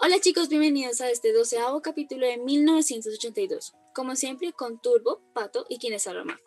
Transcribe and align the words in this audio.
Hola 0.00 0.20
chicos, 0.20 0.48
bienvenidos 0.48 1.00
a 1.00 1.10
este 1.10 1.32
doceavo 1.32 1.82
capítulo 1.82 2.24
de 2.24 2.38
1982. 2.38 3.74
Como 3.92 4.14
siempre, 4.14 4.52
con 4.52 4.78
Turbo, 4.80 5.20
Pato 5.34 5.66
y 5.68 5.78
quienes 5.78 6.06
hablan 6.06 6.38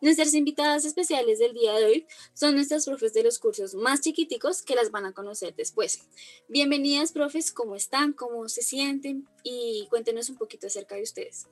Nuestras 0.00 0.34
invitadas 0.34 0.84
especiales 0.84 1.38
del 1.38 1.52
día 1.52 1.74
de 1.74 1.84
hoy 1.84 2.06
son 2.34 2.56
nuestras 2.56 2.86
profes 2.86 3.14
de 3.14 3.22
los 3.22 3.38
cursos 3.38 3.76
más 3.76 4.00
chiquiticos 4.00 4.62
que 4.62 4.74
las 4.74 4.90
van 4.90 5.06
a 5.06 5.12
conocer 5.12 5.54
después. 5.54 6.08
Bienvenidas, 6.48 7.12
profes, 7.12 7.52
¿cómo 7.52 7.76
están? 7.76 8.14
¿Cómo 8.14 8.48
se 8.48 8.62
sienten? 8.62 9.28
Y 9.44 9.86
cuéntenos 9.90 10.28
un 10.28 10.36
poquito 10.36 10.66
acerca 10.66 10.96
de 10.96 11.02
ustedes. 11.02 11.46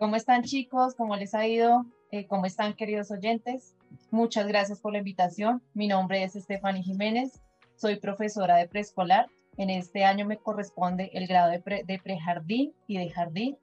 ¿Cómo 0.00 0.16
están 0.16 0.42
chicos? 0.42 0.96
¿Cómo 0.96 1.14
les 1.14 1.32
ha 1.32 1.46
ido? 1.46 1.86
Eh, 2.10 2.26
¿Cómo 2.26 2.44
están 2.44 2.74
queridos 2.74 3.12
oyentes? 3.12 3.76
Muchas 4.10 4.48
gracias 4.48 4.80
por 4.80 4.90
la 4.90 4.98
invitación. 4.98 5.62
Mi 5.74 5.86
nombre 5.86 6.24
es 6.24 6.34
Estefany 6.34 6.82
Jiménez, 6.82 7.40
soy 7.76 8.00
profesora 8.00 8.56
de 8.56 8.66
preescolar 8.66 9.28
en 9.58 9.70
este 9.70 10.04
año 10.04 10.24
me 10.24 10.38
corresponde 10.38 11.10
el 11.12 11.26
grado 11.26 11.50
de, 11.50 12.00
prejardín 12.02 12.72
y 12.86 12.98
de 12.98 13.10
jardín. 13.10 13.58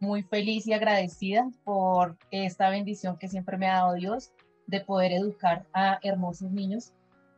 Muy 0.00 0.22
feliz 0.22 0.66
y 0.66 0.72
agradecida 0.72 1.48
por 1.64 2.16
esta 2.30 2.70
bendición 2.70 3.16
que 3.18 3.28
siempre 3.28 3.58
me 3.58 3.68
ha 3.68 3.74
dado 3.74 3.94
Dios 3.94 4.32
de 4.66 4.80
poder 4.80 5.12
educar 5.12 5.66
a 5.74 5.98
hermosos 6.02 6.50
niños. 6.50 6.92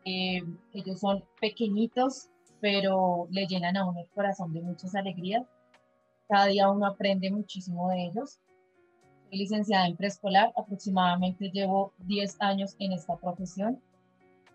Eh, 0.04 0.40
ellos 0.72 1.00
son 1.00 1.24
pequeñitos, 1.40 2.30
pero 2.60 3.26
le 3.30 3.46
llenan 3.46 3.76
a 3.76 3.84
uno 3.84 4.00
el 4.00 4.08
corazón 4.08 4.52
de 4.52 4.62
muchas 4.62 4.94
alegrías. 4.94 5.44
Cada 6.28 6.46
día 6.46 6.70
uno 6.70 6.86
aprende 6.86 7.30
muchísimo 7.30 7.88
de 7.90 8.04
ellos. 8.04 8.38
Soy 9.28 9.38
licenciada 9.38 9.88
en 9.88 9.96
preescolar, 9.96 10.52
aproximadamente 10.56 11.50
llevo 11.50 11.92
10 11.98 12.36
años 12.40 12.76
en 12.78 12.92
esta 12.92 13.16
profesión. 13.16 13.80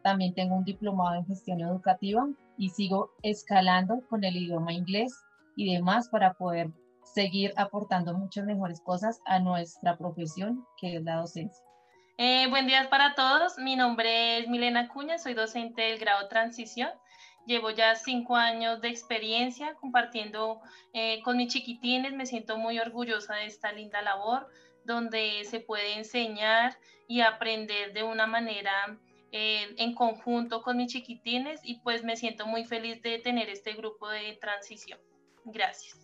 También 0.03 0.33
tengo 0.33 0.55
un 0.55 0.63
diplomado 0.63 1.15
en 1.15 1.25
gestión 1.25 1.61
educativa 1.61 2.27
y 2.57 2.69
sigo 2.69 3.11
escalando 3.21 4.01
con 4.09 4.23
el 4.23 4.35
idioma 4.35 4.73
inglés 4.73 5.13
y 5.55 5.73
demás 5.73 6.09
para 6.09 6.33
poder 6.33 6.71
seguir 7.03 7.53
aportando 7.57 8.13
muchas 8.13 8.45
mejores 8.45 8.81
cosas 8.81 9.19
a 9.25 9.39
nuestra 9.39 9.97
profesión, 9.97 10.65
que 10.77 10.95
es 10.95 11.03
la 11.03 11.15
docencia. 11.17 11.63
Eh, 12.17 12.47
buen 12.49 12.67
día 12.67 12.87
para 12.89 13.15
todos. 13.15 13.57
Mi 13.57 13.75
nombre 13.75 14.39
es 14.39 14.47
Milena 14.47 14.87
Cuña, 14.87 15.17
soy 15.17 15.33
docente 15.33 15.81
del 15.81 15.99
grado 15.99 16.27
Transición. 16.27 16.89
Llevo 17.47 17.71
ya 17.71 17.95
cinco 17.95 18.35
años 18.35 18.81
de 18.81 18.89
experiencia 18.89 19.73
compartiendo 19.75 20.61
eh, 20.93 21.21
con 21.23 21.37
mis 21.37 21.51
chiquitines. 21.51 22.13
Me 22.13 22.27
siento 22.27 22.57
muy 22.57 22.79
orgullosa 22.79 23.35
de 23.35 23.45
esta 23.45 23.71
linda 23.71 24.01
labor 24.01 24.47
donde 24.85 25.43
se 25.45 25.59
puede 25.59 25.97
enseñar 25.97 26.77
y 27.07 27.21
aprender 27.21 27.93
de 27.93 28.03
una 28.03 28.27
manera 28.27 28.71
en 29.31 29.95
conjunto 29.95 30.61
con 30.61 30.77
mis 30.77 30.91
chiquitines 30.91 31.61
y 31.63 31.79
pues 31.81 32.03
me 32.03 32.17
siento 32.17 32.45
muy 32.45 32.65
feliz 32.65 33.01
de 33.01 33.19
tener 33.19 33.49
este 33.49 33.73
grupo 33.73 34.09
de 34.09 34.37
transición. 34.41 34.99
Gracias. 35.45 35.97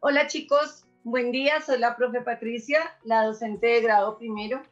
Hola 0.00 0.26
chicos, 0.26 0.84
buen 1.04 1.30
día, 1.30 1.60
soy 1.60 1.78
la 1.78 1.96
profe 1.96 2.20
Patricia, 2.20 2.96
la 3.04 3.24
docente 3.24 3.66
de 3.66 3.80
grado 3.80 4.18
primero. 4.18 4.62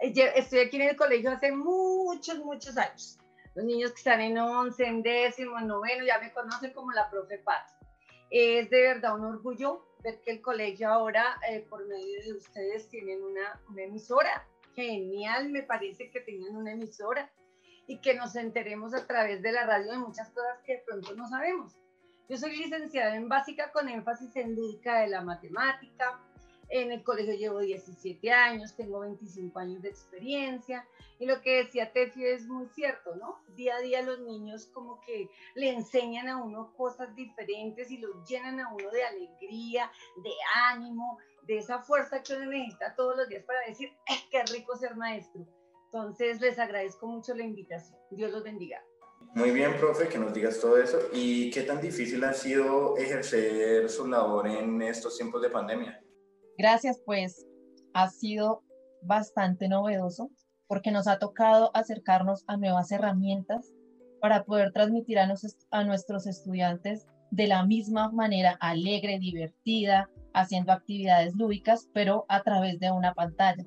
Eh, 0.00 0.12
estoy 0.34 0.60
aquí 0.60 0.76
en 0.76 0.88
el 0.88 0.96
colegio 0.96 1.30
hace 1.30 1.52
muchos, 1.52 2.38
muchos 2.38 2.76
años. 2.76 3.18
Los 3.54 3.64
niños 3.64 3.90
que 3.92 3.98
están 3.98 4.20
en 4.20 4.38
11, 4.38 4.84
en 4.84 5.02
décimo, 5.02 5.58
en 5.58 5.66
noveno, 5.66 6.04
ya 6.04 6.18
me 6.18 6.32
conocen 6.32 6.72
como 6.72 6.92
la 6.92 7.10
profe 7.10 7.38
Pat. 7.38 7.68
Es 8.30 8.70
de 8.70 8.80
verdad 8.80 9.16
un 9.16 9.24
orgullo 9.24 9.84
ver 10.02 10.20
que 10.20 10.30
el 10.32 10.40
colegio 10.40 10.88
ahora, 10.88 11.38
eh, 11.48 11.66
por 11.68 11.86
medio 11.86 12.22
de 12.22 12.32
ustedes, 12.34 12.88
tienen 12.88 13.22
una, 13.22 13.60
una 13.68 13.82
emisora 13.82 14.46
genial, 14.84 15.50
me 15.50 15.62
parece 15.62 16.10
que 16.10 16.20
tengan 16.20 16.56
una 16.56 16.72
emisora 16.72 17.30
y 17.86 17.98
que 17.98 18.14
nos 18.14 18.36
enteremos 18.36 18.94
a 18.94 19.06
través 19.06 19.42
de 19.42 19.52
la 19.52 19.66
radio 19.66 19.92
de 19.92 19.98
muchas 19.98 20.30
cosas 20.30 20.58
que 20.64 20.74
de 20.74 20.82
pronto 20.86 21.14
no 21.14 21.28
sabemos. 21.28 21.76
Yo 22.28 22.36
soy 22.36 22.56
licenciada 22.56 23.16
en 23.16 23.28
básica 23.28 23.72
con 23.72 23.88
énfasis 23.88 24.36
en 24.36 24.54
lúdica 24.54 25.00
de 25.00 25.08
la 25.08 25.22
matemática. 25.22 26.20
En 26.68 26.92
el 26.92 27.02
colegio 27.02 27.34
llevo 27.34 27.58
17 27.58 28.30
años, 28.30 28.76
tengo 28.76 29.00
25 29.00 29.58
años 29.58 29.82
de 29.82 29.88
experiencia. 29.88 30.86
Y 31.18 31.26
lo 31.26 31.42
que 31.42 31.64
decía 31.64 31.92
Tefi 31.92 32.24
es 32.24 32.46
muy 32.46 32.68
cierto, 32.68 33.16
¿no? 33.16 33.40
Día 33.56 33.74
a 33.74 33.80
día 33.80 34.02
los 34.02 34.20
niños 34.20 34.66
como 34.66 35.00
que 35.00 35.28
le 35.56 35.70
enseñan 35.70 36.28
a 36.28 36.40
uno 36.40 36.72
cosas 36.76 37.12
diferentes 37.16 37.90
y 37.90 37.98
los 37.98 38.24
llenan 38.28 38.60
a 38.60 38.72
uno 38.72 38.88
de 38.92 39.02
alegría, 39.02 39.90
de 40.22 40.30
ánimo, 40.68 41.18
de 41.46 41.58
esa 41.58 41.82
fuerza 41.82 42.22
que 42.22 42.34
uno 42.34 42.46
necesita 42.46 42.94
todos 42.96 43.16
los 43.16 43.28
días 43.28 43.44
para 43.44 43.60
decir, 43.66 43.88
¡eh, 44.08 44.28
qué 44.30 44.42
rico 44.52 44.76
ser 44.76 44.96
maestro! 44.96 45.46
Entonces, 45.86 46.40
les 46.40 46.58
agradezco 46.58 47.06
mucho 47.06 47.34
la 47.34 47.42
invitación. 47.42 47.98
Dios 48.10 48.30
los 48.30 48.44
bendiga. 48.44 48.80
Muy 49.34 49.50
bien, 49.50 49.76
profe, 49.76 50.08
que 50.08 50.18
nos 50.18 50.32
digas 50.32 50.60
todo 50.60 50.80
eso. 50.80 50.98
¿Y 51.12 51.50
qué 51.50 51.62
tan 51.62 51.80
difícil 51.80 52.22
ha 52.24 52.32
sido 52.32 52.96
ejercer 52.96 53.88
su 53.88 54.06
labor 54.06 54.46
en 54.46 54.82
estos 54.82 55.16
tiempos 55.16 55.42
de 55.42 55.50
pandemia? 55.50 56.02
Gracias, 56.58 57.00
pues 57.04 57.46
ha 57.94 58.08
sido 58.08 58.62
bastante 59.02 59.68
novedoso 59.68 60.30
porque 60.66 60.90
nos 60.90 61.08
ha 61.08 61.18
tocado 61.18 61.70
acercarnos 61.74 62.44
a 62.46 62.56
nuevas 62.56 62.92
herramientas 62.92 63.72
para 64.20 64.44
poder 64.44 64.72
transmitir 64.72 65.18
a, 65.18 65.32
a 65.70 65.84
nuestros 65.84 66.26
estudiantes 66.26 67.06
de 67.30 67.46
la 67.46 67.64
misma 67.64 68.10
manera 68.10 68.56
alegre, 68.60 69.18
divertida, 69.18 70.10
haciendo 70.34 70.72
actividades 70.72 71.34
lúdicas, 71.34 71.88
pero 71.92 72.24
a 72.28 72.42
través 72.42 72.78
de 72.78 72.90
una 72.90 73.14
pantalla. 73.14 73.64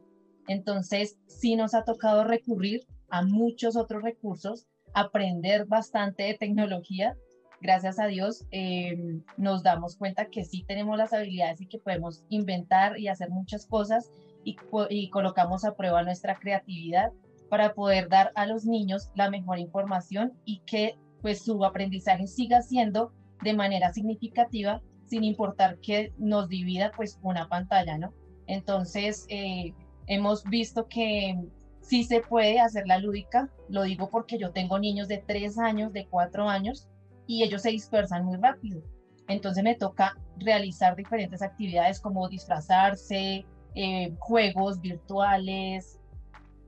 Entonces, 0.48 1.18
sí 1.28 1.56
nos 1.56 1.74
ha 1.74 1.84
tocado 1.84 2.24
recurrir 2.24 2.82
a 3.10 3.24
muchos 3.24 3.76
otros 3.76 4.04
recursos, 4.04 4.66
aprender 4.94 5.66
bastante 5.66 6.24
de 6.24 6.34
tecnología. 6.34 7.16
Gracias 7.62 8.00
a 8.00 8.08
Dios 8.08 8.46
em, 8.52 9.24
nos 9.38 9.64
damos 9.64 9.96
cuenta 9.96 10.26
que 10.26 10.44
sí 10.44 10.66
tenemos 10.68 10.98
las 10.98 11.14
habilidades 11.14 11.62
y 11.62 11.68
que 11.68 11.80
podemos 11.80 12.24
inventar 12.30 13.00
y 13.00 13.08
hacer 13.08 13.30
muchas 13.30 13.66
cosas 13.66 14.12
y, 14.44 14.58
y 14.90 15.10
colocamos 15.10 15.64
a 15.64 15.76
prueba 15.76 16.04
nuestra 16.04 16.40
creatividad 16.40 17.12
para 17.50 17.74
poder 17.74 18.10
dar 18.10 18.32
a 18.36 18.46
los 18.46 18.66
niños 18.66 19.12
la 19.16 19.30
mejor 19.30 19.60
información 19.60 20.34
y 20.44 20.62
que 20.66 20.98
pues 21.22 21.44
su 21.44 21.64
aprendizaje 21.64 22.28
siga 22.28 22.62
siendo 22.62 23.14
de 23.44 23.54
manera 23.54 23.94
significativa 23.94 24.82
sin 25.14 25.24
importar 25.24 25.78
que 25.78 26.12
nos 26.18 26.50
divida 26.50 26.92
pues 26.96 27.20
una 27.22 27.48
pantalla, 27.48 28.00
¿no? 28.00 28.16
Entonces, 28.48 29.28
eh, 29.30 29.72
hemos 30.08 30.44
visto 30.46 30.88
que 30.88 31.38
sí 31.82 32.04
se 32.04 32.22
puede 32.22 32.60
hacer 32.60 32.88
la 32.88 32.98
lúdica, 32.98 33.48
lo 33.70 33.84
digo 33.84 34.10
porque 34.10 34.40
yo 34.40 34.50
tengo 34.50 34.80
niños 34.80 35.08
de 35.08 35.20
tres 35.20 35.60
años, 35.60 35.94
de 35.94 36.08
cuatro 36.08 36.50
años, 36.50 36.88
y 37.28 37.44
ellos 37.44 37.62
se 37.62 37.70
dispersan 37.70 38.26
muy 38.26 38.38
rápido. 38.38 38.82
Entonces 39.28 39.64
me 39.64 39.76
toca 39.76 40.18
realizar 40.38 40.96
diferentes 40.96 41.44
actividades 41.44 42.00
como 42.00 42.28
disfrazarse, 42.28 43.46
eh, 43.76 44.16
juegos 44.18 44.82
virtuales, 44.82 46.00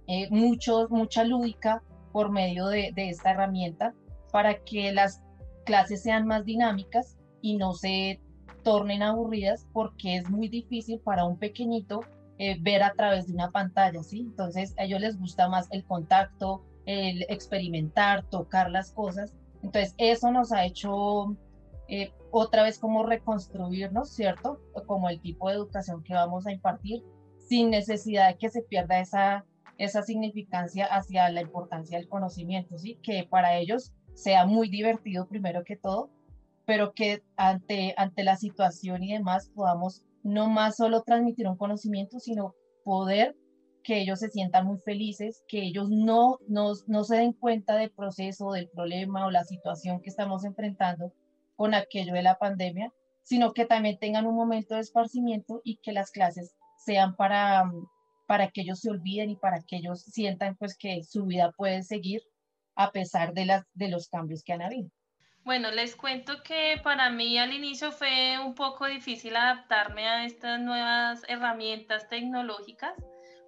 eh, 0.06 0.29
mucha 0.29 1.23
lúdica 1.23 1.81
por 2.12 2.29
medio 2.29 2.67
de 2.67 2.94
esta 2.95 3.31
herramienta 3.31 3.95
para 4.31 4.63
que 4.63 4.94
las 4.94 5.23
clases 5.66 6.03
sean 6.03 6.27
más 6.27 6.45
dinámicas 6.45 7.17
y 7.41 7.57
no 7.57 7.73
se 7.73 8.19
tornen 8.65 9.03
aburridas 9.03 9.67
porque 9.71 10.17
es 10.17 10.27
muy 10.27 10.49
difícil 10.49 10.99
para 10.99 11.23
un 11.23 11.37
pequeñito 11.37 12.01
eh, 12.39 12.57
ver 12.59 12.81
a 12.81 12.93
través 12.93 13.27
de 13.27 13.33
una 13.33 13.51
pantalla, 13.51 14.01
¿sí? 14.01 14.21
Entonces 14.21 14.73
a 14.77 14.85
ellos 14.85 14.99
les 14.99 15.19
gusta 15.19 15.47
más 15.47 15.67
el 15.69 15.85
contacto, 15.85 16.63
el 16.87 17.21
experimentar, 17.29 18.25
tocar 18.25 18.71
las 18.71 18.91
cosas. 18.91 19.35
Entonces 19.61 19.93
eso 19.99 20.31
nos 20.31 20.51
ha 20.51 20.65
hecho 20.65 21.37
eh, 21.87 22.11
otra 22.31 22.63
vez 22.63 22.79
como 22.79 23.05
reconstruirnos, 23.05 24.09
¿cierto? 24.09 24.59
Como 24.87 25.09
el 25.09 25.21
tipo 25.21 25.47
de 25.47 25.55
educación 25.55 26.01
que 26.03 26.15
vamos 26.15 26.47
a 26.47 26.51
impartir, 26.51 27.03
sin 27.37 27.69
necesidad 27.69 28.29
de 28.29 28.37
que 28.39 28.50
se 28.50 28.63
pierda 28.63 29.00
esa, 29.00 29.45
esa 29.77 30.01
significancia 30.01 30.88
hacia 30.88 31.29
la 31.29 31.41
importancia 31.41 32.00
del 32.00 32.09
conocimiento, 32.09 32.79
¿sí? 32.79 32.97
Que 33.03 33.27
para 33.29 33.57
ellos 33.57 33.94
sea 34.15 34.47
muy 34.47 34.69
divertido 34.69 35.27
primero 35.27 35.63
que 35.63 35.75
todo, 35.75 36.09
pero 36.65 36.94
que 36.94 37.23
ante, 37.38 37.94
ante 37.97 38.23
la 38.23 38.38
situación 38.38 39.03
y 39.03 39.13
demás 39.13 39.51
podamos 39.53 40.03
no 40.23 40.50
más 40.50 40.77
solo 40.77 41.03
transmitir 41.03 41.47
un 41.47 41.57
conocimiento, 41.57 42.19
sino 42.19 42.56
poder 42.83 43.35
que 43.83 44.00
ellos 44.00 44.19
se 44.19 44.29
sientan 44.29 44.65
muy 44.65 44.79
felices, 44.79 45.44
que 45.47 45.62
ellos 45.62 45.89
no, 45.91 46.39
no, 46.47 46.73
no 46.88 47.03
se 47.03 47.17
den 47.17 47.33
cuenta 47.33 47.75
del 47.75 47.91
proceso, 47.91 48.51
del 48.51 48.67
problema 48.69 49.27
o 49.27 49.31
la 49.31 49.44
situación 49.44 50.01
que 50.01 50.09
estamos 50.09 50.44
enfrentando 50.44 51.13
con 51.56 51.75
aquello 51.75 52.13
de 52.13 52.23
la 52.23 52.39
pandemia, 52.39 52.91
sino 53.21 53.53
que 53.53 53.65
también 53.65 54.00
tengan 54.00 54.25
un 54.25 54.35
momento 54.35 54.75
de 54.75 54.81
esparcimiento 54.81 55.61
y 55.63 55.77
que 55.77 55.94
las 55.94 56.09
clases 56.09 56.56
sean 56.83 57.15
para, 57.15 57.71
para 58.27 58.50
que 58.50 58.61
ellos 58.61 58.79
se 58.79 58.89
olviden 58.89 59.29
y 59.29 59.35
para 59.35 59.61
que 59.61 59.77
ellos 59.77 60.01
sientan 60.01 60.56
pues 60.57 60.75
que 60.75 61.03
su 61.03 61.25
vida 61.25 61.51
puede 61.56 61.83
seguir 61.83 62.21
a 62.75 62.91
pesar 62.91 63.33
de, 63.33 63.45
las, 63.45 63.63
de 63.73 63.89
los 63.89 64.09
cambios 64.09 64.44
que 64.44 64.53
han 64.53 64.63
habido. 64.63 64.89
Bueno, 65.45 65.69
les 65.71 65.95
cuento 65.95 66.42
que 66.44 66.81
para 66.83 67.09
mí 67.12 67.38
al 67.38 67.53
inicio 67.53 67.92
fue 67.92 68.39
un 68.39 68.56
poco 68.56 68.86
difícil 68.88 69.36
adaptarme 69.36 70.07
a 70.07 70.25
estas 70.25 70.59
nuevas 70.59 71.21
herramientas 71.27 72.09
tecnológicas, 72.09 72.94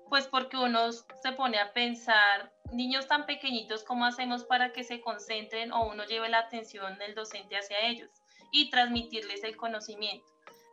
pues 0.07 0.27
porque 0.27 0.57
uno 0.57 0.91
se 0.91 1.31
pone 1.35 1.57
a 1.57 1.73
pensar, 1.73 2.53
niños 2.71 3.07
tan 3.07 3.25
pequeñitos, 3.25 3.83
¿cómo 3.83 4.05
hacemos 4.05 4.44
para 4.44 4.71
que 4.71 4.83
se 4.83 5.01
concentren 5.01 5.71
o 5.71 5.88
uno 5.89 6.05
lleve 6.05 6.29
la 6.29 6.39
atención 6.39 6.97
del 6.99 7.15
docente 7.15 7.57
hacia 7.57 7.79
ellos? 7.79 8.09
y 8.51 8.69
transmitirles 8.69 9.44
el 9.44 9.57
conocimiento. 9.57 10.25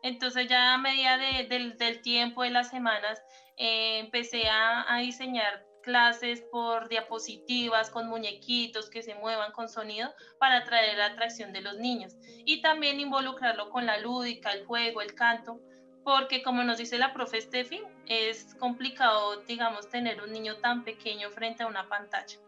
Entonces 0.02 0.48
ya 0.48 0.74
a 0.74 0.78
medida 0.78 1.16
del, 1.16 2.02
tiempo, 2.02 2.42
de 2.42 2.50
las 2.50 2.70
semanas, 2.70 3.22
eh, 3.56 3.98
empecé 4.00 4.48
a, 4.48 4.94
a 4.94 4.98
diseñar 4.98 5.64
clases 5.84 6.42
por 6.50 6.88
diapositivas 6.88 7.90
con 7.90 8.08
muñequitos 8.08 8.90
que 8.90 9.02
se 9.02 9.14
muevan 9.14 9.52
con 9.52 9.68
sonido 9.68 10.12
para 10.38 10.58
atraer 10.58 10.96
la 10.98 11.06
atracción 11.06 11.52
de 11.52 11.60
los 11.60 11.76
niños 11.76 12.14
y 12.44 12.62
también 12.62 12.98
involucrarlo 12.98 13.70
con 13.70 13.86
la 13.86 13.98
lúdica, 13.98 14.50
el 14.52 14.64
juego, 14.64 15.02
el 15.02 15.14
canto, 15.14 15.60
porque 16.02 16.42
como 16.42 16.64
nos 16.64 16.78
dice 16.78 16.98
la 16.98 17.12
profe 17.12 17.40
Steffi, 17.40 17.82
es 18.06 18.54
complicado, 18.56 19.36
digamos, 19.46 19.88
tener 19.88 20.20
un 20.22 20.32
niño 20.32 20.56
tan 20.56 20.84
pequeño 20.84 21.30
frente 21.30 21.62
a 21.62 21.66
una 21.66 21.88
pantalla. 21.88 22.38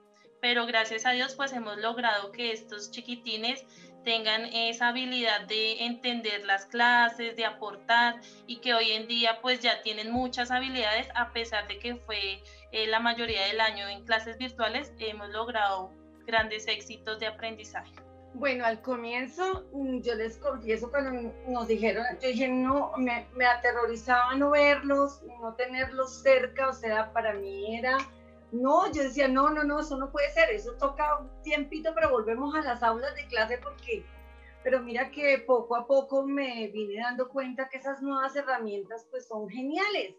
Pero 0.41 0.67
gracias 0.67 1.07
a 1.07 1.11
Dios, 1.11 1.35
pues 1.35 1.53
hemos 1.53 1.79
logrado 1.79 2.31
que 2.31 2.53
estos 2.53 2.91
chiquitines 2.91 3.65
tengan 4.05 4.45
esa 4.45 4.89
habilidad 4.89 5.41
de 5.49 5.85
entender 5.85 6.45
las 6.45 6.67
clases, 6.67 7.35
de 7.35 7.45
aportar 7.45 8.15
y 8.47 8.59
que 8.59 8.73
hoy 8.73 8.93
en 8.93 9.09
día 9.09 9.41
pues 9.41 9.59
ya 9.59 9.83
tienen 9.83 10.13
muchas 10.13 10.53
habilidades 10.53 11.09
a 11.17 11.33
pesar 11.33 11.67
de 11.67 11.81
que 11.81 11.97
fue 11.97 12.41
eh, 12.73 12.87
la 12.87 13.01
mayoría 13.01 13.47
del 13.47 13.61
año 13.61 13.89
en 13.89 14.05
clases 14.05 14.39
virtuales, 14.39 14.93
hemos 14.99 15.31
logrado 15.31 15.91
grandes 16.27 16.67
éxitos 16.67 17.19
de 17.21 17.27
aprendizaje. 17.27 17.93
Bueno, 18.35 18.67
al 18.67 18.83
comienzo 18.83 19.65
mm, 19.73 20.01
yo 20.01 20.15
les 20.15 20.37
confieso 20.37 20.91
cuando 20.91 21.33
nos 21.49 21.69
dijeron, 21.69 22.05
yo 22.21 22.29
dije, 22.29 22.49
no, 22.49 22.93
me, 22.99 23.27
me 23.35 23.47
aterrorizaba 23.47 24.35
no 24.35 24.51
verlos, 24.51 25.23
no 25.41 25.55
tenerlos 25.55 26.23
cerca, 26.23 26.69
o 26.69 26.73
sea, 26.73 27.13
para 27.13 27.33
mí 27.35 27.79
era 27.79 27.99
no, 28.53 28.93
yo 28.93 29.03
decía, 29.03 29.29
no, 29.29 29.51
no, 29.51 29.65
no, 29.65 29.81
eso 29.81 29.97
no 29.97 30.11
puede 30.11 30.31
ser, 30.31 30.51
eso 30.51 30.73
toca 30.75 31.19
un 31.19 31.43
tiempito, 31.43 31.93
pero 31.95 32.11
volvemos 32.11 32.55
a 32.55 32.63
las 32.63 32.83
aulas 32.83 33.15
de 33.15 33.27
clase 33.27 33.59
porque, 33.59 34.05
pero 34.63 34.81
mira 34.81 35.11
que 35.11 35.39
poco 35.39 35.77
a 35.77 35.87
poco 35.87 36.25
me 36.25 36.69
vine 36.69 37.01
dando 37.01 37.29
cuenta 37.29 37.69
que 37.69 37.79
esas 37.79 38.03
nuevas 38.03 38.37
herramientas 38.37 39.07
pues 39.11 39.27
son 39.27 39.49
geniales 39.49 40.15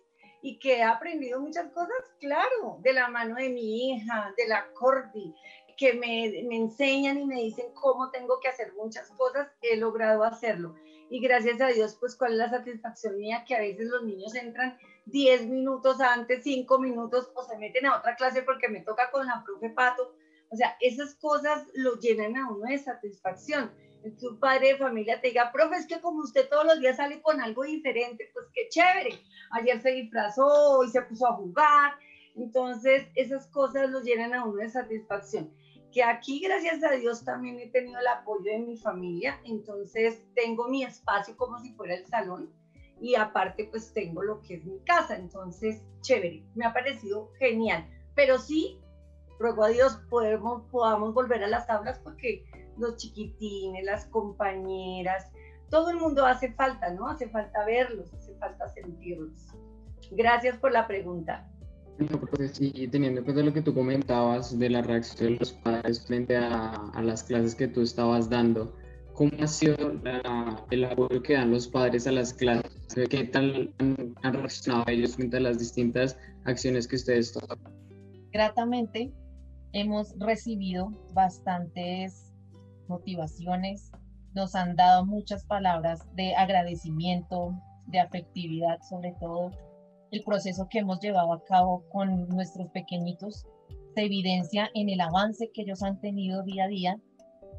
y 0.48 0.60
que 0.60 0.78
he 0.78 0.84
aprendido 0.84 1.42
muchas 1.42 1.70
cosas, 1.74 1.98
claro, 2.22 2.78
de 2.80 2.94
la 2.94 3.10
mano 3.10 3.36
de 3.36 3.50
mi 3.50 3.92
hija, 3.92 4.34
de 4.38 4.48
la 4.48 4.72
Cordy, 4.72 5.36
que 5.76 5.92
me, 5.92 6.42
me 6.48 6.56
enseñan 6.56 7.20
y 7.20 7.26
me 7.26 7.36
dicen 7.36 7.66
cómo 7.74 8.12
tengo 8.12 8.40
que 8.40 8.48
hacer 8.48 8.72
muchas 8.72 9.10
cosas, 9.12 9.50
he 9.62 9.76
logrado 9.76 10.24
hacerlo. 10.24 10.74
Y 11.10 11.20
gracias 11.20 11.60
a 11.60 11.68
Dios, 11.68 11.98
pues 12.00 12.16
cuál 12.16 12.32
es 12.32 12.38
la 12.38 12.50
satisfacción 12.50 13.18
mía 13.18 13.44
que 13.46 13.58
a 13.58 13.60
veces 13.60 13.90
los 13.90 14.04
niños 14.04 14.36
entran 14.36 14.78
10 15.08 15.48
minutos 15.48 16.00
antes, 16.00 16.46
5 16.46 16.80
minutos 16.80 17.30
o 17.36 17.44
se 17.44 17.58
meten 17.58 17.86
a 17.86 17.98
otra 17.98 18.16
clase 18.16 18.42
porque 18.44 18.70
me 18.70 18.80
toca 18.80 19.12
con 19.12 19.28
la 19.28 19.44
profe 19.44 19.70
Pato. 19.70 20.16
O 20.50 20.56
sea, 20.56 20.78
esas 20.80 21.16
cosas 21.16 21.68
lo 21.74 22.00
llenan 22.00 22.38
a 22.38 22.50
uno 22.50 22.68
de 22.70 22.78
satisfacción. 22.78 23.70
Un 24.22 24.40
padre 24.40 24.70
de 24.70 24.78
familia 24.78 25.20
te 25.22 25.28
diga, 25.28 25.52
profe, 25.52 25.76
es 25.78 25.88
que 25.88 26.02
como 26.02 26.20
usted 26.20 26.48
todos 26.50 26.66
los 26.66 26.80
días 26.80 26.98
sale 26.98 27.22
con 27.22 27.42
algo 27.42 27.64
diferente, 27.64 28.30
pues 28.34 28.46
qué 28.54 28.68
chévere. 28.70 29.20
Ayer 29.52 29.82
se 29.82 29.92
disfrazó 29.92 30.84
y 30.84 30.90
se 30.90 31.02
puso 31.02 31.28
a 31.28 31.34
jugar. 31.34 31.94
Entonces, 32.36 33.08
esas 33.16 33.48
cosas 33.48 33.90
lo 33.90 34.02
llenan 34.02 34.34
a 34.34 34.46
uno 34.46 34.58
de 34.58 34.70
satisfacción. 34.70 35.52
Que 35.92 36.04
aquí, 36.04 36.40
gracias 36.40 36.84
a 36.84 36.92
Dios, 36.92 37.24
también 37.24 37.60
he 37.60 37.70
tenido 37.70 38.00
el 38.00 38.08
apoyo 38.08 38.52
de 38.52 38.60
mi 38.60 38.78
familia. 38.78 39.40
Entonces, 39.46 40.22
tengo 40.36 40.68
mi 40.68 40.84
espacio 40.84 41.36
como 41.38 41.60
si 41.60 41.74
fuera 41.74 41.96
el 41.96 42.06
salón 42.06 42.52
y 43.00 43.16
aparte 43.16 43.66
pues 43.66 43.94
tengo 43.94 44.24
lo 44.24 44.42
que 44.42 44.56
es 44.56 44.66
mi 44.66 44.80
casa, 44.80 45.16
entonces 45.16 45.82
chévere, 46.02 46.44
me 46.56 46.66
ha 46.66 46.74
parecido 46.74 47.32
genial, 47.38 47.88
pero 48.16 48.40
sí, 48.40 48.80
ruego 49.40 49.64
a 49.64 49.70
Dios 49.70 50.00
podemos, 50.10 50.64
podamos 50.72 51.14
volver 51.14 51.44
a 51.44 51.48
las 51.48 51.70
aulas 51.70 52.00
porque 52.00 52.44
los 52.80 52.98
chiquitines, 52.98 53.84
las 53.84 54.06
compañeras, 54.06 55.32
todo 55.70 55.90
el 55.90 55.98
mundo 55.98 56.26
hace 56.26 56.54
falta, 56.54 56.94
¿no? 56.94 57.08
Hace 57.08 57.30
falta 57.30 57.66
verlos, 57.66 58.14
hace 58.14 58.34
falta 58.36 58.68
sentirlos. 58.70 59.48
Gracias 60.12 60.58
por 60.58 60.72
la 60.72 60.88
pregunta. 60.88 61.50
y 62.60 62.88
teniendo 62.88 63.20
en 63.20 63.26
cuenta 63.26 63.44
lo 63.44 63.54
que 63.54 63.62
tú 63.62 63.74
comentabas 63.74 64.58
de 64.58 64.70
la 64.70 64.82
reacción 64.82 65.34
de 65.34 65.40
los 65.40 65.54
padres 65.54 66.06
frente 66.06 66.38
a, 66.38 66.74
a 66.94 67.02
las 67.02 67.24
clases 67.24 67.56
que 67.56 67.68
tú 67.68 67.82
estabas 67.82 68.30
dando, 68.30 68.74
¿Cómo 69.18 69.32
ha 69.42 69.48
sido 69.48 69.76
el 70.70 70.84
apoyo 70.84 71.24
que 71.24 71.34
dan 71.34 71.50
los 71.50 71.68
padres 71.68 72.06
a 72.06 72.12
las 72.12 72.32
clases? 72.36 72.72
¿Qué 73.10 73.24
tal 73.24 73.74
han, 73.80 74.16
reaccionado 74.22 74.84
ellos 74.90 75.16
frente 75.16 75.38
a 75.38 75.40
las 75.40 75.58
distintas 75.58 76.16
acciones 76.46 76.88
que 76.88 76.98
ustedes 76.98 77.34
toman? 77.34 77.58
Gratamente 78.32 79.12
hemos 79.74 80.14
recibido 80.20 80.92
bastantes 81.16 82.27
motivaciones, 82.90 83.92
nos 84.34 84.56
han 84.56 84.76
dado 84.76 85.06
muchas 85.06 85.46
palabras 85.46 86.02
de 86.16 86.36
agradecimiento, 86.36 87.54
de 87.88 88.00
afectividad 88.00 88.80
sobre 88.88 89.16
todo. 89.20 89.52
El 90.12 90.24
proceso 90.24 90.68
que 90.70 90.80
hemos 90.80 91.00
llevado 91.00 91.34
a 91.34 91.44
cabo 91.44 91.84
con 91.90 92.28
nuestros 92.30 92.70
pequeñitos 92.70 93.46
se 93.96 94.04
evidencia 94.04 94.70
en 94.74 94.90
el 94.90 95.02
avance 95.02 95.50
que 95.54 95.64
ellos 95.64 95.84
han 95.84 96.00
tenido 96.00 96.44
día 96.44 96.66
a 96.66 96.68
día 96.68 97.02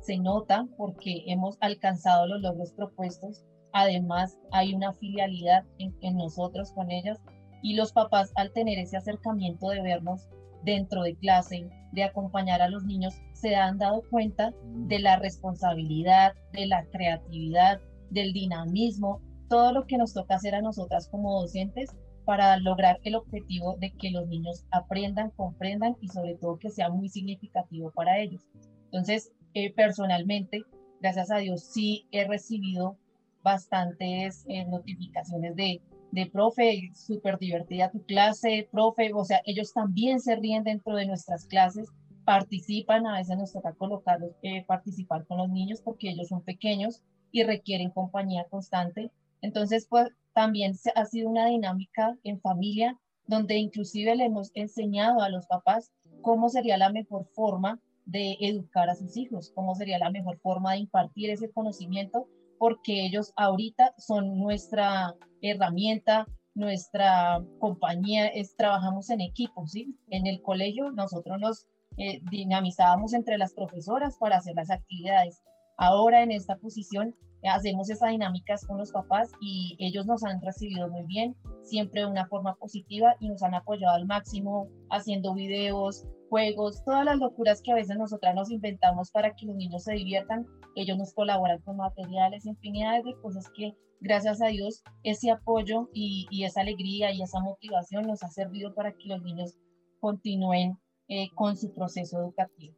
se 0.00 0.18
nota 0.18 0.66
porque 0.76 1.24
hemos 1.26 1.56
alcanzado 1.60 2.26
los 2.26 2.40
logros 2.40 2.72
propuestos. 2.72 3.44
Además, 3.72 4.38
hay 4.52 4.74
una 4.74 4.92
filialidad 4.94 5.64
en, 5.78 6.16
nosotros 6.16 6.72
con 6.72 6.90
ellas 6.90 7.18
y 7.62 7.74
los 7.74 7.92
papás 7.92 8.32
al 8.36 8.52
tener 8.52 8.78
ese 8.78 8.96
acercamiento 8.96 9.68
de 9.68 9.82
vernos 9.82 10.28
dentro 10.64 11.02
de 11.02 11.16
clase, 11.16 11.68
de 11.92 12.04
acompañar 12.04 12.62
a 12.62 12.68
los 12.68 12.84
niños, 12.84 13.14
se 13.32 13.56
han 13.56 13.78
dado 13.78 14.02
cuenta 14.10 14.52
de 14.64 14.98
la 14.98 15.16
responsabilidad, 15.16 16.34
de 16.52 16.66
la 16.66 16.84
creatividad, 16.86 17.80
del 18.10 18.32
dinamismo, 18.32 19.20
todo 19.48 19.72
lo 19.72 19.86
que 19.86 19.98
nos 19.98 20.12
toca 20.12 20.34
hacer 20.34 20.54
a 20.54 20.62
nosotras 20.62 21.08
como 21.08 21.40
docentes 21.40 21.90
para 22.24 22.58
lograr 22.58 23.00
el 23.04 23.14
objetivo 23.14 23.76
de 23.78 23.90
que 23.92 24.10
los 24.10 24.28
niños 24.28 24.66
aprendan, 24.70 25.30
comprendan 25.30 25.96
y 26.00 26.08
sobre 26.08 26.34
todo 26.34 26.58
que 26.58 26.68
sea 26.68 26.90
muy 26.90 27.08
significativo 27.08 27.90
para 27.92 28.18
ellos. 28.18 28.46
Entonces, 28.84 29.32
eh, 29.54 29.72
personalmente, 29.72 30.62
gracias 31.00 31.30
a 31.30 31.38
Dios, 31.38 31.64
sí 31.64 32.06
he 32.12 32.26
recibido 32.28 32.98
bastantes 33.42 34.44
eh, 34.48 34.66
notificaciones 34.66 35.56
de, 35.56 35.80
de 36.10 36.26
profe, 36.26 36.90
súper 36.94 37.38
divertida 37.38 37.90
tu 37.90 38.02
clase, 38.04 38.68
profe, 38.70 39.12
o 39.14 39.24
sea, 39.24 39.40
ellos 39.44 39.72
también 39.72 40.20
se 40.20 40.36
ríen 40.36 40.64
dentro 40.64 40.94
de 40.94 41.06
nuestras 41.06 41.46
clases, 41.46 41.88
participan, 42.24 43.06
a 43.06 43.18
veces 43.18 43.36
nos 43.36 43.52
toca 43.52 43.72
colocarlos, 43.74 44.32
eh, 44.42 44.64
participar 44.66 45.26
con 45.26 45.38
los 45.38 45.48
niños 45.48 45.80
porque 45.82 46.10
ellos 46.10 46.28
son 46.28 46.42
pequeños 46.42 47.02
y 47.32 47.42
requieren 47.42 47.90
compañía 47.90 48.46
constante. 48.50 49.10
Entonces, 49.40 49.86
pues 49.88 50.08
también 50.34 50.74
ha 50.94 51.04
sido 51.06 51.30
una 51.30 51.46
dinámica 51.46 52.16
en 52.22 52.40
familia 52.40 52.98
donde 53.26 53.56
inclusive 53.56 54.16
le 54.16 54.24
hemos 54.24 54.50
enseñado 54.54 55.20
a 55.20 55.28
los 55.28 55.46
papás 55.46 55.92
cómo 56.22 56.48
sería 56.48 56.76
la 56.76 56.90
mejor 56.90 57.26
forma 57.34 57.80
de 58.06 58.36
educar 58.40 58.88
a 58.88 58.94
sus 58.94 59.16
hijos, 59.16 59.52
cómo 59.54 59.74
sería 59.74 59.98
la 59.98 60.10
mejor 60.10 60.38
forma 60.38 60.72
de 60.72 60.78
impartir 60.78 61.30
ese 61.30 61.50
conocimiento, 61.50 62.26
porque 62.58 63.06
ellos 63.06 63.32
ahorita 63.36 63.94
son 63.98 64.38
nuestra 64.38 65.14
herramienta, 65.42 66.26
nuestra 66.54 67.42
compañía, 67.60 68.26
es, 68.26 68.56
trabajamos 68.56 69.10
en 69.10 69.20
equipo, 69.20 69.66
¿sí? 69.66 69.96
En 70.08 70.26
el 70.26 70.42
colegio 70.42 70.90
nosotros 70.90 71.38
nos 71.38 71.66
eh, 71.96 72.20
dinamizábamos 72.30 73.12
entre 73.12 73.38
las 73.38 73.54
profesoras 73.54 74.16
para 74.18 74.36
hacer 74.36 74.54
las 74.54 74.70
actividades. 74.70 75.40
Ahora 75.76 76.22
en 76.22 76.32
esta 76.32 76.56
posición 76.56 77.14
hacemos 77.44 77.88
esas 77.90 78.10
dinámicas 78.10 78.66
con 78.66 78.78
los 78.78 78.92
papás 78.92 79.30
y 79.40 79.76
ellos 79.78 80.06
nos 80.06 80.24
han 80.24 80.40
recibido 80.42 80.88
muy 80.88 81.04
bien, 81.06 81.36
siempre 81.62 82.02
de 82.02 82.06
una 82.06 82.26
forma 82.26 82.54
positiva 82.56 83.14
y 83.20 83.28
nos 83.28 83.42
han 83.42 83.54
apoyado 83.54 83.94
al 83.94 84.06
máximo 84.06 84.68
haciendo 84.90 85.34
videos, 85.34 86.06
juegos, 86.28 86.82
todas 86.84 87.04
las 87.04 87.18
locuras 87.18 87.62
que 87.62 87.72
a 87.72 87.76
veces 87.76 87.96
nosotras 87.96 88.34
nos 88.34 88.50
inventamos 88.50 89.10
para 89.10 89.34
que 89.34 89.46
los 89.46 89.56
niños 89.56 89.84
se 89.84 89.94
diviertan, 89.94 90.46
ellos 90.74 90.98
nos 90.98 91.14
colaboran 91.14 91.60
con 91.62 91.76
materiales, 91.76 92.46
infinidades 92.46 93.04
de 93.04 93.14
cosas 93.20 93.50
que 93.56 93.74
gracias 94.00 94.40
a 94.42 94.46
Dios 94.46 94.82
ese 95.02 95.30
apoyo 95.30 95.88
y, 95.92 96.26
esa 96.44 96.60
alegría 96.60 97.12
y 97.12 97.22
esa 97.22 97.40
motivación 97.40 98.06
nos 98.06 98.22
ha 98.22 98.28
servido 98.28 98.74
para 98.74 98.92
que 98.92 99.08
los 99.08 99.22
niños 99.22 99.56
continúen 100.00 100.78
eh, 101.08 101.28
con 101.34 101.56
su 101.56 101.72
proceso 101.72 102.20
educativo. 102.20 102.77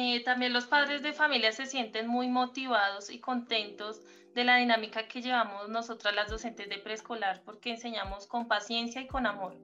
Eh, 0.00 0.22
también 0.22 0.52
los 0.52 0.66
padres 0.66 1.02
de 1.02 1.12
familia 1.12 1.50
se 1.50 1.66
sienten 1.66 2.06
muy 2.06 2.28
motivados 2.28 3.10
y 3.10 3.18
contentos 3.18 4.00
de 4.32 4.44
la 4.44 4.58
dinámica 4.58 5.08
que 5.08 5.20
llevamos 5.20 5.68
nosotras 5.68 6.14
las 6.14 6.30
docentes 6.30 6.68
de 6.68 6.78
preescolar 6.78 7.42
porque 7.44 7.70
enseñamos 7.70 8.28
con 8.28 8.46
paciencia 8.46 9.00
y 9.00 9.08
con 9.08 9.26
amor. 9.26 9.56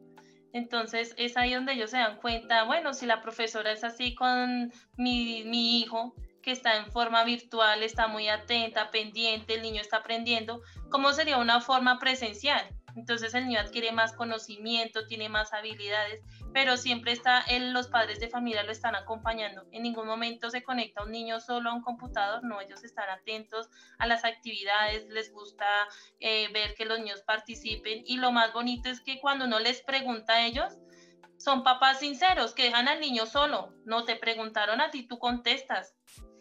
Entonces 0.53 1.15
es 1.19 1.37
ahí 1.37 1.55
donde 1.55 1.75
ellos 1.75 1.93
se 1.93 1.99
dan 1.99 2.17
cuenta, 2.17 2.65
bueno, 2.65 2.95
si 2.95 3.07
la 3.07 3.23
profesora 3.23 3.71
es 3.71 3.85
así 3.85 4.17
con 4.17 4.73
mi, 4.97 5.45
mi 5.45 5.79
hijo, 5.79 6.17
que 6.43 6.51
está 6.51 6.79
en 6.79 6.91
forma 6.91 7.23
virtual, 7.23 7.85
está 7.85 8.09
muy 8.09 8.27
atenta, 8.27 8.91
pendiente, 8.91 9.55
el 9.55 9.63
niño 9.63 9.81
está 9.81 9.99
aprendiendo, 9.99 10.63
¿cómo 10.91 11.13
sería 11.13 11.39
una 11.39 11.61
forma 11.61 12.01
presencial? 12.01 12.67
Entonces 12.97 13.35
el 13.35 13.47
niño 13.47 13.61
adquiere 13.61 13.93
más 13.93 14.13
conocimiento, 14.13 15.07
tiene 15.07 15.29
más 15.29 15.53
habilidades, 15.53 16.23
pero 16.53 16.77
siempre 16.77 17.13
está, 17.13 17.41
él, 17.43 17.73
los 17.73 17.89
padres 17.89 18.21
de 18.21 18.29
familia 18.29 18.63
lo 18.63 18.73
están 18.73 18.95
acompañando. 18.95 19.65
En 19.73 19.83
ningún 19.83 20.07
momento 20.07 20.51
se 20.51 20.63
conecta 20.63 21.03
un 21.03 21.11
niño 21.11 21.41
solo 21.41 21.71
a 21.71 21.75
un 21.75 21.83
computador, 21.83 22.45
no, 22.45 22.61
ellos 22.61 22.85
están 22.85 23.11
atentos 23.11 23.69
a 23.99 24.07
las 24.07 24.25
actividades, 24.25 25.09
les 25.09 25.33
gusta 25.33 25.67
eh, 26.21 26.49
ver 26.53 26.75
que 26.75 26.85
los 26.85 26.99
niños 26.99 27.23
participen 27.23 28.03
y 28.07 28.17
lo 28.17 28.33
más 28.33 28.53
bonito 28.53 28.89
es 28.89 29.01
que 29.01 29.21
cuando 29.21 29.47
uno 29.47 29.59
les 29.59 29.83
pregunta 29.83 30.35
a 30.35 30.47
ellos, 30.47 30.73
son 31.39 31.63
papás 31.63 32.01
sinceros 32.01 32.55
que 32.55 32.65
dejan 32.65 32.89
al 32.89 33.01
niño 33.01 33.27
solo, 33.27 33.75
no 33.85 34.05
te 34.05 34.17
preguntaron 34.17 34.81
a 34.81 34.91
ti, 34.91 35.07
tú 35.07 35.19
contestas. 35.19 35.95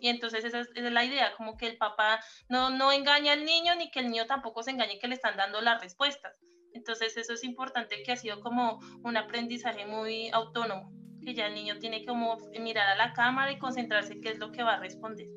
Y 0.04 0.10
entonces 0.10 0.44
esa 0.44 0.60
es, 0.60 0.68
la 0.76 1.06
idea, 1.06 1.34
como 1.38 1.56
que 1.56 1.66
el 1.66 1.78
papá 1.78 2.20
no, 2.50 2.70
no 2.70 2.92
engaña 2.92 3.32
al 3.32 3.46
niño 3.46 3.74
ni 3.78 3.90
que 3.90 4.02
el 4.02 4.10
niño 4.10 4.26
tampoco 4.26 4.62
se 4.62 4.72
engañe 4.72 5.00
que 5.00 5.08
le 5.08 5.16
están 5.16 5.38
dando 5.38 5.62
las 5.62 5.82
respuestas. 5.82 6.42
Entonces 6.74 7.16
eso 7.16 7.32
es 7.32 7.46
importante 7.46 8.04
que 8.04 8.12
ha 8.12 8.18
sido 8.18 8.42
como 8.42 8.82
un 9.06 9.16
aprendizaje 9.16 9.86
muy 9.86 10.30
autónomo, 10.32 10.92
que 11.24 11.34
ya 11.34 11.48
el 11.48 11.54
niño 11.54 11.80
tiene 11.80 12.06
como 12.06 12.36
mirar 12.60 12.90
a 12.90 12.98
la 12.98 13.14
cámara 13.14 13.54
y 13.54 13.60
concentrarse 13.60 14.20
qué 14.20 14.32
es 14.32 14.40
lo 14.40 14.52
que 14.52 14.62
va 14.62 14.74
a 14.74 14.80
responder. 14.82 15.28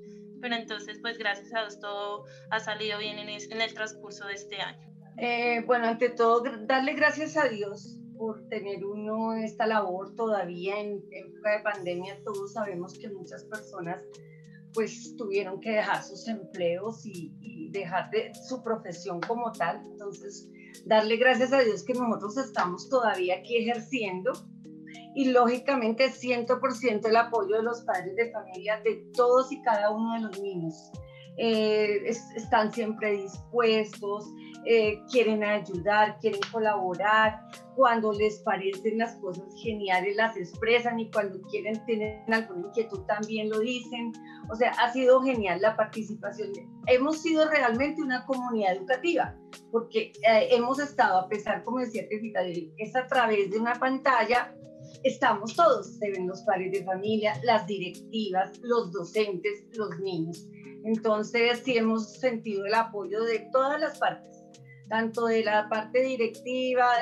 Pero 0.41 0.57
entonces 0.57 0.99
pues 1.01 1.17
gracias 1.17 1.55
a 1.55 1.61
Dios 1.61 1.79
todo 1.79 2.25
ha 2.51 2.59
salido 2.59 2.99
bien 2.99 3.21
en, 3.21 3.29
en 3.29 3.61
el 3.61 3.73
transcurso 3.73 4.27
de 4.27 4.35
este 4.35 4.61
año. 4.61 4.85
Eh, 5.19 5.63
bueno, 5.65 5.87
ante 5.87 6.09
todo, 6.09 6.43
darle 6.63 6.95
gracias 6.95 7.37
a 7.37 7.47
Dios 7.47 8.01
por 8.19 8.49
tener 8.49 8.85
uno 8.85 9.37
esta 9.37 9.65
labor 9.65 10.17
todavía 10.17 10.81
en 10.81 11.05
época 11.13 11.53
de 11.53 11.63
pandemia. 11.63 12.19
Todos 12.25 12.55
sabemos 12.55 12.99
que 12.99 13.09
muchas 13.11 13.45
personas 13.45 14.03
pues 14.77 15.17
tuvieron 15.17 15.59
que 15.59 15.71
dejar 15.71 16.05
sus 16.05 16.29
empleos 16.29 17.05
y, 17.07 17.33
dejar 17.73 18.11
de 18.11 18.33
su 18.49 18.63
profesión 18.63 19.21
como 19.21 19.51
tal. 19.53 19.81
Entonces, 19.85 20.49
darle 20.85 21.17
gracias 21.17 21.53
a 21.53 21.61
Dios 21.61 21.83
que 21.83 21.95
nosotros 21.95 22.37
estamos 22.37 22.89
todavía 22.89 23.37
aquí 23.37 23.57
ejerciendo 23.57 24.33
y 25.15 25.31
lógicamente 25.31 26.11
100% 26.11 27.09
el 27.09 27.17
apoyo 27.17 27.57
de 27.57 27.63
los 27.63 27.83
padres 27.83 28.15
de 28.17 28.31
familia 28.31 28.81
de 28.83 29.11
todos 29.15 29.51
y 29.51 29.61
cada 29.63 29.91
uno 29.91 30.15
de 30.15 30.21
los 30.21 30.41
niños. 30.41 30.75
Eh, 31.39 32.07
están 32.35 32.73
siempre 32.73 33.13
dispuestos, 33.13 34.27
eh, 34.67 35.01
quieren 35.11 35.45
ayudar, 35.45 36.19
quieren 36.21 36.41
colaborar, 36.53 37.41
cuando 37.77 38.11
les 38.13 38.39
parecen 38.41 38.99
las 38.99 39.15
cosas 39.17 39.45
geniales 39.63 40.17
las 40.17 40.37
expresan 40.37 40.99
y 40.99 41.11
cuando 41.11 41.41
quieren 41.43 41.85
tener 41.85 42.25
alguna 42.27 42.69
inquietud 42.69 43.01
también 43.07 43.51
lo 43.51 43.61
dicen. 43.61 44.13
O 44.51 44.57
sea, 44.57 44.71
ha 44.71 44.93
sido 44.93 45.23
genial 45.23 45.61
la 45.61 45.77
participación. 45.77 46.51
Hemos 46.87 47.23
sido 47.23 47.49
realmente 47.49 48.03
una 48.03 48.25
comunidad 48.25 48.77
educativa 48.77 49.37
porque 49.71 50.13
eh, 50.29 50.49
hemos 50.51 50.81
estado, 50.81 51.21
a 51.21 51.29
pesar, 51.29 51.63
como 51.65 51.79
decía 51.79 52.09
Tefita, 52.09 52.41
es 52.79 52.97
a 52.97 53.07
través 53.07 53.51
de 53.51 53.59
una 53.59 53.75
pantalla, 53.75 54.55
estamos 55.05 55.55
todos, 55.55 55.99
se 55.99 56.11
ven 56.11 56.27
los 56.27 56.43
padres 56.43 56.73
de 56.73 56.85
familia, 56.85 57.39
las 57.45 57.67
directivas, 57.67 58.59
los 58.63 58.91
docentes, 58.91 59.65
los 59.75 59.99
niños. 60.01 60.49
Entonces, 60.85 61.61
sí 61.65 61.77
hemos 61.77 62.15
sentido 62.19 62.65
el 62.65 62.75
apoyo 62.75 63.23
de 63.25 63.49
todas 63.53 63.79
las 63.81 63.99
partes 63.99 64.36
tanto 64.89 65.27
de 65.27 65.43
la 65.43 65.69
parte 65.69 66.01
directiva, 66.01 66.93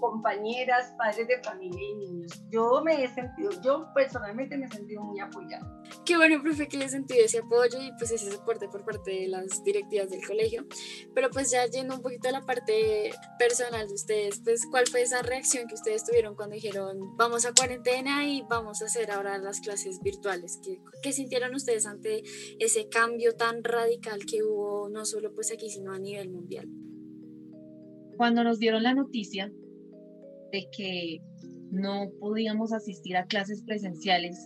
compañeras, 0.00 0.92
padres 0.98 1.28
de 1.28 1.42
familia 1.42 1.80
y 1.80 1.94
niños. 1.94 2.44
Yo 2.50 2.82
me 2.84 3.04
he 3.04 3.08
sentido, 3.08 3.50
yo 3.62 3.86
personalmente 3.94 4.56
me 4.56 4.66
he 4.66 4.68
sentido 4.68 5.02
muy 5.02 5.20
apoyada. 5.20 5.82
Qué 6.04 6.16
bueno, 6.16 6.42
profe, 6.42 6.68
que 6.68 6.76
le 6.76 6.86
he 6.86 6.88
sentido 6.88 7.24
ese 7.24 7.38
apoyo 7.38 7.80
y 7.80 7.92
pues 7.98 8.10
ese 8.10 8.30
soporte 8.30 8.68
por 8.68 8.84
parte 8.84 9.10
de 9.10 9.28
las 9.28 9.62
directivas 9.64 10.10
del 10.10 10.26
colegio. 10.26 10.66
Pero 11.14 11.30
pues 11.30 11.50
ya 11.50 11.66
yendo 11.66 11.94
un 11.94 12.02
poquito 12.02 12.28
a 12.28 12.32
la 12.32 12.42
parte 12.42 13.12
personal 13.38 13.88
de 13.88 13.94
ustedes, 13.94 14.40
pues 14.42 14.66
¿cuál 14.70 14.86
fue 14.86 15.02
esa 15.02 15.22
reacción 15.22 15.66
que 15.66 15.74
ustedes 15.74 16.04
tuvieron 16.04 16.34
cuando 16.34 16.54
dijeron 16.54 17.16
vamos 17.16 17.46
a 17.46 17.52
cuarentena 17.52 18.26
y 18.26 18.42
vamos 18.42 18.82
a 18.82 18.86
hacer 18.86 19.10
ahora 19.10 19.38
las 19.38 19.60
clases 19.60 20.00
virtuales? 20.02 20.58
¿Qué, 20.62 20.80
qué 21.02 21.12
sintieron 21.12 21.54
ustedes 21.54 21.86
ante 21.86 22.22
ese 22.58 22.88
cambio 22.88 23.36
tan 23.36 23.62
radical 23.64 24.20
que 24.26 24.42
hubo 24.42 24.88
no 24.88 25.04
solo 25.04 25.32
pues 25.34 25.52
aquí, 25.52 25.70
sino 25.70 25.92
a 25.92 25.98
nivel 25.98 26.30
mundial? 26.30 26.68
Cuando 28.16 28.44
nos 28.44 28.58
dieron 28.58 28.82
la 28.82 28.94
noticia 28.94 29.50
de 30.52 30.68
que 30.76 31.18
no 31.70 32.10
podíamos 32.20 32.72
asistir 32.72 33.16
a 33.16 33.26
clases 33.26 33.62
presenciales 33.64 34.38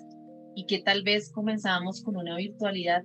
y 0.54 0.66
que 0.66 0.80
tal 0.80 1.02
vez 1.02 1.30
comenzábamos 1.30 2.02
con 2.02 2.16
una 2.16 2.36
virtualidad, 2.36 3.04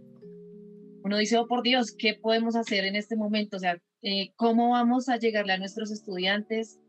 uno 1.04 1.18
dice, 1.18 1.38
oh 1.38 1.48
por 1.48 1.64
Dios, 1.64 1.94
¿qué 1.98 2.14
podemos 2.14 2.56
hacer 2.56 2.86
en 2.86 2.96
este 2.96 3.18
momento? 3.18 3.58
O 3.58 3.60
sea, 3.60 3.78
eh, 4.04 4.32
¿cómo 4.38 4.70
vamos 4.70 5.10
a 5.10 5.18
llegarle 5.18 5.52
a 5.52 5.58
nuestros 5.58 5.92
estudiantes? 5.92 6.80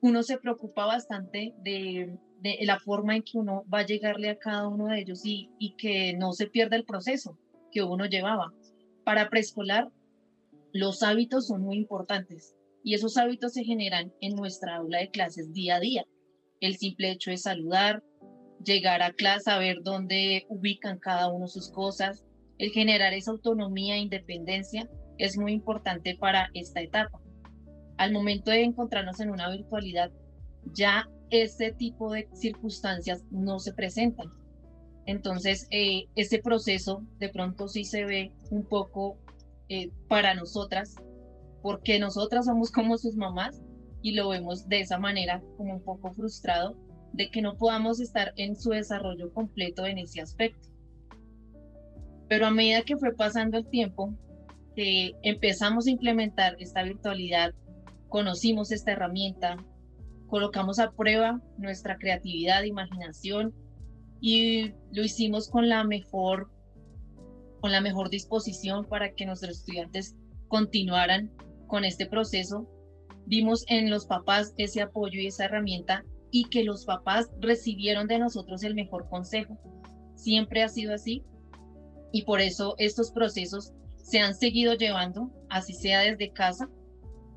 Uno 0.00 0.22
se 0.22 0.38
preocupa 0.38 0.86
bastante 0.86 1.54
de, 1.62 2.18
de, 2.40 2.58
la 2.62 2.78
forma 2.78 3.16
en 3.16 3.22
que 3.22 3.36
uno 3.36 3.64
va 3.72 3.80
a 3.80 3.86
llegarle 3.86 4.30
a 4.30 4.38
cada 4.38 4.66
uno 4.68 4.86
de 4.86 5.00
ellos 5.00 5.26
y, 5.26 5.50
y 5.58 5.76
que 5.76 6.14
no 6.14 6.32
se 6.32 6.46
pierda 6.46 6.76
el 6.76 6.84
proceso 6.84 7.38
que 7.70 7.82
uno 7.82 8.06
llevaba. 8.06 8.54
Para 9.04 9.28
preescolar, 9.28 9.90
los 10.72 11.02
hábitos 11.02 11.48
son 11.48 11.62
muy 11.62 11.76
importantes 11.76 12.53
y 12.84 12.94
esos 12.94 13.16
hábitos 13.16 13.54
se 13.54 13.64
generan 13.64 14.12
en 14.20 14.36
nuestra 14.36 14.76
aula 14.76 14.98
de 14.98 15.10
clases 15.10 15.52
día 15.54 15.76
a 15.76 15.80
día. 15.80 16.04
El 16.60 16.76
simple 16.76 17.10
hecho 17.10 17.30
de 17.30 17.38
saludar, 17.38 18.02
llegar 18.62 19.02
a 19.02 19.12
clase, 19.12 19.44
saber 19.44 19.78
dónde 19.82 20.44
ubican 20.50 20.98
cada 20.98 21.32
uno 21.32 21.48
sus 21.48 21.70
cosas, 21.70 22.22
el 22.58 22.70
generar 22.70 23.14
esa 23.14 23.30
autonomía 23.30 23.96
e 23.96 24.00
independencia 24.00 24.88
es 25.16 25.38
muy 25.38 25.52
importante 25.52 26.16
para 26.20 26.50
esta 26.52 26.82
etapa. 26.82 27.20
Al 27.96 28.12
momento 28.12 28.50
de 28.50 28.64
encontrarnos 28.64 29.18
en 29.18 29.30
una 29.30 29.48
virtualidad, 29.50 30.12
ya 30.74 31.08
ese 31.30 31.72
tipo 31.72 32.12
de 32.12 32.28
circunstancias 32.34 33.24
no 33.30 33.60
se 33.60 33.72
presentan. 33.72 34.28
Entonces, 35.06 35.66
eh, 35.70 36.04
ese 36.16 36.38
proceso 36.38 37.02
de 37.18 37.30
pronto 37.30 37.66
sí 37.66 37.84
se 37.84 38.04
ve 38.04 38.32
un 38.50 38.66
poco 38.66 39.18
eh, 39.70 39.90
para 40.08 40.34
nosotras 40.34 40.96
porque 41.64 41.98
nosotras 41.98 42.44
somos 42.44 42.70
como 42.70 42.98
sus 42.98 43.16
mamás 43.16 43.62
y 44.02 44.12
lo 44.12 44.28
vemos 44.28 44.68
de 44.68 44.80
esa 44.80 44.98
manera 44.98 45.42
como 45.56 45.72
un 45.72 45.82
poco 45.82 46.12
frustrado 46.12 46.76
de 47.14 47.30
que 47.30 47.40
no 47.40 47.56
podamos 47.56 48.00
estar 48.00 48.34
en 48.36 48.54
su 48.54 48.68
desarrollo 48.68 49.32
completo 49.32 49.86
en 49.86 49.96
ese 49.96 50.20
aspecto. 50.20 50.68
Pero 52.28 52.44
a 52.44 52.50
medida 52.50 52.82
que 52.82 52.98
fue 52.98 53.14
pasando 53.14 53.56
el 53.56 53.66
tiempo, 53.66 54.12
que 54.76 55.14
empezamos 55.22 55.86
a 55.86 55.90
implementar 55.90 56.54
esta 56.58 56.82
virtualidad, 56.82 57.54
conocimos 58.10 58.70
esta 58.70 58.92
herramienta, 58.92 59.56
colocamos 60.26 60.78
a 60.78 60.90
prueba 60.90 61.40
nuestra 61.56 61.96
creatividad, 61.96 62.64
imaginación 62.64 63.54
y 64.20 64.74
lo 64.92 65.02
hicimos 65.02 65.48
con 65.48 65.70
la 65.70 65.82
mejor 65.82 66.50
con 67.62 67.72
la 67.72 67.80
mejor 67.80 68.10
disposición 68.10 68.84
para 68.84 69.14
que 69.14 69.24
nuestros 69.24 69.60
estudiantes 69.60 70.14
continuaran 70.48 71.30
con 71.66 71.84
este 71.84 72.06
proceso, 72.06 72.68
vimos 73.26 73.64
en 73.68 73.90
los 73.90 74.06
papás 74.06 74.54
ese 74.56 74.82
apoyo 74.82 75.20
y 75.20 75.26
esa 75.26 75.46
herramienta 75.46 76.04
y 76.30 76.44
que 76.48 76.64
los 76.64 76.84
papás 76.84 77.30
recibieron 77.40 78.06
de 78.08 78.18
nosotros 78.18 78.62
el 78.64 78.74
mejor 78.74 79.08
consejo. 79.08 79.58
Siempre 80.16 80.62
ha 80.62 80.68
sido 80.68 80.94
así 80.94 81.24
y 82.12 82.22
por 82.22 82.40
eso 82.40 82.74
estos 82.78 83.10
procesos 83.12 83.72
se 83.96 84.20
han 84.20 84.34
seguido 84.34 84.74
llevando, 84.74 85.30
así 85.48 85.72
sea 85.72 86.00
desde 86.00 86.32
casa, 86.32 86.68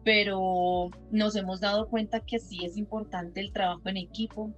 pero 0.03 0.89
nos 1.11 1.35
hemos 1.35 1.61
dado 1.61 1.87
cuenta 1.89 2.21
que 2.21 2.39
sí 2.39 2.65
es 2.65 2.77
importante 2.77 3.39
el 3.39 3.51
trabajo 3.51 3.83
en 3.85 3.97
equipo, 3.97 4.53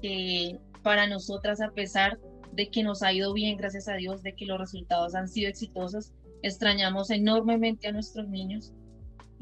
que 0.00 0.58
para 0.82 1.06
nosotras, 1.06 1.60
a 1.60 1.70
pesar 1.70 2.18
de 2.52 2.68
que 2.68 2.82
nos 2.82 3.02
ha 3.02 3.12
ido 3.12 3.32
bien, 3.32 3.56
gracias 3.56 3.88
a 3.88 3.94
Dios, 3.94 4.22
de 4.22 4.34
que 4.34 4.46
los 4.46 4.58
resultados 4.58 5.14
han 5.14 5.28
sido 5.28 5.48
exitosos, 5.48 6.12
extrañamos 6.42 7.10
enormemente 7.10 7.88
a 7.88 7.92
nuestros 7.92 8.28
niños 8.28 8.72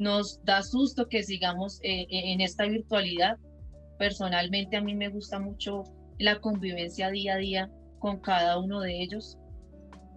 nos 0.01 0.43
da 0.43 0.63
susto 0.63 1.07
que 1.07 1.21
sigamos 1.21 1.79
eh, 1.83 2.07
eh, 2.09 2.33
en 2.33 2.41
esta 2.41 2.65
virtualidad. 2.65 3.37
Personalmente 3.99 4.75
a 4.75 4.81
mí 4.81 4.95
me 4.95 5.09
gusta 5.09 5.39
mucho 5.39 5.83
la 6.17 6.41
convivencia 6.41 7.11
día 7.11 7.35
a 7.35 7.37
día 7.37 7.71
con 7.99 8.19
cada 8.19 8.57
uno 8.57 8.81
de 8.81 8.99
ellos, 8.99 9.37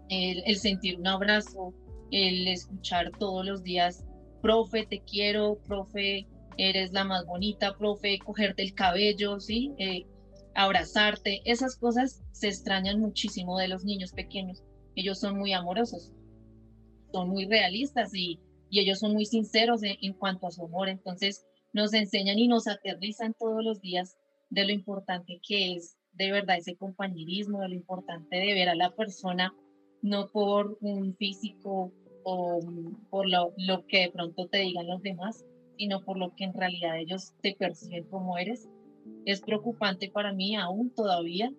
el, 0.09 0.57
sentir 0.57 0.99
un 0.99 1.07
abrazo, 1.07 1.75
el 2.11 2.49
escuchar 2.49 3.11
todos 3.19 3.45
los 3.45 3.62
días, 3.62 4.07
profe, 4.41 4.87
te 4.87 5.03
quiero, 5.03 5.59
profe, 5.67 6.26
eres 6.57 6.93
la 6.93 7.05
más 7.05 7.26
bonita, 7.26 7.76
profe, 7.76 8.19
cogerte 8.21 8.62
el 8.62 8.73
cabello, 8.73 9.38
¿sí? 9.38 9.75
Eh, 9.76 10.07
abrazarte, 10.55 11.43
esas 11.45 11.76
cosas 11.76 12.23
se 12.33 12.49
extrañan 12.49 13.00
muchísimo 13.00 13.59
de 13.59 13.69
los 13.69 13.85
niños 13.85 14.12
pequeños. 14.12 14.62
Ellos 14.95 15.21
son 15.21 15.37
muy 15.37 15.53
amorosos, 15.53 16.11
son 17.12 17.29
muy 17.29 17.45
realistas 17.45 18.14
y 18.14 18.41
y 18.75 18.81
ellos 18.81 18.99
son 18.99 19.12
muy 19.12 19.25
sinceros 19.25 19.83
en, 19.85 20.14
cuanto 20.14 20.49
a 20.49 20.50
su 20.50 20.64
amor, 20.64 20.88
entonces 20.88 21.47
nos 21.73 21.95
enseñan 21.95 22.40
y 22.40 22.49
nos 22.49 22.66
aterrizan 22.66 23.33
todos 23.38 23.62
los 23.62 23.81
días 23.81 24.16
de 24.50 24.64
lo 24.64 24.73
importante 24.73 25.40
que 25.47 25.76
es 25.76 25.97
de 26.14 26.33
verdad 26.33 26.57
ese 26.57 26.75
compañerismo, 26.75 27.61
de 27.61 27.69
lo 27.69 27.75
importante 27.76 28.37
de 28.37 28.52
ver 28.52 28.69
a 28.69 28.75
la 28.75 28.90
persona 28.90 29.54
no 30.02 30.26
por 30.26 30.76
un 30.81 31.14
físico 31.14 31.93
o 32.25 32.61
por 33.11 33.28
lo, 33.28 33.54
lo 33.59 33.87
que 33.87 34.00
de 34.00 34.11
pronto 34.11 34.49
te 34.49 34.59
digan 34.59 34.88
los 34.88 35.02
demás, 35.02 35.45
sino 35.78 36.04
por 36.04 36.19
lo 36.19 36.35
que 36.35 36.43
en 36.43 36.54
realidad 36.54 36.99
ellos 36.99 37.33
te 37.43 37.54
perciben 37.54 38.02
como 38.09 38.38
eres. 38.38 38.69
Es 39.25 39.40
preocupante 39.40 40.11
para 40.11 40.33
mí 40.33 40.57
aún 40.57 40.90
todavía. 40.90 41.52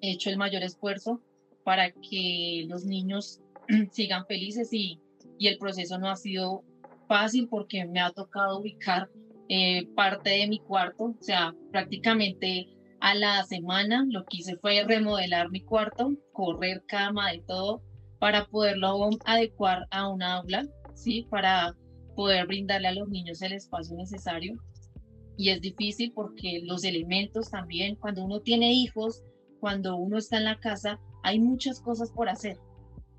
He 0.00 0.12
hecho 0.12 0.30
el 0.30 0.36
mayor 0.36 0.62
esfuerzo 0.62 1.20
para 1.64 1.90
que 1.90 2.66
los 2.68 2.84
niños 2.84 3.40
sigan 3.90 4.26
felices 4.26 4.72
y, 4.72 5.00
y 5.40 5.48
el 5.48 5.56
proceso 5.56 5.98
no 5.98 6.10
ha 6.10 6.16
sido 6.16 6.62
fácil 7.08 7.48
porque 7.48 7.86
me 7.86 7.98
ha 7.98 8.10
tocado 8.12 8.60
ubicar 8.60 9.08
eh, 9.48 9.86
parte 9.96 10.28
de 10.28 10.46
mi 10.46 10.60
cuarto, 10.60 11.04
o 11.18 11.22
sea, 11.22 11.54
prácticamente 11.72 12.68
a 13.00 13.14
la 13.14 13.42
semana 13.44 14.04
lo 14.10 14.26
que 14.26 14.36
hice 14.36 14.58
fue 14.58 14.84
remodelar 14.84 15.50
mi 15.50 15.62
cuarto, 15.62 16.12
correr 16.32 16.84
cama, 16.86 17.32
de 17.32 17.42
todo, 17.48 17.82
para 18.18 18.44
poderlo 18.48 19.08
adecuar 19.24 19.86
a 19.90 20.08
un 20.08 20.22
aula, 20.22 20.66
¿sí? 20.94 21.26
Para 21.30 21.74
poder 22.14 22.46
brindarle 22.46 22.88
a 22.88 22.94
los 22.94 23.08
niños 23.08 23.40
el 23.40 23.54
espacio 23.54 23.96
necesario. 23.96 24.62
Y 25.38 25.48
es 25.48 25.62
difícil 25.62 26.12
porque 26.14 26.60
los 26.64 26.84
elementos 26.84 27.50
también, 27.50 27.96
cuando 27.96 28.24
uno 28.24 28.40
tiene 28.40 28.74
hijos, 28.74 29.24
cuando 29.58 29.96
uno 29.96 30.18
está 30.18 30.36
en 30.36 30.44
la 30.44 30.60
casa, 30.60 31.00
hay 31.22 31.40
muchas 31.40 31.80
cosas 31.80 32.12
por 32.12 32.28
hacer. 32.28 32.58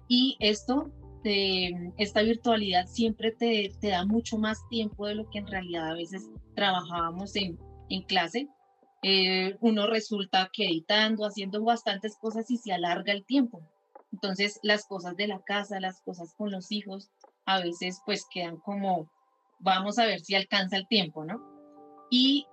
Y 0.08 0.38
esto, 0.40 0.92
de, 1.24 1.94
esta 1.98 2.22
virtualidad 2.22 2.88
siempre 2.88 3.32
te, 3.32 3.72
te 3.80 3.90
da 3.90 4.06
mucho 4.06 4.38
más 4.38 4.68
tiempo 4.70 5.08
de 5.08 5.16
lo 5.16 5.30
que 5.30 5.40
en 5.40 5.48
realidad 5.48 5.90
a 5.90 5.94
veces 5.94 6.30
trabajábamos 6.56 7.36
en, 7.36 7.58
en 7.90 8.04
clase. 8.04 8.48
Eh, 9.04 9.58
uno 9.62 9.88
resulta 9.88 10.50
que 10.54 10.66
editando, 10.66 11.25
haciendo 11.25 11.63
bastantes 11.63 12.18
cosas 12.18 12.50
y 12.51 12.58
se 12.58 12.72
alarga 12.74 13.13
el 13.13 13.25
tiempo. 13.25 13.62
Entonces 14.12 14.60
las 14.62 14.86
cosas 14.86 15.16
de 15.16 15.28
la 15.28 15.42
casa, 15.42 15.80
las 15.80 16.01
cosas 16.01 16.34
con 16.36 16.51
los 16.51 16.72
hijos, 16.72 17.10
a 17.46 17.62
veces 17.62 18.01
pues 18.06 18.25
quedan 18.32 18.58
como, 18.58 19.10
vamos 19.60 19.98
a 19.98 20.06
ver 20.06 20.20
si 20.20 20.36
alcanza 20.36 20.78
el 20.78 20.88
tiempo, 20.88 21.25
¿no? 21.25 21.42
Y, 22.10 22.46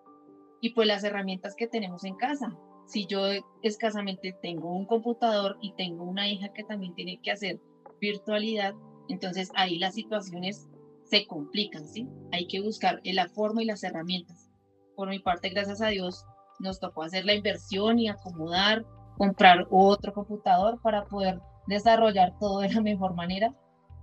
y 0.60 0.70
pues 0.70 0.86
las 0.86 1.04
herramientas 1.04 1.54
que 1.56 1.66
tenemos 1.66 2.04
en 2.04 2.16
casa. 2.16 2.56
Si 2.86 3.06
yo 3.06 3.20
escasamente 3.62 4.34
tengo 4.40 4.72
un 4.72 4.86
computador 4.86 5.58
y 5.60 5.74
tengo 5.74 6.04
una 6.04 6.28
hija 6.28 6.52
que 6.54 6.64
también 6.64 6.94
tiene 6.94 7.20
que 7.22 7.32
hacer 7.32 7.60
virtualidad, 8.00 8.74
entonces 9.08 9.50
ahí 9.54 9.78
las 9.78 9.94
situaciones 9.94 10.68
se 11.04 11.26
complican, 11.26 11.86
¿sí? 11.86 12.08
Hay 12.32 12.46
que 12.46 12.60
buscar 12.60 13.00
la 13.04 13.28
forma 13.28 13.62
y 13.62 13.66
las 13.66 13.82
herramientas. 13.82 14.50
Por 14.96 15.08
mi 15.08 15.18
parte, 15.18 15.48
gracias 15.48 15.80
a 15.80 15.88
Dios, 15.88 16.24
nos 16.58 16.80
tocó 16.80 17.02
hacer 17.02 17.24
la 17.24 17.34
inversión 17.34 17.98
y 17.98 18.08
acomodar, 18.08 18.84
comprar 19.16 19.66
otro 19.70 20.12
computador 20.12 20.80
para 20.82 21.04
poder 21.06 21.40
desarrollar 21.66 22.36
todo 22.38 22.60
de 22.60 22.70
la 22.72 22.80
mejor 22.80 23.14
manera. 23.14 23.54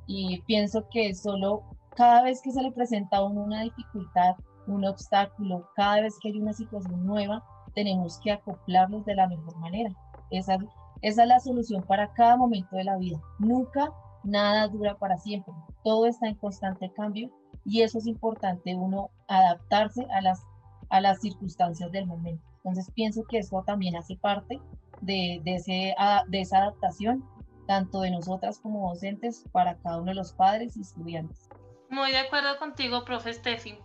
Y 0.07 0.41
pienso 0.41 0.87
que 0.89 1.13
solo 1.13 1.63
cada 1.95 2.23
vez 2.23 2.41
que 2.41 2.51
se 2.51 2.61
le 2.61 2.71
presenta 2.71 3.17
a 3.17 3.23
una 3.23 3.63
dificultad, 3.63 4.35
un 4.67 4.85
obstáculo, 4.85 5.69
cada 5.75 6.01
vez 6.01 6.15
que 6.21 6.29
hay 6.29 6.39
una 6.39 6.53
situación 6.53 7.05
nueva, 7.05 7.43
tenemos 7.73 8.19
que 8.23 8.31
acoplarnos 8.31 9.05
de 9.05 9.15
la 9.15 9.27
mejor 9.27 9.55
manera. 9.57 9.91
Esa, 10.31 10.57
esa 11.01 11.23
es 11.23 11.29
la 11.29 11.39
solución 11.39 11.83
para 11.83 12.13
cada 12.13 12.37
momento 12.37 12.75
de 12.75 12.83
la 12.83 12.97
vida. 12.97 13.19
Nunca 13.39 13.91
nada 14.23 14.67
dura 14.67 14.97
para 14.97 15.17
siempre. 15.17 15.53
Todo 15.83 16.07
está 16.07 16.27
en 16.27 16.35
constante 16.35 16.91
cambio 16.93 17.29
y 17.63 17.81
eso 17.81 17.97
es 17.97 18.07
importante, 18.07 18.75
uno 18.75 19.09
adaptarse 19.27 20.05
a 20.11 20.21
las 20.21 20.41
a 20.89 21.01
las 21.01 21.21
circunstancias 21.21 21.91
del 21.91 22.05
momento. 22.05 22.43
Entonces 22.57 22.91
pienso 22.93 23.23
que 23.29 23.39
eso 23.39 23.63
también 23.65 23.95
hace 23.95 24.15
parte 24.15 24.59
de, 25.01 25.41
de, 25.43 25.55
ese, 25.55 25.95
de 26.27 26.41
esa 26.41 26.57
adaptación, 26.59 27.23
tanto 27.67 28.01
de 28.01 28.11
nosotras 28.11 28.59
como 28.59 28.89
docentes, 28.89 29.43
para 29.51 29.77
cada 29.77 29.97
uno 29.97 30.11
de 30.11 30.15
los 30.15 30.33
padres 30.33 30.75
y 30.77 30.81
estudiantes. 30.81 31.49
Muy 31.89 32.11
de 32.11 32.19
acuerdo 32.19 32.57
contigo, 32.57 33.05
profe 33.05 33.33
Steffi. 33.33 33.77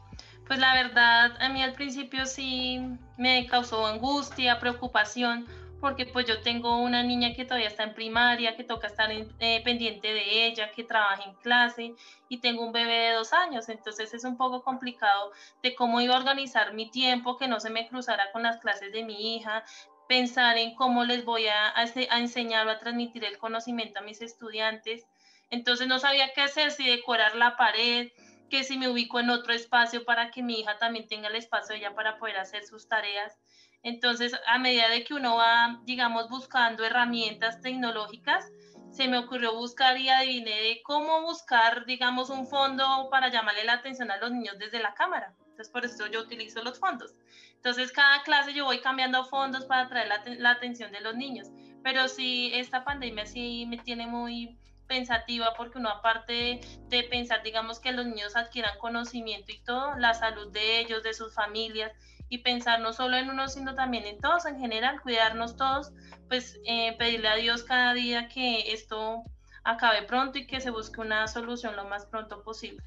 Pues 0.46 0.58
la 0.58 0.74
verdad, 0.74 1.32
a 1.40 1.48
mí 1.50 1.62
al 1.62 1.74
principio 1.74 2.26
sí 2.26 2.80
me 3.18 3.46
causó 3.46 3.86
angustia, 3.86 4.58
preocupación, 4.58 5.46
porque 5.80 6.06
pues 6.06 6.26
yo 6.26 6.42
tengo 6.42 6.76
una 6.76 7.02
niña 7.02 7.32
que 7.34 7.44
todavía 7.44 7.68
está 7.68 7.84
en 7.84 7.94
primaria, 7.94 8.56
que 8.56 8.64
toca 8.64 8.86
estar 8.86 9.10
eh, 9.10 9.62
pendiente 9.64 10.12
de 10.12 10.46
ella, 10.46 10.70
que 10.72 10.84
trabaja 10.84 11.22
en 11.24 11.34
clase 11.36 11.94
y 12.28 12.38
tengo 12.38 12.64
un 12.64 12.72
bebé 12.72 12.92
de 12.92 13.12
dos 13.12 13.32
años, 13.32 13.68
entonces 13.68 14.12
es 14.12 14.24
un 14.24 14.36
poco 14.36 14.62
complicado 14.62 15.32
de 15.62 15.74
cómo 15.74 16.00
iba 16.00 16.14
a 16.14 16.18
organizar 16.18 16.74
mi 16.74 16.90
tiempo, 16.90 17.36
que 17.36 17.48
no 17.48 17.60
se 17.60 17.70
me 17.70 17.88
cruzara 17.88 18.30
con 18.32 18.42
las 18.42 18.58
clases 18.58 18.92
de 18.92 19.04
mi 19.04 19.36
hija, 19.36 19.64
pensar 20.08 20.58
en 20.58 20.74
cómo 20.74 21.04
les 21.04 21.24
voy 21.24 21.46
a, 21.46 21.72
a 21.74 22.18
enseñar 22.18 22.66
o 22.66 22.70
a 22.70 22.78
transmitir 22.78 23.24
el 23.24 23.38
conocimiento 23.38 24.00
a 24.00 24.02
mis 24.02 24.20
estudiantes. 24.20 25.06
Entonces 25.50 25.86
no 25.88 25.98
sabía 25.98 26.32
qué 26.34 26.42
hacer, 26.42 26.72
si 26.72 26.86
decorar 26.88 27.36
la 27.36 27.56
pared, 27.56 28.08
que 28.50 28.64
si 28.64 28.76
me 28.76 28.88
ubico 28.88 29.20
en 29.20 29.30
otro 29.30 29.54
espacio 29.54 30.04
para 30.04 30.30
que 30.30 30.42
mi 30.42 30.60
hija 30.60 30.78
también 30.78 31.06
tenga 31.06 31.28
el 31.28 31.36
espacio 31.36 31.76
ella 31.76 31.94
para 31.94 32.18
poder 32.18 32.36
hacer 32.36 32.64
sus 32.64 32.88
tareas. 32.88 33.38
Entonces, 33.82 34.34
a 34.46 34.58
medida 34.58 34.88
de 34.88 35.04
que 35.04 35.14
uno 35.14 35.36
va, 35.36 35.80
digamos, 35.84 36.28
buscando 36.28 36.84
herramientas 36.84 37.60
tecnológicas, 37.60 38.50
se 38.90 39.08
me 39.08 39.18
ocurrió 39.18 39.54
buscar 39.54 39.96
y 39.98 40.08
adiviné 40.08 40.50
de 40.50 40.82
cómo 40.82 41.22
buscar, 41.22 41.86
digamos, 41.86 42.28
un 42.28 42.46
fondo 42.46 43.08
para 43.10 43.28
llamarle 43.28 43.64
la 43.64 43.74
atención 43.74 44.10
a 44.10 44.18
los 44.18 44.32
niños 44.32 44.58
desde 44.58 44.80
la 44.80 44.94
cámara. 44.94 45.34
Entonces, 45.38 45.70
por 45.70 45.84
eso 45.84 46.06
yo 46.08 46.20
utilizo 46.20 46.62
los 46.62 46.78
fondos. 46.78 47.14
Entonces, 47.54 47.92
cada 47.92 48.22
clase 48.22 48.52
yo 48.52 48.64
voy 48.64 48.80
cambiando 48.80 49.24
fondos 49.24 49.64
para 49.66 49.82
atraer 49.82 50.08
la, 50.08 50.22
la 50.38 50.50
atención 50.50 50.90
de 50.92 51.00
los 51.00 51.14
niños. 51.14 51.48
Pero 51.82 52.08
sí, 52.08 52.50
esta 52.54 52.84
pandemia 52.84 53.26
sí 53.26 53.64
me 53.66 53.78
tiene 53.78 54.06
muy 54.06 54.58
pensativa 54.86 55.54
porque 55.56 55.78
uno 55.78 55.88
aparte 55.88 56.60
de 56.88 57.02
pensar, 57.04 57.42
digamos, 57.44 57.78
que 57.78 57.92
los 57.92 58.06
niños 58.06 58.34
adquieran 58.34 58.76
conocimiento 58.78 59.52
y 59.52 59.60
todo, 59.60 59.96
la 59.98 60.14
salud 60.14 60.50
de 60.50 60.80
ellos, 60.80 61.04
de 61.04 61.14
sus 61.14 61.32
familias, 61.32 61.92
y 62.30 62.38
pensar 62.38 62.80
no 62.80 62.94
solo 62.94 63.16
en 63.16 63.28
uno, 63.28 63.48
sino 63.48 63.74
también 63.74 64.06
en 64.06 64.18
todos 64.18 64.46
en 64.46 64.58
general, 64.58 65.02
cuidarnos 65.02 65.56
todos, 65.56 65.92
pues 66.28 66.58
eh, 66.64 66.96
pedirle 66.96 67.28
a 67.28 67.34
Dios 67.34 67.64
cada 67.64 67.92
día 67.92 68.28
que 68.28 68.72
esto 68.72 69.24
acabe 69.64 70.04
pronto 70.04 70.38
y 70.38 70.46
que 70.46 70.60
se 70.60 70.70
busque 70.70 71.00
una 71.00 71.26
solución 71.26 71.76
lo 71.76 71.84
más 71.84 72.06
pronto 72.06 72.42
posible. 72.42 72.84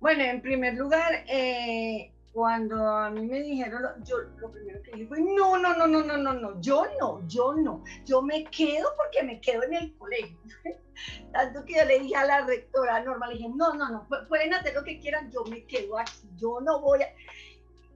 Bueno, 0.00 0.24
en 0.24 0.42
primer 0.42 0.74
lugar, 0.74 1.24
eh, 1.28 2.12
cuando 2.32 2.84
a 2.84 3.10
mí 3.10 3.24
me 3.26 3.40
dijeron, 3.40 3.80
yo 4.04 4.18
lo 4.38 4.50
primero 4.50 4.82
que 4.82 4.90
dije 4.90 5.06
fue, 5.06 5.20
no, 5.20 5.56
no, 5.56 5.72
no, 5.76 5.86
no, 5.86 6.02
no, 6.02 6.16
no, 6.16 6.32
no, 6.34 6.60
yo 6.60 6.84
no, 6.98 7.26
yo 7.28 7.54
no, 7.54 7.84
yo 8.04 8.22
me 8.22 8.44
quedo 8.46 8.88
porque 8.96 9.22
me 9.22 9.40
quedo 9.40 9.62
en 9.62 9.74
el 9.74 9.96
colegio. 9.96 10.36
Tanto 11.32 11.64
que 11.64 11.74
yo 11.74 11.84
le 11.84 12.00
dije 12.00 12.16
a 12.16 12.24
la 12.24 12.44
rectora 12.44 13.04
normal, 13.04 13.30
le 13.30 13.36
dije, 13.36 13.50
no, 13.54 13.72
no, 13.74 13.88
no, 13.88 14.08
pueden 14.28 14.52
hacer 14.52 14.74
lo 14.74 14.82
que 14.82 14.98
quieran, 14.98 15.30
yo 15.30 15.44
me 15.44 15.64
quedo 15.64 15.96
aquí, 15.96 16.28
yo 16.36 16.60
no 16.60 16.80
voy 16.80 17.02
a 17.02 17.08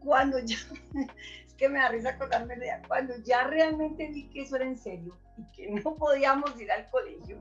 cuando 0.01 0.39
ya, 0.41 0.57
es 1.47 1.55
que 1.55 1.69
me 1.69 1.79
da 1.79 1.89
risa 1.89 2.11
acordarme 2.11 2.57
de 2.57 2.71
cuando 2.87 3.17
ya 3.25 3.45
realmente 3.45 4.09
vi 4.09 4.29
que 4.29 4.43
eso 4.43 4.57
era 4.57 4.65
en 4.65 4.77
serio 4.77 5.17
y 5.37 5.45
que 5.53 5.71
no 5.71 5.95
podíamos 5.97 6.61
ir 6.61 6.71
al 6.71 6.89
colegio, 6.91 7.39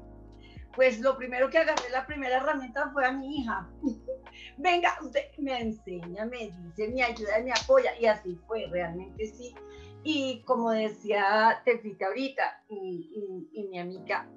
pues 0.77 0.99
lo 0.99 1.17
primero 1.17 1.49
que 1.49 1.57
agarré, 1.57 1.89
la 1.89 2.05
primera 2.05 2.37
herramienta 2.37 2.91
fue 2.91 3.03
a 3.03 3.11
mi 3.11 3.39
hija. 3.39 3.67
Venga, 4.57 4.95
usted 5.01 5.25
me 5.39 5.59
enseña, 5.59 6.25
me 6.25 6.51
dice, 6.51 6.89
me 6.89 7.01
ayuda, 7.01 7.39
me 7.43 7.51
apoya, 7.51 7.99
y 7.99 8.05
así 8.05 8.39
fue, 8.47 8.67
realmente 8.67 9.25
sí. 9.25 9.55
Y 10.03 10.43
como 10.43 10.69
decía 10.69 11.63
Tefita 11.65 12.05
ahorita, 12.05 12.63
y, 12.69 13.67
mi 13.71 13.79
amiga 13.79 14.29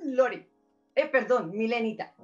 Lore, 0.00 0.48
eh, 0.94 1.06
perdón, 1.06 1.50
Milenita, 1.50 2.14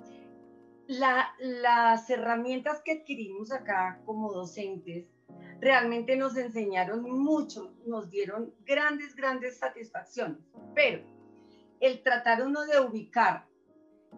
las 0.89 2.09
herramientas 2.09 2.81
que 2.83 2.93
adquirimos 2.93 3.53
acá 3.53 4.01
como 4.07 4.33
docentes 4.33 5.07
realmente 5.61 6.17
nos 6.17 6.37
enseñaron 6.37 7.03
mucho, 7.03 7.75
nos 7.87 8.11
dieron 8.11 8.55
grandes, 8.65 9.15
grandes 9.15 9.59
satisfacciones, 9.59 10.39
pero 10.75 11.03
el 11.81 12.03
tratar 12.03 12.43
uno 12.43 12.65
de 12.65 12.81
ubicar 12.81 13.47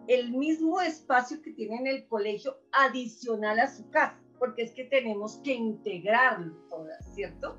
el 0.07 0.31
mismo 0.31 0.79
espacio 0.79 1.41
que 1.41 1.51
tiene 1.51 1.75
en 1.75 1.87
el 1.87 2.07
colegio 2.07 2.57
adicional 2.71 3.59
a 3.59 3.67
su 3.67 3.89
casa, 3.89 4.17
porque 4.39 4.63
es 4.63 4.71
que 4.71 4.85
tenemos 4.85 5.41
que 5.43 5.53
integrarlo 5.53 6.55
todas, 6.69 7.05
¿cierto? 7.13 7.57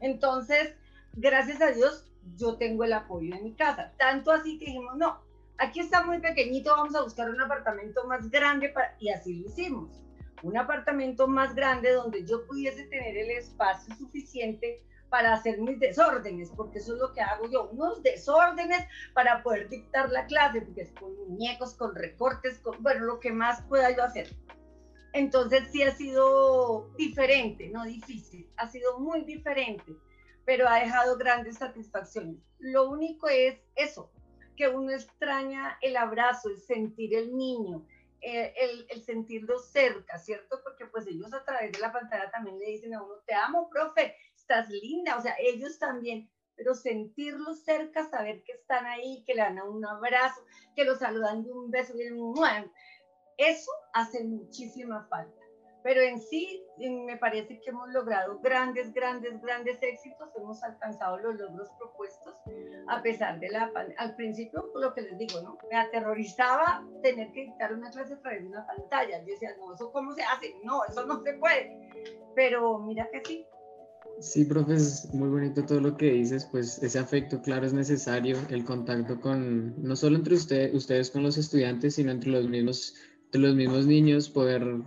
Entonces, 0.00 0.76
gracias 1.14 1.62
a 1.62 1.72
Dios, 1.72 2.12
yo 2.36 2.56
tengo 2.58 2.84
el 2.84 2.92
apoyo 2.92 3.34
de 3.34 3.42
mi 3.42 3.54
casa, 3.54 3.94
tanto 3.98 4.30
así 4.30 4.58
que 4.58 4.66
dijimos, 4.66 4.96
no, 4.96 5.22
aquí 5.60 5.80
está 5.80 6.02
muy 6.02 6.18
pequeñito, 6.18 6.72
vamos 6.74 6.94
a 6.96 7.02
buscar 7.02 7.30
un 7.30 7.40
apartamento 7.40 8.04
más 8.06 8.28
grande 8.30 8.70
para... 8.70 8.96
y 8.98 9.10
así 9.10 9.40
lo 9.40 9.46
hicimos. 9.46 10.02
Un 10.42 10.56
apartamento 10.56 11.28
más 11.28 11.54
grande 11.54 11.92
donde 11.92 12.24
yo 12.26 12.46
pudiese 12.46 12.84
tener 12.84 13.16
el 13.16 13.30
espacio 13.30 13.94
suficiente 13.94 14.82
para 15.10 15.34
hacer 15.34 15.60
mis 15.60 15.78
desórdenes, 15.78 16.50
porque 16.56 16.78
eso 16.78 16.94
es 16.94 17.00
lo 17.00 17.12
que 17.12 17.20
hago 17.20 17.50
yo, 17.50 17.68
unos 17.70 18.02
desórdenes 18.02 18.86
para 19.12 19.42
poder 19.42 19.68
dictar 19.68 20.08
la 20.10 20.24
clase, 20.26 20.62
porque 20.62 20.82
es 20.82 20.92
con 20.92 21.14
muñecos, 21.28 21.74
con 21.74 21.94
recortes, 21.94 22.58
con, 22.60 22.82
bueno, 22.82 23.04
lo 23.04 23.20
que 23.20 23.32
más 23.32 23.60
pueda 23.62 23.94
yo 23.94 24.02
hacer. 24.02 24.34
Entonces 25.12 25.64
sí 25.72 25.82
ha 25.82 25.90
sido 25.90 26.88
diferente, 26.96 27.68
no 27.68 27.84
difícil, 27.84 28.48
ha 28.56 28.68
sido 28.68 28.98
muy 29.00 29.24
diferente, 29.24 29.96
pero 30.46 30.68
ha 30.68 30.76
dejado 30.76 31.18
grandes 31.18 31.58
satisfacciones. 31.58 32.36
Lo 32.60 32.88
único 32.88 33.28
es 33.28 33.58
eso, 33.74 34.12
que 34.60 34.68
uno 34.68 34.92
extraña 34.92 35.78
el 35.80 35.96
abrazo, 35.96 36.50
el 36.50 36.58
sentir 36.58 37.14
el 37.14 37.34
niño, 37.34 37.86
eh, 38.20 38.52
el, 38.90 39.02
sentirlo 39.02 39.58
cerca, 39.58 40.18
¿cierto? 40.18 40.60
Porque 40.62 40.84
pues 40.84 41.06
ellos 41.06 41.32
a 41.32 41.42
través 41.46 41.72
de 41.72 41.78
la 41.78 41.90
pantalla 41.90 42.30
también 42.30 42.58
le 42.58 42.66
dicen 42.66 42.92
a 42.92 43.02
uno, 43.02 43.14
te 43.26 43.34
amo, 43.34 43.70
profe, 43.70 44.14
estás 44.36 44.68
linda, 44.68 45.16
o 45.16 45.22
sea, 45.22 45.34
ellos 45.40 45.78
también, 45.78 46.28
pero 46.56 46.74
sentirlos 46.74 47.64
cerca, 47.64 48.04
saber 48.10 48.42
que 48.44 48.52
están 48.52 48.84
ahí, 48.84 49.24
que 49.26 49.34
le 49.34 49.40
dan 49.40 49.62
un 49.62 49.86
abrazo, 49.86 50.44
que 50.76 50.84
los 50.84 50.98
saludan 50.98 51.42
de 51.42 51.52
un 51.52 51.70
beso, 51.70 51.94
eso 53.38 53.70
hace 53.94 54.24
muchísima 54.24 55.06
falta 55.08 55.39
pero 55.82 56.00
en 56.00 56.20
sí 56.20 56.62
me 56.78 57.16
parece 57.16 57.60
que 57.60 57.70
hemos 57.70 57.88
logrado 57.90 58.38
grandes, 58.40 58.92
grandes, 58.92 59.40
grandes 59.40 59.78
éxitos, 59.82 60.28
hemos 60.36 60.62
alcanzado 60.62 61.18
los 61.18 61.34
logros 61.36 61.68
propuestos 61.78 62.34
a 62.88 63.02
pesar 63.02 63.38
de 63.40 63.48
la 63.50 63.70
al 63.98 64.16
principio 64.16 64.70
lo 64.74 64.94
que 64.94 65.02
les 65.02 65.18
digo, 65.18 65.40
¿no? 65.42 65.58
Me 65.70 65.76
aterrorizaba 65.78 66.84
tener 67.02 67.30
que 67.32 67.42
dictar 67.42 67.72
una 67.72 67.90
clase 67.90 68.14
a 68.14 68.20
través 68.20 68.42
de 68.42 68.48
una 68.48 68.66
pantalla, 68.66 69.20
yo 69.20 69.26
decía, 69.26 69.50
no, 69.58 69.74
eso 69.74 69.92
cómo 69.92 70.12
se 70.12 70.22
hace, 70.22 70.54
no, 70.64 70.84
eso 70.84 71.06
no 71.06 71.22
se 71.22 71.34
puede, 71.34 71.78
pero 72.34 72.78
mira 72.78 73.08
que 73.12 73.22
sí. 73.24 73.46
Sí, 74.20 74.44
profe, 74.44 74.74
es 74.74 75.12
muy 75.14 75.28
bonito 75.30 75.64
todo 75.64 75.80
lo 75.80 75.96
que 75.96 76.12
dices, 76.12 76.46
pues 76.50 76.82
ese 76.82 76.98
afecto, 76.98 77.40
claro, 77.40 77.64
es 77.64 77.72
necesario, 77.72 78.36
el 78.50 78.64
contacto 78.64 79.18
con, 79.20 79.82
no 79.82 79.96
solo 79.96 80.16
entre 80.16 80.34
usted, 80.34 80.74
ustedes 80.74 81.10
con 81.10 81.22
los 81.22 81.38
estudiantes, 81.38 81.94
sino 81.94 82.10
entre 82.10 82.30
los 82.30 82.46
mismos 82.46 82.94
los 83.38 83.54
mismos 83.54 83.86
niños, 83.86 84.28
poder 84.28 84.82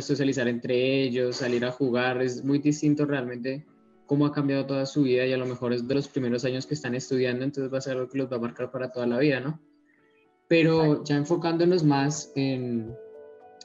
socializar 0.00 0.48
entre 0.48 1.02
ellos, 1.02 1.36
salir 1.36 1.64
a 1.64 1.72
jugar, 1.72 2.22
es 2.22 2.44
muy 2.44 2.58
distinto 2.58 3.04
realmente 3.04 3.66
cómo 4.06 4.26
ha 4.26 4.32
cambiado 4.32 4.66
toda 4.66 4.86
su 4.86 5.02
vida 5.02 5.26
y 5.26 5.32
a 5.32 5.36
lo 5.36 5.46
mejor 5.46 5.72
es 5.72 5.86
de 5.86 5.94
los 5.94 6.08
primeros 6.08 6.44
años 6.44 6.66
que 6.66 6.74
están 6.74 6.94
estudiando, 6.94 7.44
entonces 7.44 7.72
va 7.72 7.78
a 7.78 7.82
ser 7.82 7.96
algo 7.96 8.08
que 8.08 8.18
los 8.18 8.30
va 8.30 8.36
a 8.36 8.40
marcar 8.40 8.70
para 8.70 8.90
toda 8.90 9.06
la 9.06 9.18
vida, 9.18 9.40
¿no? 9.40 9.60
Pero 10.48 11.02
ya 11.04 11.16
enfocándonos 11.16 11.82
más 11.82 12.32
en, 12.34 12.94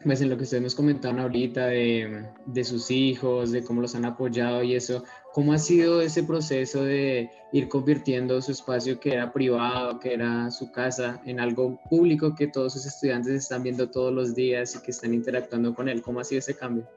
pues 0.08 0.22
en 0.22 0.30
lo 0.30 0.38
que 0.38 0.44
ustedes 0.44 0.64
nos 0.64 0.74
comentaron 0.74 1.20
ahorita 1.20 1.66
de, 1.68 2.30
de, 2.46 2.64
sus 2.64 2.90
hijos, 2.90 3.52
de 3.52 3.64
cómo 3.64 3.82
los 3.82 3.94
han 3.94 4.06
apoyado 4.06 4.64
y 4.64 4.74
eso, 4.74 5.04
¿cómo 5.34 5.52
ha 5.52 5.58
sido 5.58 6.02
ese 6.02 6.24
proceso 6.24 6.84
de 6.84 7.30
ir 7.52 7.68
convirtiendo 7.68 8.42
su 8.42 8.54
espacio 8.54 9.02
que 9.02 9.14
era 9.14 9.34
privado, 9.34 10.00
que 10.00 10.14
era 10.14 10.50
su 10.50 10.72
casa, 10.72 11.22
en 11.26 11.42
algo 11.42 11.78
público 11.90 12.34
que 12.36 12.48
todos 12.48 12.74
sus 12.74 12.86
estudiantes 12.86 13.34
están 13.34 13.64
viendo 13.64 13.92
todos 13.92 14.14
los 14.14 14.34
días 14.34 14.76
y 14.76 14.82
que 14.82 14.92
están 14.92 15.14
interactuando 15.14 15.76
con 15.76 15.90
él? 15.90 16.02
¿Cómo 16.02 16.22
ha 16.22 16.24
sido 16.24 16.40
ese 16.40 16.56
cambio? 16.56 16.88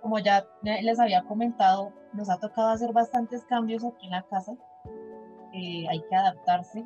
Como 0.00 0.20
ya 0.20 0.46
les 0.62 1.00
había 1.00 1.22
comentado, 1.24 1.92
nos 2.12 2.30
ha 2.30 2.38
tocado 2.38 2.68
hacer 2.68 2.92
bastantes 2.92 3.44
cambios 3.46 3.84
aquí 3.84 4.06
en 4.06 4.12
la 4.12 4.22
casa. 4.30 4.52
Eh, 5.52 5.86
hay 5.90 6.00
que 6.08 6.14
adaptarse 6.14 6.84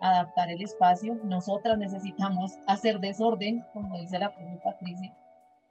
adaptar 0.00 0.50
el 0.50 0.62
espacio. 0.62 1.16
Nosotras 1.24 1.78
necesitamos 1.78 2.52
hacer 2.66 3.00
desorden, 3.00 3.64
como 3.72 3.98
dice 3.98 4.18
la 4.18 4.34
propia 4.34 4.60
Patricia. 4.62 5.16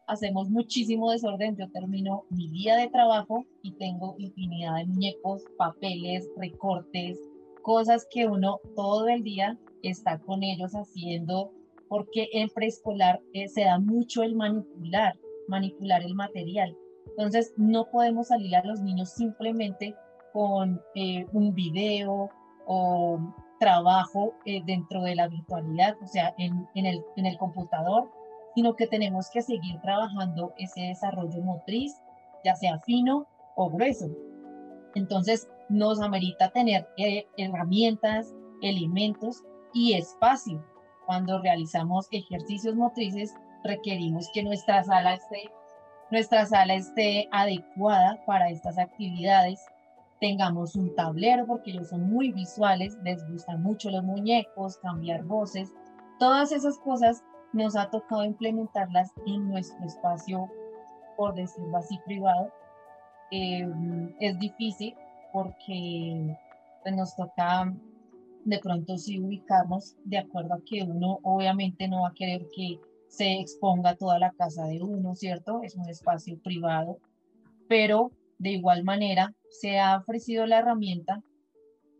Hacemos 0.07 0.49
muchísimo 0.49 1.11
desorden. 1.11 1.55
Yo 1.55 1.69
termino 1.71 2.23
mi 2.29 2.49
día 2.49 2.75
de 2.75 2.89
trabajo 2.89 3.45
y 3.61 3.73
tengo 3.73 4.15
infinidad 4.17 4.77
de 4.77 4.85
muñecos, 4.85 5.43
papeles, 5.57 6.27
recortes, 6.37 7.19
cosas 7.61 8.07
que 8.11 8.25
uno 8.27 8.59
todo 8.75 9.07
el 9.07 9.23
día 9.23 9.57
está 9.83 10.19
con 10.19 10.43
ellos 10.43 10.73
haciendo, 10.73 11.51
porque 11.87 12.27
en 12.33 12.49
preescolar 12.49 13.21
eh, 13.33 13.47
se 13.47 13.65
da 13.65 13.79
mucho 13.79 14.23
el 14.23 14.35
manipular, 14.35 15.17
manipular 15.47 16.01
el 16.01 16.15
material. 16.15 16.75
Entonces, 17.09 17.53
no 17.57 17.89
podemos 17.91 18.27
salir 18.27 18.55
a 18.55 18.63
los 18.63 18.81
niños 18.81 19.09
simplemente 19.09 19.95
con 20.33 20.81
eh, 20.95 21.25
un 21.33 21.53
video 21.53 22.29
o 22.65 23.19
trabajo 23.59 24.33
eh, 24.45 24.61
dentro 24.65 25.03
de 25.03 25.15
la 25.15 25.27
virtualidad, 25.27 25.95
o 26.01 26.07
sea, 26.07 26.33
en, 26.37 26.67
el 26.75 27.37
computador, 27.37 28.09
sino 28.55 28.75
que 28.75 28.87
tenemos 28.87 29.29
que 29.29 29.41
seguir 29.41 29.79
trabajando 29.81 30.53
ese 30.57 30.81
desarrollo 30.81 31.41
motriz, 31.43 31.95
ya 32.43 32.55
sea 32.55 32.79
fino 32.79 33.27
o 33.55 33.69
grueso. 33.69 34.07
Entonces, 34.95 35.47
nos 35.69 36.01
amerita 36.01 36.49
tener 36.49 36.87
eh, 36.97 37.27
herramientas, 37.37 38.33
elementos 38.61 39.43
y 39.73 39.93
espacio. 39.93 40.65
Cuando 41.05 41.41
realizamos 41.41 42.07
ejercicios 42.11 42.75
motrices, 42.75 43.33
requerimos 43.63 44.29
que 44.33 44.43
nuestra 44.43 44.83
sala 44.83 45.15
esté, 45.15 45.51
nuestra 46.11 46.45
sala 46.45 46.73
esté 46.75 47.27
adecuada 47.31 48.23
para 48.25 48.49
estas 48.49 48.77
actividades 48.77 49.63
tengamos 50.19 50.75
un 50.75 50.93
tablero, 50.95 51.45
porque 51.45 51.71
ellos 51.71 51.89
son 51.89 52.09
muy 52.09 52.31
visuales, 52.31 52.97
les 53.03 53.25
gustan 53.29 53.63
mucho 53.63 53.89
los 53.89 54.03
muñecos, 54.03 54.77
cambiar 54.77 55.23
voces, 55.23 55.71
todas 56.19 56.51
esas 56.51 56.77
cosas 56.79 57.23
nos 57.53 57.75
ha 57.75 57.89
tocado 57.89 58.23
implementarlas 58.23 59.11
en 59.25 59.47
nuestro 59.47 59.85
espacio, 59.85 60.49
por 61.17 61.33
decirlo 61.35 61.77
así, 61.77 61.97
privado. 62.05 62.51
Em, 63.31 64.13
es 64.19 64.37
difícil 64.39 64.95
porque 65.31 66.35
pues, 66.83 66.95
nos 66.95 67.15
toca 67.15 67.73
de 68.45 68.59
pronto 68.59 68.97
sí 68.97 69.19
ubicarnos 69.19 69.95
de 70.05 70.17
acuerdo 70.17 70.55
a 70.55 70.61
que 70.65 70.81
uno 70.83 71.19
obviamente 71.23 71.87
no 71.87 72.01
va 72.01 72.09
a 72.09 72.13
querer 72.13 72.47
que 72.55 72.79
se 73.07 73.39
exponga 73.39 73.95
toda 73.95 74.17
la 74.19 74.31
casa 74.31 74.65
de 74.65 74.81
uno, 74.81 75.15
¿cierto? 75.15 75.61
Es 75.63 75.75
un 75.75 75.87
espacio 75.89 76.39
privado, 76.41 76.97
pero 77.67 78.11
de 78.39 78.51
igual 78.51 78.83
manera 78.83 79.35
se 79.51 79.79
ha 79.79 79.97
ofrecido 79.97 80.45
la 80.47 80.59
herramienta, 80.59 81.21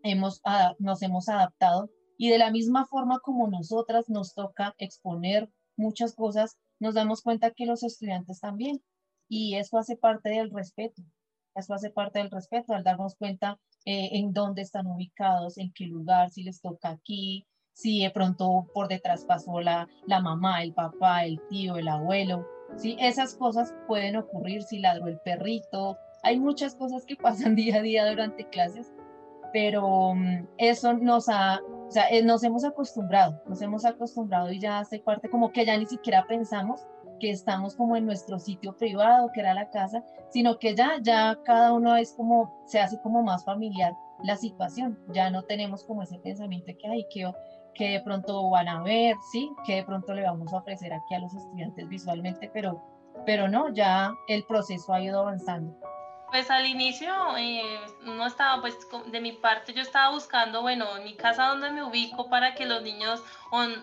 hemos, 0.04 0.42
nos 0.80 1.02
hemos 1.04 1.30
adaptado 1.30 1.90
y 2.18 2.30
de 2.30 2.38
la 2.38 2.52
misma 2.52 2.86
forma 2.86 3.20
como 3.20 3.48
nosotras 3.48 4.10
nos 4.10 4.34
toca 4.34 4.74
exponer 4.78 5.50
muchas 5.78 6.16
cosas, 6.16 6.58
nos 6.80 6.96
damos 6.96 7.22
cuenta 7.22 7.52
que 7.52 7.66
los 7.66 7.84
estudiantes 7.84 8.40
también. 8.40 8.82
Y 9.30 9.56
eso 9.56 9.78
hace 9.78 9.96
parte 9.96 10.30
del 10.30 10.50
respeto. 10.52 11.02
Eso 11.56 11.74
hace 11.74 11.92
parte 11.92 12.20
del 12.20 12.32
respeto 12.32 12.74
al 12.74 12.84
darnos 12.84 13.16
cuenta 13.16 13.60
eh, 13.86 14.10
en 14.14 14.34
dónde 14.34 14.62
están 14.64 14.88
ubicados, 14.88 15.58
en 15.58 15.72
qué 15.74 15.86
lugar, 15.86 16.30
si 16.30 16.44
les 16.44 16.62
toca 16.62 16.90
aquí, 16.90 17.48
si 17.74 18.04
de 18.04 18.12
pronto 18.12 18.68
por 18.74 18.88
detrás 18.88 19.24
pasó 19.26 19.62
la, 19.62 19.88
la 20.06 20.22
mamá, 20.22 20.64
el 20.64 20.74
papá, 20.74 21.26
el 21.26 21.40
tío, 21.50 21.78
el 21.78 21.88
abuelo. 21.88 22.46
¿sí? 22.78 22.98
Esas 23.00 23.36
cosas 23.36 23.74
pueden 23.88 24.18
ocurrir 24.18 24.64
si 24.64 24.80
ladró 24.80 25.08
el 25.08 25.20
perrito, 25.20 25.98
hay 26.24 26.40
muchas 26.40 26.76
cosas 26.76 27.06
que 27.06 27.16
pasan 27.16 27.56
día 27.56 27.78
a 27.78 27.82
día 27.82 28.10
durante 28.10 28.48
clases, 28.50 28.94
pero 29.54 30.14
mm, 30.16 30.48
eso 30.58 30.94
nos 30.94 31.30
ha, 31.30 31.60
o 31.88 31.92
sea, 31.92 32.10
eh, 32.10 32.24
nos 32.24 32.44
hemos 32.44 32.64
acostumbrado, 32.64 33.42
nos 33.48 33.62
hemos 33.62 33.86
acostumbrado 33.86 34.52
y 34.52 34.60
ya 34.60 34.80
hace 34.80 35.00
parte 35.00 35.30
como 35.30 35.52
que 35.52 35.66
ya 35.66 35.78
ni 35.78 35.86
siquiera 35.86 36.26
pensamos 36.28 36.86
que 37.20 37.30
estamos 37.30 37.76
como 37.76 37.96
en 37.96 38.06
nuestro 38.06 38.40
sitio 38.40 38.76
privado, 38.78 39.30
que 39.34 39.42
era 39.42 39.54
la 39.54 39.70
casa, 39.70 40.04
sino 40.30 40.58
que 40.58 40.76
ya, 40.76 41.00
ya 41.02 41.38
cada 41.44 41.74
uno 41.74 41.96
es 41.96 42.14
como, 42.14 42.64
se 42.66 42.80
hace 42.80 43.00
como 43.02 43.22
más 43.22 43.44
familiar 43.44 43.94
la 44.24 44.36
situación, 44.36 44.98
ya 45.14 45.30
no 45.30 45.44
tenemos 45.44 45.84
como 45.84 46.04
ese 46.04 46.18
pensamiento 46.20 46.72
que, 46.78 46.88
ay, 46.88 47.06
que, 47.10 47.32
que 47.74 47.90
de 47.92 48.02
pronto 48.02 48.50
van 48.50 48.68
a 48.68 48.84
ver, 48.84 49.16
sí, 49.32 49.52
que 49.66 49.76
de 49.76 49.84
pronto 49.84 50.14
le 50.14 50.24
vamos 50.24 50.52
a 50.54 50.58
ofrecer 50.58 50.94
aquí 50.94 51.16
a 51.16 51.20
los 51.20 51.34
estudiantes 51.34 51.88
visualmente, 51.88 52.50
pero, 52.54 52.82
pero 53.26 53.48
no, 53.48 53.74
ya 53.74 54.14
el 54.28 54.44
proceso 54.46 54.94
ha 54.94 55.02
ido 55.02 55.20
avanzando. 55.20 55.78
Pues 56.32 56.52
al 56.52 56.68
inicio 56.68 57.12
eh, 57.38 57.80
no 58.04 58.26
estaba, 58.28 58.62
pues 58.62 58.78
de 59.08 59.20
mi 59.20 59.32
parte 59.32 59.74
yo 59.74 59.82
estaba 59.82 60.14
buscando, 60.14 60.62
bueno, 60.62 60.98
en 60.98 61.04
mi 61.04 61.16
casa 61.16 61.48
donde 61.48 61.72
me 61.72 61.84
ubico 61.84 62.30
para 62.30 62.54
que 62.54 62.66
los 62.66 62.84
niños 62.84 63.24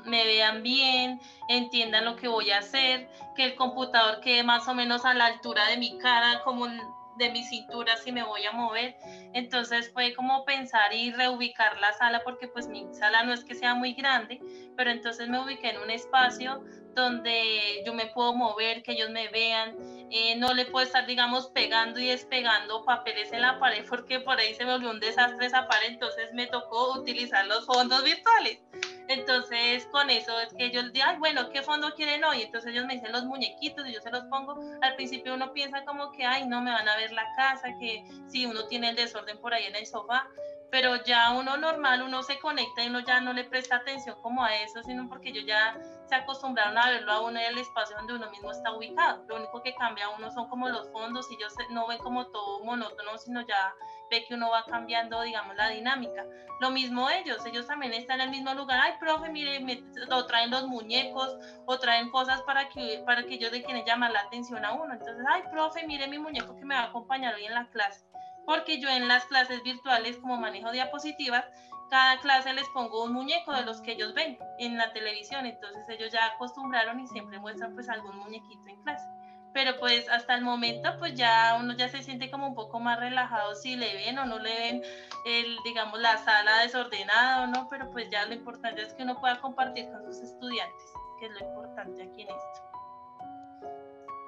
me 0.04 0.24
vean 0.24 0.62
bien, 0.62 1.20
entiendan 1.48 2.04
lo 2.04 2.14
que 2.14 2.28
voy 2.28 2.52
a 2.52 2.58
hacer, 2.58 3.08
que 3.34 3.44
el 3.44 3.56
computador 3.56 4.20
quede 4.20 4.44
más 4.44 4.68
o 4.68 4.74
menos 4.74 5.04
a 5.04 5.14
la 5.14 5.26
altura 5.26 5.66
de 5.66 5.76
mi 5.76 5.98
cara, 5.98 6.42
como 6.44 6.68
de 7.16 7.30
mi 7.30 7.42
cintura 7.42 7.96
si 7.96 8.12
me 8.12 8.22
voy 8.22 8.44
a 8.44 8.52
mover. 8.52 8.94
Entonces 9.32 9.90
fue 9.92 10.14
como 10.14 10.44
pensar 10.44 10.92
y 10.92 11.10
reubicar 11.12 11.78
la 11.80 11.92
sala 11.94 12.22
porque 12.22 12.46
pues 12.46 12.68
mi 12.68 12.86
sala 12.94 13.24
no 13.24 13.32
es 13.32 13.44
que 13.44 13.54
sea 13.54 13.74
muy 13.74 13.94
grande, 13.94 14.38
pero 14.76 14.90
entonces 14.90 15.28
me 15.28 15.40
ubiqué 15.40 15.70
en 15.70 15.78
un 15.78 15.90
espacio 15.90 16.62
donde 16.94 17.82
yo 17.84 17.92
me 17.92 18.06
puedo 18.06 18.34
mover, 18.34 18.82
que 18.82 18.92
ellos 18.92 19.10
me 19.10 19.28
vean, 19.28 19.76
eh, 20.10 20.36
no 20.36 20.54
le 20.54 20.66
puedo 20.66 20.86
estar, 20.86 21.06
digamos, 21.06 21.48
pegando 21.48 21.98
y 22.00 22.08
despegando 22.08 22.84
papeles 22.84 23.32
en 23.32 23.42
la 23.42 23.58
pared 23.58 23.84
porque 23.88 24.20
por 24.20 24.38
ahí 24.38 24.54
se 24.54 24.64
me 24.64 24.72
volvió 24.72 24.90
un 24.90 25.00
desastre 25.00 25.46
esa 25.46 25.66
pared, 25.66 25.88
entonces 25.88 26.32
me 26.32 26.46
tocó 26.46 26.98
utilizar 26.98 27.46
los 27.46 27.66
fondos 27.66 28.04
virtuales. 28.04 28.60
Entonces, 29.08 29.86
con 29.92 30.10
eso 30.10 30.38
es 30.40 30.52
que 30.54 30.70
yo 30.70 30.82
les 30.82 31.02
ay, 31.02 31.16
bueno, 31.18 31.50
¿qué 31.50 31.62
fondo 31.62 31.94
quieren 31.94 32.24
hoy? 32.24 32.42
Entonces 32.42 32.72
ellos 32.72 32.86
me 32.86 32.94
dicen 32.94 33.12
los 33.12 33.24
muñequitos 33.24 33.86
y 33.86 33.92
yo 33.92 34.00
se 34.00 34.10
los 34.10 34.24
pongo. 34.24 34.58
Al 34.82 34.96
principio 34.96 35.34
uno 35.34 35.52
piensa 35.52 35.84
como 35.84 36.10
que, 36.12 36.24
ay, 36.24 36.46
no 36.46 36.60
me 36.60 36.72
van 36.72 36.88
a 36.88 36.96
ver 36.96 37.12
la 37.12 37.24
casa, 37.36 37.68
que 37.78 38.04
si 38.26 38.46
uno 38.46 38.66
tiene 38.66 38.90
el 38.90 38.96
desorden 38.96 39.38
por 39.38 39.54
ahí 39.54 39.64
en 39.64 39.76
el 39.76 39.86
sofá, 39.86 40.26
pero 40.70 41.02
ya 41.04 41.30
uno 41.32 41.56
normal, 41.56 42.02
uno 42.02 42.22
se 42.22 42.38
conecta 42.38 42.82
y 42.82 42.88
uno 42.88 43.00
ya 43.00 43.20
no 43.20 43.32
le 43.32 43.44
presta 43.44 43.76
atención 43.76 44.20
como 44.22 44.44
a 44.44 44.54
eso, 44.56 44.82
sino 44.82 45.08
porque 45.08 45.32
yo 45.32 45.40
ya 45.42 45.78
se 46.08 46.14
acostumbraron 46.14 46.76
a 46.78 46.90
verlo 46.90 47.12
a 47.12 47.20
uno 47.20 47.38
en 47.38 47.46
el 47.46 47.58
espacio 47.58 47.96
donde 47.96 48.14
uno 48.14 48.30
mismo 48.30 48.50
está 48.50 48.72
ubicado. 48.72 49.24
Lo 49.28 49.36
único 49.36 49.62
que 49.62 49.74
cambia 49.74 50.06
a 50.06 50.10
uno 50.10 50.30
son 50.30 50.48
como 50.48 50.68
los 50.68 50.88
fondos 50.90 51.30
y 51.30 51.34
ellos 51.34 51.54
no 51.70 51.86
ven 51.86 51.98
como 51.98 52.26
todo 52.26 52.64
monótono, 52.64 53.18
sino 53.18 53.40
ya 53.42 53.74
ve 54.10 54.24
que 54.24 54.34
uno 54.34 54.50
va 54.50 54.64
cambiando, 54.64 55.20
digamos, 55.22 55.56
la 55.56 55.68
dinámica. 55.68 56.24
Lo 56.60 56.70
mismo 56.70 57.10
ellos, 57.10 57.44
ellos 57.44 57.66
también 57.66 57.92
están 57.92 58.20
en 58.20 58.26
el 58.26 58.30
mismo 58.30 58.54
lugar, 58.54 58.80
ay, 58.82 58.94
profe, 58.98 59.28
mire, 59.30 59.60
me, 59.60 59.82
o 60.10 60.26
traen 60.26 60.50
los 60.50 60.66
muñecos, 60.66 61.36
o 61.66 61.78
traen 61.78 62.10
cosas 62.10 62.40
para 62.42 62.68
que, 62.68 63.02
para 63.04 63.24
que 63.24 63.34
ellos 63.34 63.50
de 63.50 63.62
quienes 63.62 63.84
llaman 63.84 64.12
la 64.12 64.20
atención 64.20 64.64
a 64.64 64.72
uno. 64.72 64.92
Entonces, 64.94 65.24
ay, 65.28 65.42
profe, 65.50 65.86
mire 65.86 66.06
mi 66.08 66.18
muñeco 66.18 66.56
que 66.56 66.64
me 66.64 66.74
va 66.74 66.82
a 66.82 66.84
acompañar 66.84 67.34
hoy 67.34 67.44
en 67.44 67.54
la 67.54 67.68
clase. 67.70 68.06
Porque 68.46 68.80
yo 68.80 68.88
en 68.88 69.08
las 69.08 69.26
clases 69.26 69.62
virtuales, 69.62 70.16
como 70.18 70.38
manejo 70.38 70.70
diapositivas, 70.70 71.44
cada 71.90 72.18
clase 72.20 72.52
les 72.52 72.68
pongo 72.70 73.04
un 73.04 73.12
muñeco 73.12 73.52
de 73.52 73.64
los 73.64 73.80
que 73.80 73.92
ellos 73.92 74.14
ven 74.14 74.38
en 74.58 74.76
la 74.76 74.92
televisión, 74.92 75.46
entonces 75.46 75.84
ellos 75.88 76.12
ya 76.12 76.26
acostumbraron 76.26 76.98
y 77.00 77.06
siempre 77.08 77.38
muestran 77.38 77.74
pues 77.74 77.88
algún 77.88 78.16
muñequito 78.16 78.68
en 78.68 78.82
clase. 78.82 79.06
Pero 79.52 79.78
pues 79.78 80.08
hasta 80.10 80.34
el 80.34 80.42
momento 80.42 80.98
pues 80.98 81.14
ya 81.14 81.56
uno 81.58 81.74
ya 81.74 81.88
se 81.88 82.02
siente 82.02 82.30
como 82.30 82.48
un 82.48 82.54
poco 82.54 82.78
más 82.78 83.00
relajado 83.00 83.54
si 83.54 83.76
le 83.76 83.94
ven 83.94 84.18
o 84.18 84.26
no 84.26 84.38
le 84.38 84.54
ven 84.54 84.82
el, 85.24 85.56
digamos, 85.64 85.98
la 86.00 86.18
sala 86.18 86.58
desordenada 86.58 87.42
o 87.42 87.46
no, 87.46 87.68
pero 87.68 87.90
pues 87.90 88.10
ya 88.10 88.26
lo 88.26 88.34
importante 88.34 88.82
es 88.82 88.92
que 88.94 89.04
uno 89.04 89.18
pueda 89.18 89.40
compartir 89.40 89.88
con 89.90 90.04
sus 90.04 90.20
estudiantes, 90.20 90.92
que 91.18 91.26
es 91.26 91.32
lo 91.32 91.38
importante 91.48 92.02
aquí 92.02 92.22
en 92.22 92.28
esto. 92.28 92.75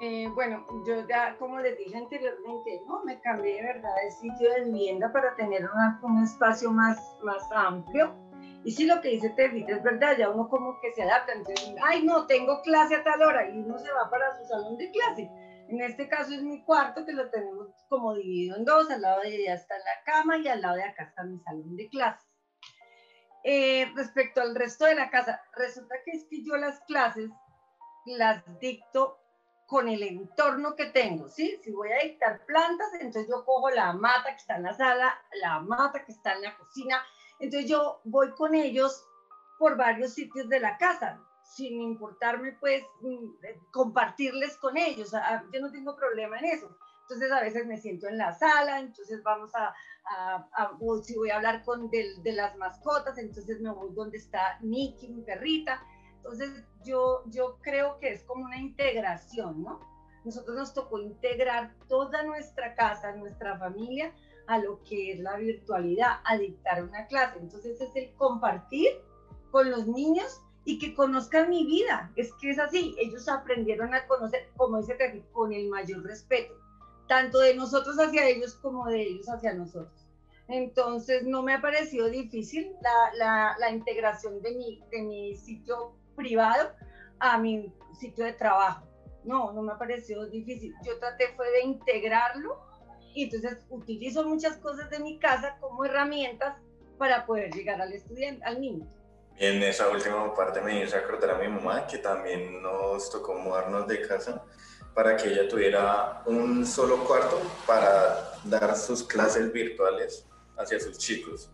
Eh, 0.01 0.29
bueno, 0.33 0.65
yo 0.87 1.07
ya, 1.09 1.37
como 1.39 1.59
les 1.59 1.77
dije 1.77 1.97
anteriormente, 1.97 2.83
no, 2.87 3.03
me 3.05 3.21
cambié 3.21 3.57
de 3.57 3.63
verdad 3.63 3.91
de 4.03 4.11
sitio 4.13 4.51
de 4.53 4.65
vivienda 4.65 5.13
para 5.13 5.35
tener 5.35 5.69
un 6.03 6.23
espacio 6.23 6.71
más, 6.71 6.99
más 7.25 7.43
amplio. 7.53 8.15
Y 8.65 8.71
si 8.71 8.87
lo 8.87 9.01
que 9.01 9.09
dice 9.09 9.31
Tevita 9.31 9.73
es 9.73 9.83
verdad, 9.83 10.17
ya 10.17 10.31
uno 10.31 10.49
como 10.49 10.81
que 10.81 10.93
se 10.93 11.03
adapta. 11.03 11.33
Entonces, 11.33 11.75
ay, 11.83 12.05
no, 12.05 12.27
tengo 12.27 12.63
clase 12.63 12.95
a 12.95 13.03
tal 13.03 13.23
hora 13.23 13.49
y 13.49 13.59
uno 13.59 13.77
se 13.79 13.91
va 13.91 14.09
para 14.09 14.37
su 14.37 14.45
salón 14.45 14.77
de 14.77 14.91
clase. 14.91 15.31
En 15.69 15.81
este 15.81 16.09
caso 16.09 16.33
es 16.33 16.43
mi 16.43 16.63
cuarto, 16.65 17.05
que 17.05 17.13
lo 17.13 17.29
tenemos 17.31 17.69
como 17.89 18.15
dividido 18.15 18.57
en 18.57 18.65
dos. 18.65 18.89
Al 18.91 19.03
lado 19.03 19.23
de 19.23 19.35
ella 19.35 19.55
está 19.55 19.77
la 19.79 20.05
cama 20.05 20.39
y 20.39 20.47
al 20.47 20.61
lado 20.61 20.77
de 20.77 20.85
acá 20.85 21.05
está 21.05 21.25
mi 21.25 21.41
salón 21.41 21.77
de 21.77 21.89
clases. 21.89 22.29
Eh, 23.43 23.91
respecto 23.97 24.41
al 24.41 24.55
resto 24.55 24.85
de 24.85 24.95
la 24.95 25.11
casa, 25.11 25.41
resulta 25.57 25.97
que 26.05 26.13
es 26.13 26.27
que 26.29 26.45
yo 26.45 26.57
las 26.57 26.81
clases 26.81 27.31
las 28.07 28.43
dicto 28.61 29.19
con 29.69 29.87
el 29.87 30.03
entorno 30.03 30.75
que 30.75 30.87
tengo, 30.87 31.29
¿sí? 31.29 31.61
Si 31.63 31.71
voy 31.71 31.93
a 31.93 32.03
dictar 32.03 32.43
plantas, 32.47 32.89
entonces 32.95 33.29
yo 33.29 33.45
cojo 33.45 33.69
la 33.69 33.93
mata 33.93 34.31
que 34.31 34.37
está 34.37 34.57
en 34.57 34.63
la 34.63 34.73
sala, 34.73 35.15
la 35.43 35.61
mata 35.61 36.07
que 36.07 36.13
está 36.13 36.33
en 36.33 36.43
la 36.43 36.57
cocina, 36.57 37.03
entonces 37.39 37.69
yo 37.69 38.01
voy 38.05 38.31
con 38.31 38.55
ellos 38.55 39.07
por 39.59 39.77
varios 39.77 40.15
sitios 40.15 40.49
de 40.49 40.61
la 40.61 40.79
casa, 40.79 41.21
sin 41.43 41.83
importarme 41.83 42.53
pues 42.53 42.83
mm, 43.03 43.45
eh, 43.45 43.61
compartirles 43.71 44.57
con 44.57 44.79
ellos, 44.79 45.13
yo 45.53 45.61
no 45.61 45.71
tengo 45.71 45.95
problema 45.97 46.39
en 46.39 46.47
eso. 46.47 46.75
Entonces 47.03 47.31
a 47.31 47.41
veces 47.41 47.67
me 47.67 47.77
siento 47.77 48.09
en 48.09 48.17
la 48.17 48.33
sala, 48.33 48.81
entonces 48.81 49.23
vamos 49.23 49.51
a, 49.55 49.75
o 50.81 51.03
si 51.03 51.15
voy 51.15 51.29
a 51.29 51.37
hablar 51.37 51.63
con 51.65 51.91
de, 51.91 52.33
las 52.33 52.57
mascotas, 52.57 53.19
entonces 53.19 53.61
me 53.61 53.71
voy 53.71 53.91
donde 53.95 54.17
está 54.17 54.59
Nikki, 54.61 55.09
mi 55.09 55.23
perrita, 55.23 55.83
entonces, 56.19 56.65
yo, 56.85 57.23
yo 57.27 57.59
creo 57.63 57.99
que 57.99 58.11
es 58.11 58.23
como 58.25 58.45
una 58.45 58.59
integración, 58.59 59.63
¿no? 59.63 59.81
Nosotros 60.25 60.57
nos 60.57 60.75
tocó 60.75 60.99
integrar 60.99 61.75
toda 61.89 62.23
nuestra 62.25 62.75
casa, 62.75 63.15
nuestra 63.17 63.57
familia, 63.59 64.13
a 64.47 64.59
lo 64.59 64.83
que 64.83 65.13
es 65.13 65.21
la 65.21 65.37
virtualidad, 65.37 66.21
a 66.25 66.37
dictar 66.37 66.83
una 66.83 67.07
clase. 67.07 67.39
Entonces, 67.39 67.81
es 67.81 67.95
el 67.95 68.13
compartir 68.15 68.91
con 69.51 69.71
los 69.71 69.87
niños 69.87 70.41
y 70.65 70.79
que 70.79 70.95
conozcan 70.95 71.49
mi 71.49 71.65
vida. 71.65 72.13
Es 72.17 72.33
que 72.35 72.51
es 72.51 72.59
así, 72.59 72.95
ellos 72.99 73.29
aprendieron 73.29 73.95
a 73.95 74.07
conocer, 74.07 74.51
como 74.57 74.79
dice 74.79 74.95
Terry, 74.95 75.25
con 75.33 75.53
el 75.53 75.69
mayor 75.69 76.03
respeto, 76.03 76.55
tanto 77.07 77.39
de 77.39 77.55
nosotros 77.55 77.99
hacia 77.99 78.29
ellos 78.29 78.55
como 78.57 78.87
de 78.87 79.03
ellos 79.03 79.29
hacia 79.29 79.55
nosotros. 79.55 80.07
Entonces, 80.49 81.25
no 81.25 81.43
me 81.43 81.55
ha 81.55 81.61
parecido 81.61 82.09
difícil 82.09 82.73
la, 82.83 83.15
la, 83.17 83.57
la 83.59 83.71
integración 83.71 84.43
de 84.43 84.53
mi, 84.53 84.83
de 84.91 85.03
mi 85.03 85.37
sitio 85.37 85.95
privado 86.19 86.73
a 87.19 87.39
mi 87.39 87.73
sitio 87.99 88.27
de 88.27 88.35
trabajo. 88.35 88.87
No, 89.25 89.53
no 89.53 89.63
me 89.63 89.73
ha 89.73 89.79
parecido 89.79 90.27
difícil. 90.27 90.75
Yo 90.85 90.99
traté 90.99 91.29
fue 91.37 91.51
de 91.53 91.63
integrarlo 91.63 92.61
y 93.15 93.25
entonces 93.25 93.65
utilizo 93.71 94.25
muchas 94.25 94.59
cosas 94.59 94.91
de 94.91 94.99
mi 94.99 95.19
casa 95.19 95.57
como 95.61 95.85
herramientas 95.85 96.57
para 96.99 97.25
poder 97.25 97.51
llegar 97.55 97.81
al 97.81 97.93
estudiante, 97.93 98.45
al 98.45 98.61
niño. 98.61 98.87
En 99.37 99.63
esa 99.63 99.89
última 99.89 100.35
parte 100.35 100.61
me 100.61 100.83
hizo 100.83 100.97
acordar 100.97 101.31
a 101.31 101.39
mi 101.39 101.49
mamá 101.49 101.87
que 101.87 101.99
también 101.99 102.61
nos 102.61 103.09
tocó 103.09 103.35
mudarnos 103.35 103.87
de 103.87 104.07
casa 104.07 104.45
para 104.95 105.17
que 105.17 105.29
ella 105.29 105.49
tuviera 105.49 106.23
un 106.27 106.67
solo 106.67 107.05
cuarto 107.05 107.41
para 107.65 108.33
dar 108.45 108.75
sus 108.77 109.05
clases 109.05 109.53
virtuales 109.53 110.27
hacia 110.57 110.81
sus 110.81 110.99
chicos. 110.99 111.51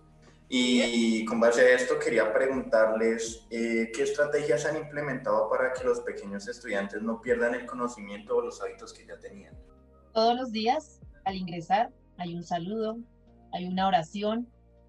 Y 0.48 1.24
con 1.24 1.40
base 1.40 1.62
a 1.62 1.74
esto 1.74 1.98
quería 1.98 2.32
preguntarles 2.32 3.46
eh, 3.50 3.90
qué 3.94 4.02
estrategias 4.02 4.66
han 4.66 4.76
implementado 4.76 5.48
para 5.48 5.72
que 5.72 5.84
los 5.84 6.00
pequeños 6.00 6.46
estudiantes 6.46 7.02
no 7.02 7.20
pierdan 7.20 7.54
el 7.54 7.66
conocimiento 7.66 8.36
o 8.36 8.42
los 8.42 8.60
hábitos 8.60 8.92
que 8.92 9.06
ya 9.06 9.18
tenían. 9.18 9.56
Todos 10.12 10.36
los 10.36 10.52
días, 10.52 11.00
al 11.24 11.36
ingresar, 11.36 11.90
hay 12.18 12.36
un 12.36 12.44
saludo, 12.44 12.98
hay 13.52 13.66
una 13.66 13.88
oración, 13.88 14.48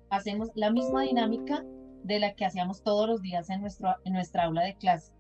hacemos 0.10 0.52
la 0.56 0.72
misma 0.72 1.04
dinámica 1.04 1.64
de 2.04 2.20
la 2.20 2.36
que 2.36 2.46
hacíamos 2.46 2.84
todos 2.84 3.08
los 3.08 3.22
días 3.22 3.50
en, 3.50 3.62
nuestro, 3.62 3.96
en 4.04 4.14
nuestra 4.14 4.44
aula 4.44 4.64
de 4.64 4.76
clase. 4.76 5.14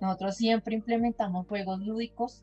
Nosotros 0.00 0.36
siempre 0.36 0.74
implementamos 0.74 1.46
juegos 1.48 1.80
lúdicos, 1.80 2.42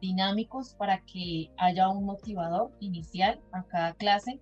dinámicos, 0.00 0.74
para 0.74 1.04
que 1.04 1.50
haya 1.58 1.88
un 1.90 2.04
motivador 2.04 2.72
inicial 2.80 3.40
a 3.52 3.62
cada 3.64 3.94
clase 3.94 4.40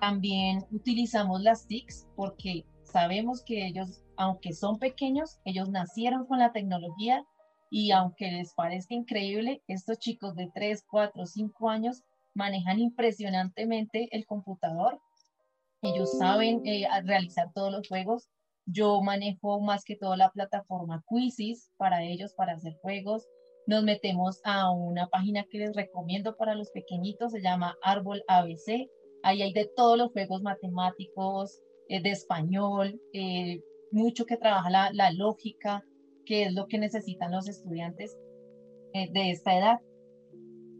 también 0.00 0.64
utilizamos 0.70 1.42
las 1.42 1.66
TICs 1.66 2.06
porque 2.16 2.64
sabemos 2.84 3.42
que 3.44 3.66
ellos, 3.66 4.02
aunque 4.16 4.52
son 4.52 4.78
pequeños, 4.78 5.38
ellos 5.44 5.68
nacieron 5.68 6.26
con 6.26 6.38
la 6.38 6.52
tecnología 6.52 7.24
y 7.70 7.90
aunque 7.90 8.30
les 8.30 8.54
parezca 8.54 8.94
increíble, 8.94 9.62
estos 9.66 9.98
chicos 9.98 10.34
de 10.36 10.50
3, 10.54 10.84
4, 10.88 11.26
5 11.26 11.68
años 11.68 12.02
manejan 12.34 12.78
impresionantemente 12.78 14.08
el 14.12 14.26
computador. 14.26 15.00
Ellos 15.82 16.16
saben 16.18 16.62
eh, 16.64 16.86
realizar 17.04 17.52
todos 17.54 17.72
los 17.72 17.88
juegos. 17.88 18.28
Yo 18.66 19.00
manejo 19.00 19.60
más 19.60 19.84
que 19.84 19.96
todo 19.96 20.16
la 20.16 20.30
plataforma 20.30 21.04
Quizzes 21.08 21.70
para 21.76 22.02
ellos, 22.02 22.34
para 22.34 22.54
hacer 22.54 22.76
juegos. 22.82 23.26
Nos 23.66 23.82
metemos 23.82 24.40
a 24.44 24.70
una 24.70 25.08
página 25.08 25.44
que 25.50 25.58
les 25.58 25.74
recomiendo 25.74 26.36
para 26.36 26.54
los 26.54 26.70
pequeñitos, 26.70 27.32
se 27.32 27.42
llama 27.42 27.76
Árbol 27.82 28.22
ABC. 28.28 28.88
Ahí 29.26 29.42
hay 29.42 29.52
de 29.52 29.68
todos 29.74 29.98
los 29.98 30.12
juegos 30.12 30.40
matemáticos, 30.42 31.60
eh, 31.88 32.00
de 32.00 32.12
español, 32.12 33.00
eh, 33.12 33.60
mucho 33.90 34.24
que 34.24 34.36
trabaja 34.36 34.70
la, 34.70 35.10
lógica, 35.10 35.84
que 36.24 36.44
es 36.44 36.54
lo 36.54 36.68
que 36.68 36.78
necesitan 36.78 37.32
los 37.32 37.48
estudiantes 37.48 38.16
eh, 38.94 39.10
de 39.12 39.32
esta 39.32 39.58
edad. 39.58 39.80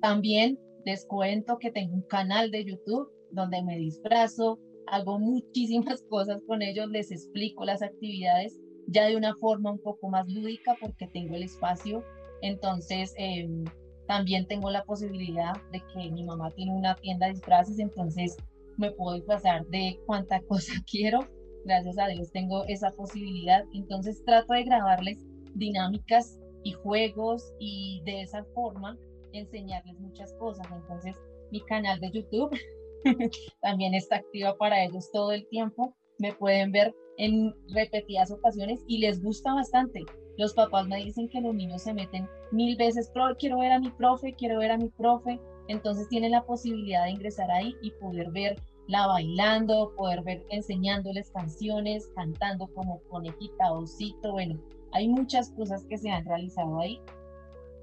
También 0.00 0.60
les 0.84 1.04
cuento 1.06 1.58
que 1.58 1.72
tengo 1.72 1.94
un 1.94 2.02
canal 2.02 2.52
de 2.52 2.64
YouTube 2.64 3.10
donde 3.32 3.64
me 3.64 3.78
disfrazo, 3.78 4.60
hago 4.86 5.18
muchísimas 5.18 6.02
cosas 6.08 6.40
con 6.46 6.62
ellos, 6.62 6.88
les 6.90 7.10
explico 7.10 7.64
las 7.64 7.82
actividades 7.82 8.56
ya 8.86 9.06
de 9.06 9.16
una 9.16 9.34
forma 9.40 9.72
un 9.72 9.82
poco 9.82 10.08
más 10.08 10.32
lúdica 10.32 10.76
porque 10.80 11.08
tengo 11.08 11.34
el 11.34 11.42
espacio. 11.42 12.04
Entonces, 12.42 13.12
em, 13.16 13.64
también 14.06 14.46
tengo 14.46 14.70
la 14.70 14.84
posibilidad 14.84 15.54
de 15.72 15.82
que 15.92 16.10
mi 16.10 16.24
mamá 16.24 16.50
tiene 16.52 16.72
una 16.72 16.94
tienda 16.96 17.26
de 17.26 17.34
disfraces, 17.34 17.78
entonces 17.78 18.36
me 18.76 18.90
puedo 18.92 19.16
disfrazar 19.16 19.66
de 19.66 19.98
cuánta 20.06 20.40
cosa 20.48 20.72
quiero. 20.90 21.20
Gracias 21.64 21.98
a 21.98 22.06
Dios 22.06 22.30
tengo 22.30 22.64
esa 22.66 22.90
posibilidad. 22.92 23.64
Entonces 23.74 24.22
trato 24.24 24.52
de 24.52 24.64
grabarles 24.64 25.18
dinámicas 25.54 26.38
y 26.62 26.72
juegos 26.72 27.52
y 27.58 28.02
de 28.04 28.22
esa 28.22 28.44
forma 28.54 28.96
enseñarles 29.32 29.98
muchas 29.98 30.32
cosas. 30.34 30.66
Entonces 30.72 31.16
mi 31.50 31.60
canal 31.62 31.98
de 32.00 32.10
YouTube 32.12 32.56
también 33.60 33.94
está 33.94 34.16
activa 34.16 34.56
para 34.56 34.84
ellos 34.84 35.10
todo 35.12 35.32
el 35.32 35.46
tiempo. 35.48 35.94
Me 36.18 36.32
pueden 36.32 36.70
ver 36.70 36.94
en 37.18 37.54
repetidas 37.74 38.30
ocasiones 38.30 38.80
y 38.86 38.98
les 38.98 39.22
gusta 39.22 39.54
bastante. 39.54 40.04
Los 40.38 40.54
papás 40.54 40.86
me 40.86 41.02
dicen 41.02 41.28
que 41.28 41.40
los 41.40 41.54
niños 41.54 41.82
se 41.82 41.94
meten 41.94 42.28
mil 42.52 42.76
veces, 42.76 43.10
quiero 43.38 43.58
ver 43.58 43.72
a 43.72 43.80
mi 43.80 43.90
profe, 43.90 44.34
quiero 44.34 44.58
ver 44.58 44.70
a 44.70 44.78
mi 44.78 44.88
profe. 44.88 45.40
Entonces 45.68 46.08
tienen 46.08 46.32
la 46.32 46.44
posibilidad 46.44 47.04
de 47.04 47.10
ingresar 47.10 47.50
ahí 47.50 47.74
y 47.82 47.90
poder 47.92 48.30
verla 48.30 49.06
bailando, 49.06 49.92
poder 49.96 50.22
ver 50.22 50.44
enseñándoles 50.50 51.30
canciones, 51.30 52.08
cantando 52.14 52.68
como 52.74 53.00
conejita, 53.08 53.72
osito. 53.72 54.32
Bueno, 54.32 54.60
hay 54.92 55.08
muchas 55.08 55.50
cosas 55.50 55.84
que 55.86 55.98
se 55.98 56.10
han 56.10 56.24
realizado 56.24 56.80
ahí. 56.80 57.00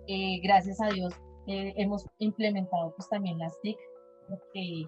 Eh, 0.08 0.40
gracias 0.44 0.80
a 0.82 0.90
Dios 0.90 1.14
eh, 1.48 1.74
hemos 1.76 2.06
implementado 2.20 2.94
pues 2.96 3.10
también 3.10 3.38
las 3.38 3.60
TIC, 3.62 3.78
porque 4.30 4.86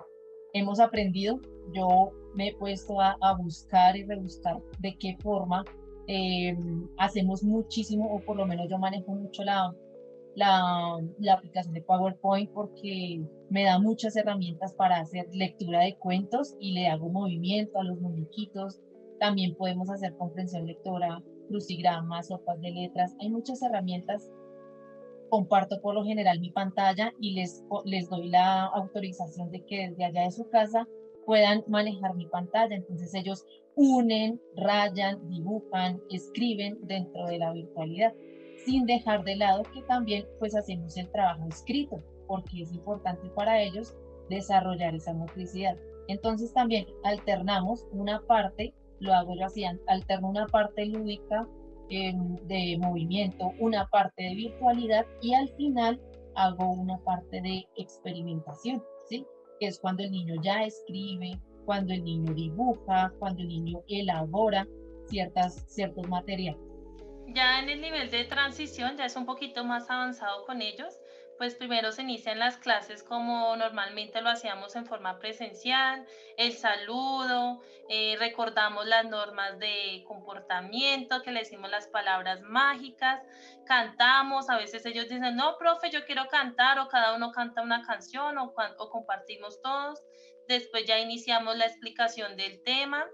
hemos 0.54 0.80
aprendido. 0.80 1.40
Yo 1.74 2.12
me 2.36 2.50
he 2.50 2.56
puesto 2.56 3.02
a, 3.02 3.18
a 3.22 3.34
buscar 3.34 3.98
y 3.98 4.04
rebuscar 4.04 4.58
de 4.80 4.96
qué 4.98 5.18
forma 5.22 5.66
eh, 6.08 6.56
hacemos 6.98 7.44
muchísimo, 7.44 8.14
o 8.14 8.20
por 8.20 8.38
lo 8.38 8.46
menos 8.46 8.68
yo 8.70 8.78
manejo 8.78 9.14
mucho 9.14 9.44
la, 9.44 9.74
la, 10.36 11.00
la, 11.20 11.34
aplicación 11.34 11.74
de 11.74 11.82
PowerPoint 11.82 12.52
porque 12.52 13.24
me 13.50 13.64
da 13.64 13.80
muchas 13.80 14.16
herramientas 14.16 14.74
para 14.74 15.00
hacer 15.00 15.28
lectura 15.32 15.82
de 15.82 15.96
cuentos 15.98 16.56
y 16.60 16.74
le 16.74 16.88
hago 16.88 17.10
movimiento 17.10 17.80
a 17.80 17.84
los 17.84 18.00
muñequitos. 18.00 18.82
También 19.20 19.56
podemos 19.56 19.90
hacer 19.90 20.16
comprensión 20.18 20.66
lectora, 20.66 21.24
crucigramas, 21.48 22.28
sopas 22.28 22.60
de 22.62 22.72
letras. 22.72 23.16
Hay 23.20 23.30
muchas 23.30 23.62
herramientas. 23.62 24.30
Comparto 25.30 25.82
por 25.82 25.96
lo 25.96 26.04
general 26.06 26.40
mi 26.40 26.52
pantalla 26.52 27.12
y 27.20 27.34
les, 27.34 27.64
les 27.84 28.10
doy 28.10 28.30
la 28.30 28.66
autorización 28.66 29.50
de 29.50 29.66
que 29.66 29.90
desde 29.90 30.06
allá 30.06 30.22
de 30.24 30.32
su 30.32 30.48
casa 30.50 30.88
puedan 31.26 31.64
manejar 31.68 32.16
mi 32.16 32.28
pantalla. 32.28 32.76
Entonces 32.76 33.14
ellos 33.14 33.46
unen, 33.76 34.40
rayan, 34.56 35.28
dibujan, 35.30 36.02
escriben 36.10 36.78
dentro 36.84 37.26
de 37.28 37.40
la 37.40 37.52
virtualidad 37.52 38.14
sin 38.66 38.86
dejar 38.86 39.24
de 39.24 39.36
lado 39.36 39.64
que 39.74 39.82
también 39.84 40.26
pues 40.40 40.56
hacemos 40.56 40.98
el 40.98 41.10
trabajo 41.12 41.48
escrito, 41.48 42.04
porque 42.28 42.64
es 42.64 42.74
importante 42.74 43.30
para 43.30 43.62
ellos 43.62 43.96
desarrollar 44.30 44.96
esa 44.96 45.14
motricidad. 45.14 45.78
Entonces 46.08 46.52
también 46.54 46.88
alternamos 47.04 47.86
una 47.92 48.22
parte, 48.26 48.74
lo 49.00 49.14
hago 49.14 49.36
yo 49.36 49.46
así, 49.46 49.64
alterno 49.88 50.30
una 50.30 50.48
parte 50.48 50.86
lúdica 50.86 51.48
em, 51.90 52.36
de 52.48 52.78
movimiento, 52.80 53.52
una 53.60 53.88
parte 53.88 54.24
de 54.24 54.36
virtualidad 54.36 55.06
y 55.22 55.34
al 55.34 55.48
final 55.50 56.02
hago 56.36 56.72
una 56.72 56.98
parte 57.04 57.42
de 57.42 57.66
experimentación. 57.78 58.84
Es 59.60 59.80
cuando 59.80 60.04
el 60.04 60.12
niño 60.12 60.36
ya 60.44 60.64
escribe, 60.64 61.40
cuando 61.66 61.94
el 61.94 62.04
niño 62.04 62.34
dibuja, 62.34 63.12
cuando 63.20 63.42
el 63.42 63.48
niño 63.48 63.82
elabora 63.88 64.68
ciertas, 65.08 65.66
ciertos 65.68 66.08
materiales. 66.08 66.60
Ya 67.28 67.60
en 67.60 67.70
el 67.70 67.82
nivel 67.82 68.12
de 68.12 68.26
transición 68.26 68.98
ya 68.98 69.06
es 69.06 69.16
un 69.16 69.26
poquito 69.26 69.64
más 69.64 69.90
avanzado 69.90 70.46
con 70.46 70.62
ellos, 70.62 70.94
pues 71.38 71.56
primero 71.56 71.92
se 71.92 72.02
inician 72.02 72.40
las 72.40 72.58
clases 72.58 73.04
como 73.04 73.56
normalmente 73.56 74.22
lo 74.22 74.30
hacíamos 74.30 74.76
en 74.76 74.86
forma 74.86 75.20
presencial, 75.20 76.06
el 76.38 76.54
saludo, 76.54 77.62
eh, 77.90 78.16
recordamos 78.18 78.86
las 78.86 79.06
normas 79.06 79.60
de 79.60 80.04
comportamiento, 80.08 81.22
que 81.22 81.32
le 81.32 81.42
decimos 81.42 81.70
las 81.70 81.88
palabras 81.88 82.42
mágicas, 82.42 83.22
cantamos, 83.66 84.50
a 84.50 84.58
veces 84.58 84.86
ellos 84.86 85.08
dicen, 85.08 85.36
no, 85.36 85.58
profe, 85.58 85.90
yo 85.90 86.06
quiero 86.06 86.28
cantar 86.28 86.80
o 86.80 86.88
cada 86.88 87.16
uno 87.16 87.32
canta 87.32 87.62
una 87.62 87.82
canción 87.82 88.38
o, 88.38 88.54
compartimos 88.90 89.62
todos, 89.62 90.02
después 90.48 90.86
ya 90.86 91.00
iniciamos 91.00 91.58
la 91.58 91.66
explicación 91.66 92.36
del 92.36 92.62
tema 92.64 93.06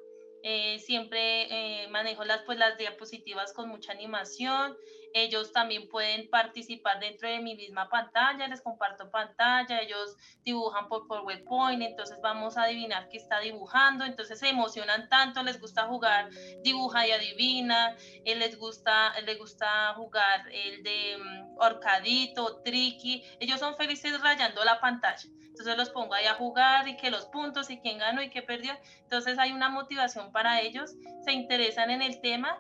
eh, 0.43 0.79
siempre 0.79 1.84
eh, 1.84 1.88
manejo 1.89 2.23
las, 2.23 2.41
pues, 2.45 2.57
las 2.57 2.77
diapositivas 2.77 3.53
con 3.53 3.69
mucha 3.69 3.91
animación. 3.91 4.75
Ellos 5.13 5.52
también 5.52 5.88
pueden 5.89 6.30
participar 6.30 7.00
dentro 7.00 7.28
de 7.28 7.39
mi 7.39 7.56
misma 7.56 7.89
pantalla, 7.89 8.47
les 8.47 8.62
comparto 8.62 9.10
pantalla, 9.12 9.82
ellos 9.82 10.15
dibujan 10.43 10.88
por 10.88 11.08
PowerPoint, 11.08 11.82
entonces 11.82 12.17
vamos 12.21 12.58
a 12.58 12.63
adivinar 12.63 13.10
qué 13.10 13.17
está 13.17 13.39
dibujando, 13.39 14.06
entonces 14.06 14.39
se 14.39 14.50
emocionan 14.50 15.10
tanto, 15.10 15.43
les 15.43 15.60
gusta 15.60 15.88
jugar 15.88 16.30
dibuja 16.63 17.08
y 17.08 17.12
adivina, 17.12 17.95
eh, 18.26 18.36
les, 18.36 18.58
gusta, 18.58 19.13
les 19.21 19.38
gusta 19.38 19.93
jugar 19.95 20.47
el 20.52 20.84
de 20.84 21.17
um, 21.17 21.58
horcadito, 21.58 22.62
tricky, 22.63 23.24
ellos 23.39 23.60
son 23.60 23.76
felices 23.76 24.19
rayando 24.21 24.63
la 24.63 24.80
pantalla. 24.80 25.30
Entonces 25.52 25.78
los 25.78 25.89
pongo 25.89 26.13
ahí 26.13 26.26
a 26.26 26.36
jugar 26.36 26.88
y 26.88 26.95
que 26.97 27.12
los 27.12 27.26
puntos 27.26 27.69
y 27.69 27.80
quién 27.80 28.00
ganó 28.00 28.21
y 28.21 28.30
qué 28.30 28.41
perdió. 28.41 28.74
Entonces 29.02 29.38
hay 29.38 29.52
una 29.52 29.69
motivación 29.69 30.32
para 30.32 30.62
ellos, 30.62 30.95
se 31.26 31.34
interesan 31.34 31.91
en 31.91 32.02
el 32.02 32.21
tema. 32.21 32.58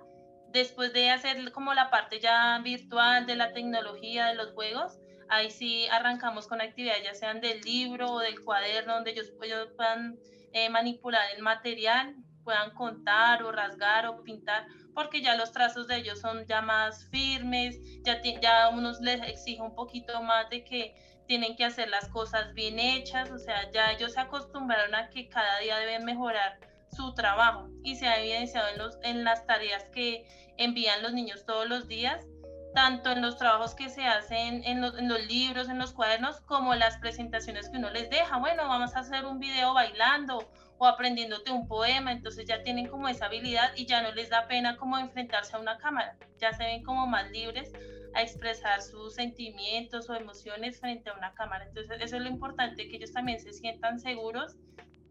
Después 0.51 0.91
de 0.91 1.09
hacer 1.09 1.51
como 1.51 1.73
la 1.73 1.89
parte 1.89 2.19
ya 2.19 2.59
virtual 2.59 3.25
de 3.25 3.35
la 3.35 3.53
tecnología, 3.53 4.25
de 4.27 4.35
los 4.35 4.51
juegos, 4.51 4.99
ahí 5.29 5.49
sí 5.49 5.87
arrancamos 5.87 6.45
con 6.47 6.59
actividades 6.59 7.03
ya 7.03 7.15
sean 7.15 7.39
del 7.39 7.61
libro 7.61 8.11
o 8.11 8.19
del 8.19 8.43
cuaderno 8.43 8.95
donde 8.95 9.11
ellos, 9.11 9.31
puedan 9.37 10.17
eh, 10.51 10.69
manipular 10.69 11.23
el 11.33 11.41
material, 11.41 12.13
puedan 12.43 12.71
contar 12.71 13.43
o 13.43 13.51
rasgar 13.53 14.07
o 14.07 14.23
pintar, 14.23 14.65
porque 14.93 15.21
ya 15.21 15.35
los 15.35 15.53
trazos 15.53 15.87
de 15.87 15.97
ellos 15.97 16.19
son 16.19 16.45
ya 16.47 16.61
más 16.61 17.07
firmes, 17.11 17.77
ya, 18.03 18.21
ya 18.41 18.67
unos 18.67 18.99
les 18.99 19.21
exige 19.21 19.61
un 19.61 19.73
poquito 19.73 20.21
más 20.21 20.49
de 20.49 20.65
que 20.65 20.93
tienen 21.27 21.55
que 21.55 21.63
hacer 21.63 21.87
las 21.87 22.09
cosas 22.09 22.53
bien 22.53 22.77
hechas, 22.77 23.31
o 23.31 23.37
sea, 23.37 23.71
ya 23.71 23.93
ellos 23.93 24.11
se 24.11 24.19
acostumbraron 24.19 24.95
a 24.95 25.09
que 25.09 25.29
cada 25.29 25.59
día 25.59 25.77
deben 25.77 26.03
mejorar 26.03 26.70
su 26.91 27.13
trabajo 27.13 27.69
y 27.83 27.95
se 27.95 28.07
ha 28.07 28.19
evidenciado 28.19 28.67
en, 28.69 28.77
los, 28.77 28.97
en 29.03 29.23
las 29.23 29.45
tareas 29.45 29.83
que 29.93 30.25
envían 30.57 31.01
los 31.01 31.13
niños 31.13 31.45
todos 31.45 31.67
los 31.67 31.87
días, 31.87 32.25
tanto 32.73 33.11
en 33.11 33.21
los 33.21 33.37
trabajos 33.37 33.75
que 33.75 33.89
se 33.89 34.05
hacen 34.05 34.63
en 34.63 34.81
los, 34.81 34.97
en 34.97 35.07
los 35.07 35.25
libros, 35.25 35.69
en 35.69 35.79
los 35.79 35.93
cuadernos, 35.93 36.41
como 36.41 36.75
las 36.75 36.97
presentaciones 36.97 37.69
que 37.69 37.77
uno 37.77 37.89
les 37.89 38.09
deja. 38.09 38.37
Bueno, 38.37 38.67
vamos 38.67 38.95
a 38.95 38.99
hacer 38.99 39.25
un 39.25 39.39
video 39.39 39.73
bailando 39.73 40.49
o 40.77 40.85
aprendiéndote 40.87 41.51
un 41.51 41.67
poema, 41.67 42.11
entonces 42.11 42.45
ya 42.47 42.63
tienen 42.63 42.87
como 42.87 43.07
esa 43.07 43.27
habilidad 43.27 43.71
y 43.75 43.85
ya 43.85 44.01
no 44.01 44.11
les 44.13 44.29
da 44.29 44.47
pena 44.47 44.77
como 44.77 44.97
enfrentarse 44.97 45.55
a 45.55 45.59
una 45.59 45.77
cámara, 45.77 46.17
ya 46.39 46.53
se 46.53 46.63
ven 46.63 46.83
como 46.83 47.05
más 47.05 47.29
libres 47.29 47.71
a 48.13 48.23
expresar 48.23 48.81
sus 48.81 49.13
sentimientos 49.13 50.09
o 50.09 50.15
emociones 50.15 50.79
frente 50.79 51.09
a 51.09 51.13
una 51.13 51.33
cámara. 51.33 51.65
Entonces, 51.65 52.01
eso 52.01 52.17
es 52.17 52.23
lo 52.23 52.29
importante, 52.29 52.89
que 52.89 52.97
ellos 52.97 53.13
también 53.13 53.39
se 53.39 53.53
sientan 53.53 53.99
seguros 53.99 54.57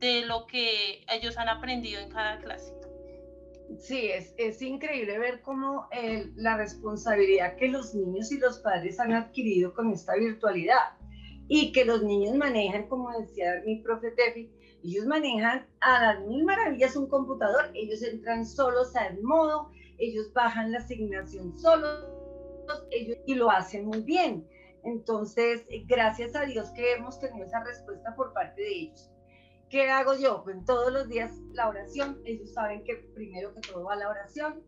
de 0.01 0.25
lo 0.27 0.47
que 0.47 1.05
ellos 1.11 1.37
han 1.37 1.49
aprendido 1.49 2.01
en 2.01 2.11
cada 2.11 2.39
clase. 2.39 2.73
Sí, 3.79 4.11
es, 4.11 4.35
es 4.37 4.61
increíble 4.63 5.19
ver 5.19 5.43
cómo 5.43 5.89
la 6.35 6.57
responsabilidad 6.57 7.57
que 7.57 7.69
los 7.69 7.95
niños 7.95 8.33
y 8.33 8.39
los 8.39 8.59
padres 8.59 8.99
han 8.99 9.13
adquirido 9.13 9.73
con 9.75 9.93
esta 9.93 10.17
virtualidad 10.17 10.99
y 11.49 11.73
que 11.73 11.85
los 11.85 12.03
niños 12.03 12.35
manejan, 12.35 12.89
como 12.89 13.11
decía 13.19 13.63
mi 13.65 13.77
profe 13.77 14.11
Tefi, 14.13 14.51
ellos 14.83 15.05
manejan 15.07 15.67
a 15.81 16.01
las 16.01 16.27
mil 16.27 16.45
maravillas 16.45 16.97
un 16.97 17.09
computador, 17.09 17.71
ellos 17.75 18.03
entran 18.03 18.47
solos 18.47 18.95
al 18.97 19.21
modo, 19.23 19.71
ellos 19.99 20.33
bajan 20.33 20.73
la 20.73 20.79
asignación 20.79 21.59
solos, 21.59 22.07
ellos 22.91 23.19
y 23.27 23.35
lo 23.35 23.51
hacen 23.51 23.85
muy 23.85 24.01
bien. 24.01 24.49
Entonces, 24.85 25.67
gracias 25.87 26.35
a 26.35 26.47
Dios 26.47 26.71
que 26.71 26.95
hemos 26.95 27.21
tenido 27.21 27.45
esa 27.45 27.63
respuesta 27.63 28.15
por 28.17 28.33
parte 28.33 28.63
de 28.63 28.73
ellos. 28.73 29.11
¿Qué 29.71 29.89
hago 29.89 30.15
yo? 30.15 30.43
Pues 30.43 30.65
todos 30.67 30.93
los 30.93 31.09
días 31.09 31.33
la 31.53 31.69
oración. 31.69 32.21
Ellos 32.25 32.53
saben 32.53 32.83
que 32.83 32.97
primero 33.15 33.55
que 33.55 33.61
todo 33.61 33.85
va 33.85 33.95
la 33.95 34.09
oración. 34.09 34.63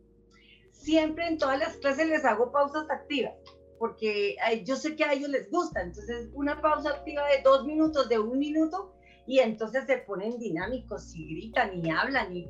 Siempre 0.71 1.27
en 1.27 1.37
todas 1.37 1.59
las 1.59 1.75
clases 1.77 2.07
les 2.07 2.23
hago 2.25 2.51
pausas 2.51 2.89
activas, 2.89 3.33
porque 3.79 4.37
yo 4.63 4.75
sé 4.77 4.95
que 4.95 5.03
a 5.03 5.13
ellos 5.13 5.29
les 5.29 5.51
gusta. 5.51 5.81
Entonces, 5.81 6.29
una 6.33 6.61
pausa 6.61 6.89
activa 6.91 7.27
de 7.27 7.41
dos 7.43 7.65
minutos, 7.65 8.07
de 8.07 8.17
un 8.17 8.39
minuto, 8.39 8.95
y 9.27 9.39
entonces 9.39 9.85
se 9.85 9.97
ponen 9.97 10.39
dinámicos 10.39 11.13
y 11.15 11.35
gritan 11.35 11.85
y 11.85 11.89
hablan 11.89 12.35
y 12.35 12.49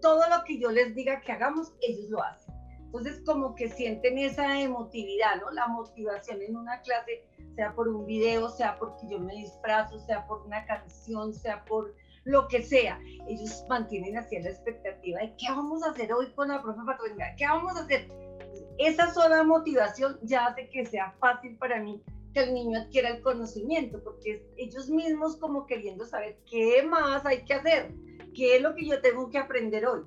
todo 0.00 0.22
lo 0.28 0.42
que 0.44 0.58
yo 0.58 0.70
les 0.70 0.94
diga 0.94 1.20
que 1.20 1.32
hagamos, 1.32 1.74
ellos 1.80 2.08
lo 2.08 2.22
hacen. 2.22 2.49
Entonces, 2.92 3.22
como 3.24 3.54
que 3.54 3.68
sienten 3.68 4.18
esa 4.18 4.60
emotividad, 4.60 5.40
¿no? 5.40 5.52
La 5.52 5.68
motivación 5.68 6.42
en 6.42 6.56
una 6.56 6.80
clase, 6.80 7.24
sea 7.54 7.72
por 7.72 7.86
un 7.86 8.04
video, 8.04 8.48
sea 8.48 8.76
porque 8.80 9.06
yo 9.08 9.20
me 9.20 9.32
disfrazo, 9.32 10.00
sea 10.00 10.26
por 10.26 10.42
una 10.42 10.64
canción, 10.66 11.32
sea 11.32 11.64
por 11.66 11.94
lo 12.24 12.48
que 12.48 12.64
sea. 12.64 13.00
Ellos 13.28 13.64
mantienen 13.68 14.16
así 14.16 14.40
la 14.40 14.50
expectativa 14.50 15.20
de 15.20 15.36
qué 15.36 15.46
vamos 15.50 15.84
a 15.84 15.90
hacer 15.90 16.12
hoy 16.12 16.32
con 16.32 16.48
la 16.48 16.60
profe 16.60 16.80
Patrona, 16.84 17.36
qué 17.36 17.46
vamos 17.46 17.76
a 17.76 17.84
hacer. 17.84 18.10
Esa 18.78 19.14
sola 19.14 19.44
motivación 19.44 20.18
ya 20.22 20.46
hace 20.46 20.68
que 20.68 20.84
sea 20.84 21.14
fácil 21.20 21.56
para 21.58 21.80
mí 21.80 22.02
que 22.34 22.40
el 22.40 22.54
niño 22.54 22.80
adquiera 22.80 23.10
el 23.10 23.22
conocimiento, 23.22 24.02
porque 24.02 24.44
ellos 24.56 24.88
mismos 24.88 25.36
como 25.36 25.66
queriendo 25.66 26.06
saber 26.06 26.38
qué 26.50 26.82
más 26.82 27.24
hay 27.24 27.44
que 27.44 27.54
hacer, 27.54 27.94
qué 28.34 28.56
es 28.56 28.62
lo 28.62 28.74
que 28.74 28.86
yo 28.86 29.00
tengo 29.00 29.30
que 29.30 29.38
aprender 29.38 29.86
hoy. 29.86 30.02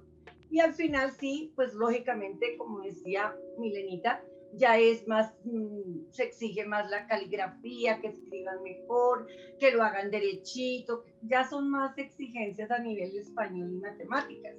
Y 0.53 0.59
al 0.59 0.75
final 0.75 1.11
sí, 1.19 1.51
pues 1.55 1.73
lógicamente, 1.73 2.57
como 2.59 2.81
decía 2.81 3.35
Milenita, 3.57 4.23
ya 4.51 4.77
es 4.77 5.07
más, 5.07 5.33
mm, 5.45 6.11
se 6.11 6.25
exige 6.25 6.63
más 6.63 6.91
la 6.91 7.07
caligrafía, 7.07 7.99
que 7.99 8.09
escriban 8.09 8.61
mejor, 8.61 9.25
que 9.59 9.71
lo 9.71 9.81
hagan 9.81 10.11
derechito, 10.11 11.05
ya 11.23 11.43
son 11.43 11.71
más 11.71 11.97
exigencias 11.97 12.69
a 12.69 12.77
nivel 12.77 13.17
español 13.17 13.71
y 13.73 13.79
matemáticas. 13.79 14.55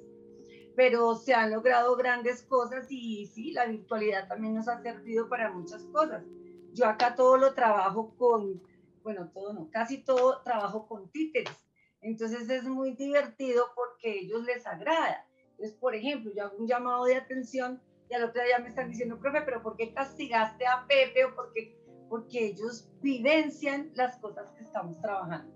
Pero 0.75 1.15
se 1.15 1.33
han 1.33 1.51
logrado 1.51 1.95
grandes 1.95 2.43
cosas 2.43 2.87
y 2.89 3.27
sí, 3.27 3.53
la 3.53 3.65
virtualidad 3.65 4.27
también 4.27 4.53
nos 4.55 4.67
ha 4.67 4.81
servido 4.81 5.29
para 5.29 5.53
muchas 5.53 5.85
cosas. 5.93 6.25
Yo 6.73 6.87
acá 6.87 7.15
todo 7.15 7.37
lo 7.37 7.53
trabajo 7.53 8.13
con, 8.17 8.61
bueno, 9.01 9.31
todo 9.33 9.53
no, 9.53 9.69
casi 9.71 10.03
todo 10.03 10.41
trabajo 10.41 10.89
con 10.89 11.09
títeres. 11.09 11.55
Entonces 12.01 12.49
es 12.49 12.65
muy 12.65 12.97
divertido 12.97 13.67
porque 13.73 14.09
a 14.09 14.13
ellos 14.15 14.43
les 14.43 14.67
agrada 14.67 15.25
entonces, 15.57 15.77
por 15.79 15.95
ejemplo, 15.95 16.31
yo 16.35 16.43
hago 16.43 16.57
un 16.57 16.67
llamado 16.67 17.05
de 17.05 17.15
atención 17.15 17.81
y 18.09 18.13
al 18.13 18.25
otro 18.25 18.43
día 18.43 18.59
me 18.59 18.67
están 18.67 18.89
diciendo, 18.89 19.17
profe, 19.19 19.41
pero 19.43 19.63
¿por 19.63 19.77
qué 19.77 19.93
castigaste 19.93 20.65
a 20.67 20.85
Pepe? 20.85 21.23
O 21.23 21.33
porque, 21.33 21.77
porque 22.09 22.47
ellos 22.47 22.89
vivencian 23.01 23.91
las 23.95 24.17
cosas 24.17 24.51
que 24.51 24.63
estamos 24.63 24.99
trabajando. 24.99 25.53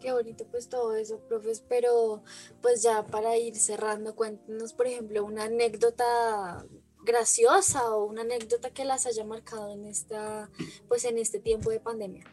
Qué 0.00 0.12
bonito 0.12 0.46
pues 0.50 0.68
todo 0.68 0.94
eso, 0.94 1.18
profes, 1.20 1.64
pero 1.66 2.22
pues 2.60 2.82
ya 2.82 3.06
para 3.06 3.38
ir 3.38 3.56
cerrando, 3.56 4.14
cuéntenos, 4.14 4.74
por 4.74 4.86
ejemplo, 4.86 5.24
una 5.24 5.44
anécdota 5.44 6.66
graciosa 7.02 7.94
o 7.94 8.04
una 8.04 8.20
anécdota 8.20 8.70
que 8.70 8.84
las 8.84 9.06
haya 9.06 9.24
marcado 9.24 9.72
en 9.72 9.86
esta, 9.86 10.50
pues 10.88 11.06
en 11.06 11.16
este 11.16 11.40
tiempo 11.40 11.70
de 11.70 11.80
pandemia. 11.80 12.24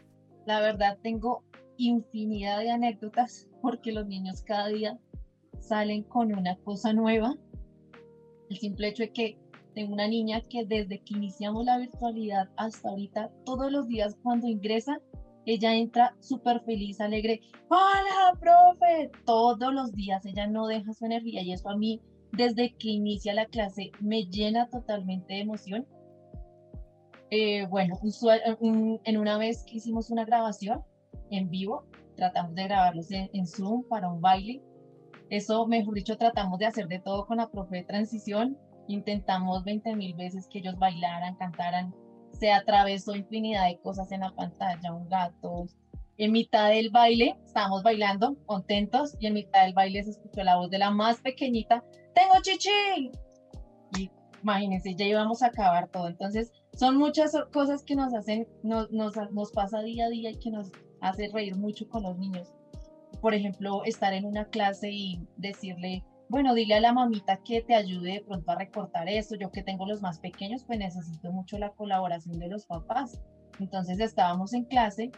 La 0.44 0.60
verdad 0.60 0.98
tengo 1.02 1.44
infinidad 1.78 2.58
de 2.58 2.70
anécdotas 2.70 3.48
porque 3.62 3.92
los 3.92 4.06
niños 4.06 4.42
cada 4.42 4.68
día 4.68 4.98
salen 5.64 6.02
con 6.02 6.34
una 6.34 6.56
cosa 6.56 6.92
nueva. 6.92 7.36
El 8.50 8.58
simple 8.58 8.88
hecho 8.88 9.04
de 9.04 9.12
que 9.12 9.38
tengo 9.74 9.92
una 9.92 10.06
niña 10.06 10.40
que 10.42 10.64
desde 10.64 11.00
que 11.00 11.14
iniciamos 11.14 11.64
la 11.64 11.78
virtualidad 11.78 12.48
hasta 12.56 12.90
ahorita, 12.90 13.30
todos 13.44 13.72
los 13.72 13.88
días 13.88 14.16
cuando 14.22 14.46
ingresa, 14.46 15.00
ella 15.46 15.74
entra 15.74 16.14
súper 16.20 16.60
feliz, 16.60 17.00
alegre. 17.00 17.40
Hola, 17.68 18.38
profe. 18.40 19.10
Todos 19.26 19.74
los 19.74 19.92
días 19.92 20.24
ella 20.24 20.46
no 20.46 20.66
deja 20.66 20.92
su 20.92 21.04
energía 21.06 21.42
y 21.42 21.52
eso 21.52 21.68
a 21.68 21.76
mí, 21.76 22.00
desde 22.32 22.74
que 22.74 22.90
inicia 22.90 23.34
la 23.34 23.46
clase, 23.46 23.90
me 24.00 24.26
llena 24.26 24.68
totalmente 24.68 25.34
de 25.34 25.40
emoción. 25.40 25.86
Eh, 27.30 27.66
bueno, 27.66 27.98
en 28.60 29.16
una 29.16 29.38
vez 29.38 29.64
que 29.64 29.78
hicimos 29.78 30.10
una 30.10 30.24
grabación 30.24 30.82
en 31.30 31.50
vivo, 31.50 31.84
tratamos 32.16 32.54
de 32.54 32.64
grabarlos 32.64 33.10
en 33.10 33.46
Zoom 33.46 33.82
para 33.88 34.08
un 34.08 34.20
baile. 34.20 34.62
Eso, 35.34 35.66
mejor 35.66 35.94
dicho, 35.94 36.16
tratamos 36.16 36.60
de 36.60 36.66
hacer 36.66 36.86
de 36.86 37.00
todo 37.00 37.26
con 37.26 37.38
la 37.38 37.50
profe 37.50 37.78
de 37.78 37.82
transición. 37.82 38.56
Intentamos 38.86 39.64
20 39.64 39.96
mil 39.96 40.14
veces 40.14 40.46
que 40.46 40.60
ellos 40.60 40.78
bailaran, 40.78 41.34
cantaran, 41.34 41.92
se 42.30 42.52
atravesó 42.52 43.16
infinidad 43.16 43.66
de 43.66 43.80
cosas 43.80 44.12
en 44.12 44.20
la 44.20 44.30
pantalla, 44.30 44.92
un 44.92 45.08
gato. 45.08 45.66
En 46.18 46.30
mitad 46.30 46.68
del 46.68 46.90
baile, 46.90 47.36
estábamos 47.44 47.82
bailando, 47.82 48.36
contentos, 48.46 49.16
y 49.18 49.26
en 49.26 49.34
mitad 49.34 49.64
del 49.64 49.74
baile 49.74 50.04
se 50.04 50.10
escuchó 50.10 50.44
la 50.44 50.54
voz 50.54 50.70
de 50.70 50.78
la 50.78 50.92
más 50.92 51.20
pequeñita, 51.20 51.82
¡Tengo 52.14 52.34
chichi! 52.40 53.10
Y 53.98 54.10
imagínense, 54.40 54.94
ya 54.94 55.04
íbamos 55.04 55.42
a 55.42 55.46
acabar 55.46 55.88
todo. 55.88 56.06
Entonces, 56.06 56.52
son 56.74 56.96
muchas 56.96 57.32
cosas 57.52 57.82
que 57.82 57.96
nos 57.96 58.14
hacen, 58.14 58.46
nos, 58.62 58.92
nos, 58.92 59.16
nos 59.32 59.50
pasa 59.50 59.82
día 59.82 60.06
a 60.06 60.10
día 60.10 60.30
y 60.30 60.38
que 60.38 60.52
nos 60.52 60.70
hace 61.00 61.28
reír 61.32 61.56
mucho 61.56 61.88
con 61.88 62.04
los 62.04 62.16
niños. 62.18 62.54
Por 63.24 63.32
ejemplo, 63.32 63.84
estar 63.86 64.12
en 64.12 64.26
una 64.26 64.44
clase 64.48 64.90
y 64.90 65.18
decirle, 65.38 66.04
bueno, 66.28 66.52
dile 66.52 66.74
a 66.74 66.80
la 66.80 66.92
mamita 66.92 67.40
que 67.42 67.62
te 67.62 67.74
ayude 67.74 68.12
de 68.12 68.20
pronto 68.20 68.50
a 68.50 68.56
recortar 68.56 69.08
eso. 69.08 69.34
Yo 69.34 69.50
que 69.50 69.62
tengo 69.62 69.86
los 69.86 70.02
más 70.02 70.18
pequeños, 70.18 70.62
pues 70.66 70.78
necesito 70.78 71.32
mucho 71.32 71.56
la 71.56 71.70
colaboración 71.70 72.38
de 72.38 72.48
los 72.48 72.66
papás. 72.66 73.18
Entonces 73.58 73.98
estábamos 73.98 74.52
en 74.52 74.66
clase 74.66 75.10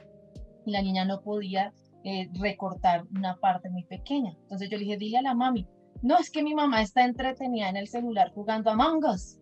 y 0.64 0.70
la 0.70 0.82
niña 0.82 1.04
no 1.04 1.20
podía 1.20 1.74
eh, 2.04 2.28
recortar 2.40 3.02
una 3.10 3.38
parte 3.40 3.70
muy 3.70 3.82
pequeña. 3.86 4.36
Entonces 4.42 4.70
yo 4.70 4.78
le 4.78 4.84
dije, 4.84 4.98
dile 4.98 5.18
a 5.18 5.22
la 5.22 5.34
mami, 5.34 5.66
no, 6.00 6.16
es 6.16 6.30
que 6.30 6.44
mi 6.44 6.54
mamá 6.54 6.82
está 6.82 7.04
entretenida 7.04 7.68
en 7.68 7.76
el 7.76 7.88
celular 7.88 8.30
jugando 8.32 8.70
a 8.70 8.98
Us. 9.12 9.40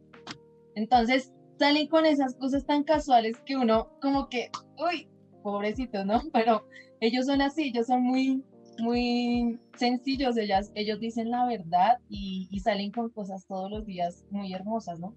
Entonces 0.75 1.35
salen 1.59 1.87
con 1.89 2.07
esas 2.07 2.35
cosas 2.37 2.65
tan 2.65 2.83
casuales 2.83 3.37
que 3.45 3.59
uno 3.59 3.91
como 4.01 4.31
que, 4.31 4.51
uy, 4.79 5.07
pobrecito, 5.43 6.07
¿no? 6.07 6.23
Pero 6.33 6.67
ellos 7.01 7.27
son 7.27 7.43
así, 7.43 7.65
ellos 7.65 7.89
son 7.89 8.03
muy, 8.03 8.43
muy 8.81 9.61
sencillos, 9.77 10.37
ellas, 10.37 10.71
ellos 10.75 11.01
dicen 11.01 11.31
la 11.31 11.47
verdad 11.47 11.99
y, 12.09 12.49
salen 12.61 12.91
con 12.91 13.11
cosas 13.11 13.47
todos 13.47 13.71
los 13.71 13.87
días 13.87 14.25
muy 14.31 14.53
hermosas, 14.53 14.99
¿no? 15.01 15.15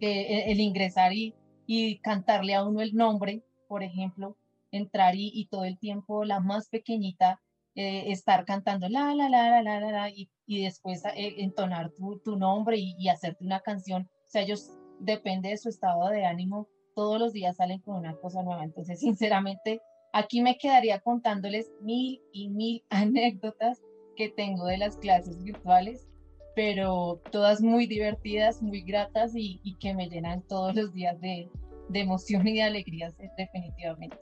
Eh, 0.00 0.50
el, 0.50 0.60
ingresar 0.60 1.12
y, 1.12 1.34
cantarle 2.02 2.54
a 2.54 2.64
uno 2.64 2.80
el 2.80 2.94
nombre, 2.94 3.42
por 3.68 3.82
ejemplo, 3.82 4.36
entrar 4.70 5.14
y, 5.16 5.46
todo 5.50 5.64
el 5.64 5.78
tiempo 5.78 6.24
la 6.24 6.40
más 6.40 6.68
pequeñita 6.68 7.40
eh, 7.74 8.10
estar 8.10 8.44
cantando 8.44 8.88
la, 8.88 9.14
la, 9.14 9.28
la, 9.28 9.62
la, 9.62 9.62
la, 9.62 9.80
la, 9.80 10.10
y, 10.10 10.30
y 10.46 10.64
después 10.64 11.04
eh, 11.04 11.34
entonar 11.38 11.90
tu, 11.90 12.20
tu 12.20 12.36
nombre 12.36 12.78
y, 12.78 13.08
hacerte 13.08 13.44
una 13.44 13.60
canción. 13.60 14.08
O 14.26 14.30
sea, 14.30 14.42
ellos, 14.42 14.70
depende 14.98 15.50
de 15.50 15.58
su 15.58 15.68
estado 15.68 16.08
de 16.08 16.24
ánimo, 16.24 16.68
todos 16.94 17.20
los 17.20 17.32
días 17.32 17.56
salen 17.56 17.80
con 17.80 17.96
una 17.96 18.16
cosa 18.16 18.42
nueva. 18.42 18.64
Entonces, 18.64 19.00
sinceramente, 19.00 19.82
Aquí 20.16 20.40
me 20.40 20.56
quedaría 20.56 20.98
contándoles 21.00 21.70
mil 21.82 22.22
y 22.32 22.48
mil 22.48 22.82
anécdotas 22.88 23.82
que 24.16 24.30
tengo 24.30 24.64
de 24.64 24.78
las 24.78 24.96
clases 24.96 25.44
virtuales, 25.44 26.08
pero 26.54 27.20
todas 27.30 27.60
muy 27.60 27.86
divertidas, 27.86 28.62
muy 28.62 28.80
gratas 28.80 29.32
y, 29.34 29.76
que 29.78 29.92
me 29.92 30.08
llenan 30.08 30.40
todos 30.48 30.74
los 30.74 30.94
días 30.94 31.20
de, 31.20 31.50
de 31.90 32.00
emoción 32.00 32.48
y 32.48 32.54
de 32.54 32.62
alegría, 32.62 33.12
definitivamente. 33.36 34.16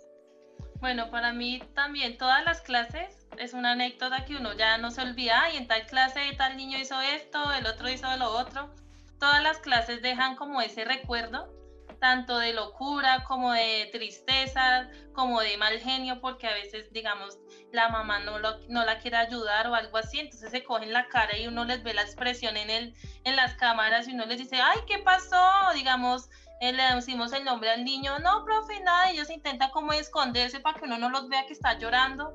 Bueno, 0.80 1.12
para 1.12 1.32
mí 1.32 1.62
también 1.76 2.18
todas 2.18 2.44
las 2.44 2.60
clases 2.60 3.28
es 3.38 3.54
una 3.54 3.72
anécdota 3.72 4.24
que 4.24 4.34
uno 4.34 4.52
ya 4.52 4.78
no 4.78 4.90
se 4.90 5.00
olvida, 5.00 5.44
y 5.54 5.58
en 5.58 5.68
tal 5.68 5.86
clase 5.86 6.18
tal 6.36 6.56
niño 6.56 6.76
hizo 6.76 7.00
esto, 7.00 7.52
el 7.52 7.66
otro 7.66 7.88
hizo 7.88 8.08
lo 8.16 8.36
otro. 8.36 8.74
Todas 9.20 9.44
las 9.44 9.58
clases 9.58 10.02
dejan 10.02 10.34
como 10.34 10.60
ese 10.60 10.84
recuerdo 10.84 11.54
tanto 11.98 12.38
de 12.38 12.52
locura 12.52 13.24
como 13.24 13.52
de 13.52 13.88
tristeza, 13.92 14.88
como 15.12 15.40
de 15.40 15.56
mal 15.56 15.78
genio, 15.78 16.20
porque 16.20 16.46
a 16.46 16.54
veces, 16.54 16.92
digamos, 16.92 17.38
la 17.72 17.88
mamá 17.88 18.20
no, 18.20 18.38
lo, 18.38 18.58
no 18.68 18.84
la 18.84 18.98
quiere 18.98 19.16
ayudar 19.16 19.66
o 19.68 19.74
algo 19.74 19.96
así, 19.96 20.20
entonces 20.20 20.50
se 20.50 20.64
cogen 20.64 20.92
la 20.92 21.08
cara 21.08 21.36
y 21.36 21.46
uno 21.46 21.64
les 21.64 21.82
ve 21.82 21.94
la 21.94 22.02
expresión 22.02 22.56
en, 22.56 22.70
el, 22.70 22.94
en 23.24 23.36
las 23.36 23.54
cámaras 23.54 24.08
y 24.08 24.12
uno 24.12 24.26
les 24.26 24.38
dice, 24.38 24.60
ay, 24.60 24.80
¿qué 24.86 24.98
pasó? 24.98 25.42
Digamos, 25.74 26.28
eh, 26.60 26.72
le 26.72 26.82
decimos 26.94 27.32
el 27.32 27.44
nombre 27.44 27.70
al 27.70 27.84
niño, 27.84 28.18
no, 28.20 28.44
profe, 28.44 28.80
nada, 28.80 29.10
ellos 29.10 29.30
intentan 29.30 29.70
como 29.70 29.92
esconderse 29.92 30.60
para 30.60 30.78
que 30.78 30.84
uno 30.84 30.98
no 30.98 31.08
los 31.10 31.28
vea 31.28 31.46
que 31.46 31.52
está 31.52 31.78
llorando 31.78 32.34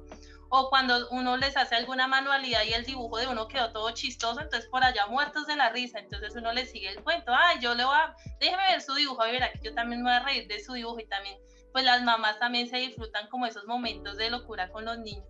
o 0.49 0.69
cuando 0.69 1.07
uno 1.09 1.37
les 1.37 1.55
hace 1.55 1.75
alguna 1.75 2.07
manualidad 2.07 2.63
y 2.63 2.73
el 2.73 2.85
dibujo 2.85 3.17
de 3.17 3.27
uno 3.27 3.47
quedó 3.47 3.71
todo 3.71 3.91
chistoso, 3.91 4.41
entonces 4.41 4.69
por 4.69 4.83
allá 4.83 5.05
muertos 5.07 5.45
de 5.47 5.55
la 5.55 5.69
risa, 5.69 5.99
entonces 5.99 6.35
uno 6.35 6.51
le 6.53 6.65
sigue 6.65 6.89
el 6.89 7.03
cuento, 7.03 7.31
ay, 7.33 7.59
yo 7.59 7.75
le 7.75 7.85
voy 7.85 7.95
a, 7.95 8.15
déjeme 8.39 8.63
ver 8.69 8.81
su 8.81 8.93
dibujo, 8.95 9.25
y 9.27 9.31
verá 9.31 9.51
que 9.51 9.59
yo 9.61 9.73
también 9.73 10.01
me 10.01 10.09
voy 10.09 10.19
a 10.19 10.23
reír 10.23 10.47
de 10.47 10.59
su 10.63 10.73
dibujo 10.73 10.99
y 10.99 11.07
también, 11.07 11.37
pues 11.71 11.85
las 11.85 12.01
mamás 12.01 12.39
también 12.39 12.67
se 12.67 12.77
disfrutan 12.77 13.27
como 13.29 13.45
esos 13.45 13.65
momentos 13.65 14.17
de 14.17 14.31
locura 14.31 14.71
con 14.71 14.85
los 14.85 14.97
niños. 14.97 15.25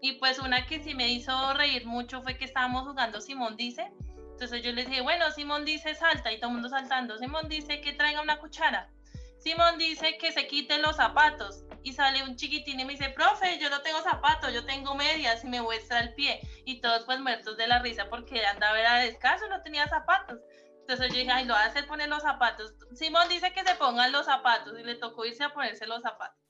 Y 0.00 0.14
pues 0.14 0.38
una 0.38 0.66
que 0.66 0.82
sí 0.82 0.94
me 0.94 1.08
hizo 1.08 1.54
reír 1.54 1.86
mucho 1.86 2.22
fue 2.22 2.36
que 2.36 2.44
estábamos 2.44 2.86
jugando 2.86 3.20
Simón 3.20 3.56
dice, 3.56 3.90
entonces 4.32 4.62
yo 4.62 4.72
les 4.72 4.88
dije, 4.88 5.00
bueno, 5.00 5.30
Simón 5.30 5.64
dice 5.64 5.94
salta 5.94 6.32
y 6.32 6.38
todo 6.38 6.48
el 6.48 6.54
mundo 6.54 6.68
saltando, 6.68 7.16
Simón 7.18 7.48
dice 7.48 7.80
que 7.80 7.92
traiga 7.92 8.20
una 8.20 8.38
cuchara, 8.38 8.90
Simón 9.38 9.78
dice 9.78 10.18
que 10.18 10.32
se 10.32 10.46
quiten 10.46 10.82
los 10.82 10.96
zapatos 10.96 11.64
y 11.82 11.92
sale 11.92 12.24
un 12.24 12.36
chiquitín 12.36 12.80
y 12.80 12.84
me 12.84 12.94
dice, 12.94 13.10
profe, 13.10 13.58
yo 13.58 13.70
no 13.70 13.80
tengo 13.82 14.00
zapatos, 14.02 14.52
yo 14.52 14.64
tengo 14.64 14.94
medias 14.94 15.44
y 15.44 15.48
me 15.48 15.62
muestra 15.62 16.00
el 16.00 16.14
pie. 16.14 16.40
Y 16.64 16.80
todos 16.80 17.04
pues 17.04 17.20
muertos 17.20 17.56
de 17.56 17.66
la 17.66 17.78
risa 17.78 18.08
porque 18.10 18.44
andaba 18.44 18.78
era 18.78 18.98
descalzo, 18.98 19.48
no 19.48 19.62
tenía 19.62 19.86
zapatos. 19.86 20.40
Entonces 20.80 21.08
yo 21.12 21.20
dije, 21.20 21.30
ay, 21.30 21.44
lo 21.44 21.54
va 21.54 21.62
a 21.62 21.66
hacer 21.66 21.86
poner 21.86 22.08
los 22.08 22.22
zapatos. 22.22 22.74
Simón 22.94 23.28
dice 23.28 23.52
que 23.52 23.64
se 23.64 23.74
pongan 23.76 24.12
los 24.12 24.26
zapatos 24.26 24.78
y 24.78 24.84
le 24.84 24.96
tocó 24.96 25.24
irse 25.24 25.44
a 25.44 25.52
ponerse 25.52 25.86
los 25.86 26.02
zapatos. 26.02 26.40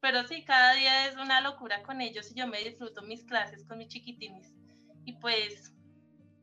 Pero 0.00 0.26
sí, 0.26 0.44
cada 0.44 0.74
día 0.74 1.06
es 1.06 1.16
una 1.16 1.40
locura 1.40 1.82
con 1.82 2.00
ellos 2.00 2.30
y 2.30 2.34
yo 2.34 2.46
me 2.46 2.62
disfruto 2.62 3.02
mis 3.02 3.24
clases 3.24 3.64
con 3.66 3.78
mis 3.78 3.88
chiquitines. 3.88 4.52
Y 5.04 5.14
pues 5.18 5.72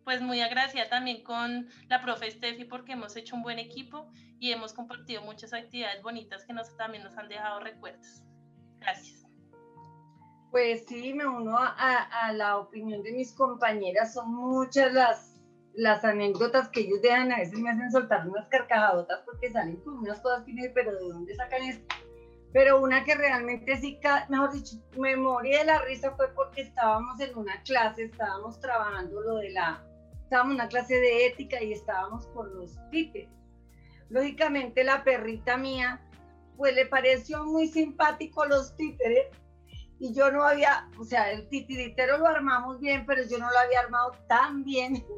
pues 0.04 0.22
muy 0.22 0.42
agradecida 0.42 0.90
también 0.90 1.24
con 1.24 1.68
la 1.88 2.02
profe 2.02 2.32
Steffi 2.32 2.66
porque 2.66 2.94
hemos 2.94 3.16
hecho 3.16 3.36
un 3.36 3.44
buen 3.44 3.60
equipo 3.60 4.10
y 4.40 4.52
hemos 4.52 4.74
compartido 4.74 5.22
muchas 5.22 5.54
actividades 5.54 6.02
bonitas 6.02 6.46
que 6.46 6.54
nos, 6.54 6.76
también 6.76 7.04
nos 7.04 7.18
han 7.18 7.30
dejado 7.30 7.60
recuerdos. 7.60 8.24
Gracias. 8.80 9.26
Pues 10.50 10.86
sí, 10.88 11.14
me 11.14 11.26
uno 11.26 11.58
a, 11.58 11.68
a, 11.68 12.34
la 12.34 12.58
opinión 12.58 13.04
de 13.04 13.14
mis 13.14 13.32
compañeras, 13.34 14.14
son 14.14 14.34
muchas 14.34 14.92
las, 14.92 15.40
las 15.74 16.04
anécdotas 16.04 16.68
que 16.70 16.82
ellos 16.82 17.02
dejan, 17.02 17.32
a 17.32 17.38
veces 17.38 17.58
me 17.60 17.70
hacen 17.70 17.90
soltar 17.90 18.28
unas 18.28 18.48
carcajadotas 18.50 19.22
porque 19.26 19.50
salen 19.50 19.78
con 19.78 20.00
unas 20.00 20.20
cosas 20.20 20.44
que 20.44 20.72
pero 20.74 20.92
¿de 20.94 21.08
dónde 21.08 21.36
sacan 21.36 21.62
esto? 21.64 21.96
Pero 22.52 22.82
una 22.82 23.06
que 23.06 23.16
realmente 23.16 23.78
sí, 23.78 23.98
mejor 24.28 24.52
dicho, 24.52 24.76
me 24.98 25.16
morí 25.16 25.52
de 25.52 25.64
la 25.64 25.80
risa 25.84 26.12
fue 26.18 26.28
porque 26.34 26.62
estábamos 26.62 27.18
en 27.22 27.38
una 27.38 27.62
clase, 27.64 28.04
estábamos 28.04 28.60
trabajando 28.60 29.22
lo 29.22 29.36
de 29.38 29.52
la 29.52 29.82
estábamos 30.32 30.54
en 30.54 30.62
una 30.62 30.70
clase 30.70 30.96
de 30.96 31.26
ética 31.26 31.62
y 31.62 31.74
estábamos 31.74 32.26
con 32.28 32.56
los 32.56 32.78
títeres. 32.90 33.28
Lógicamente 34.08 34.82
la 34.86 35.04
perrita 35.04 35.58
mía, 35.58 36.00
pues 36.56 36.74
le 36.74 36.86
pareció 36.86 37.44
muy 37.44 37.68
simpático 37.68 38.46
los 38.46 38.74
títeres 38.78 39.28
y 40.00 40.14
yo 40.14 40.32
no 40.32 40.44
había, 40.44 40.88
o 40.98 41.04
sea, 41.04 41.32
el 41.32 41.50
titiritero 41.50 42.18
lo 42.18 42.28
armamos 42.28 42.80
bien, 42.80 43.06
pero 43.06 43.24
yo 43.30 43.40
no 43.40 43.52
lo 43.52 43.60
había 43.60 43.82
armado 43.82 44.12
tan 44.28 44.64
bien. 44.64 45.06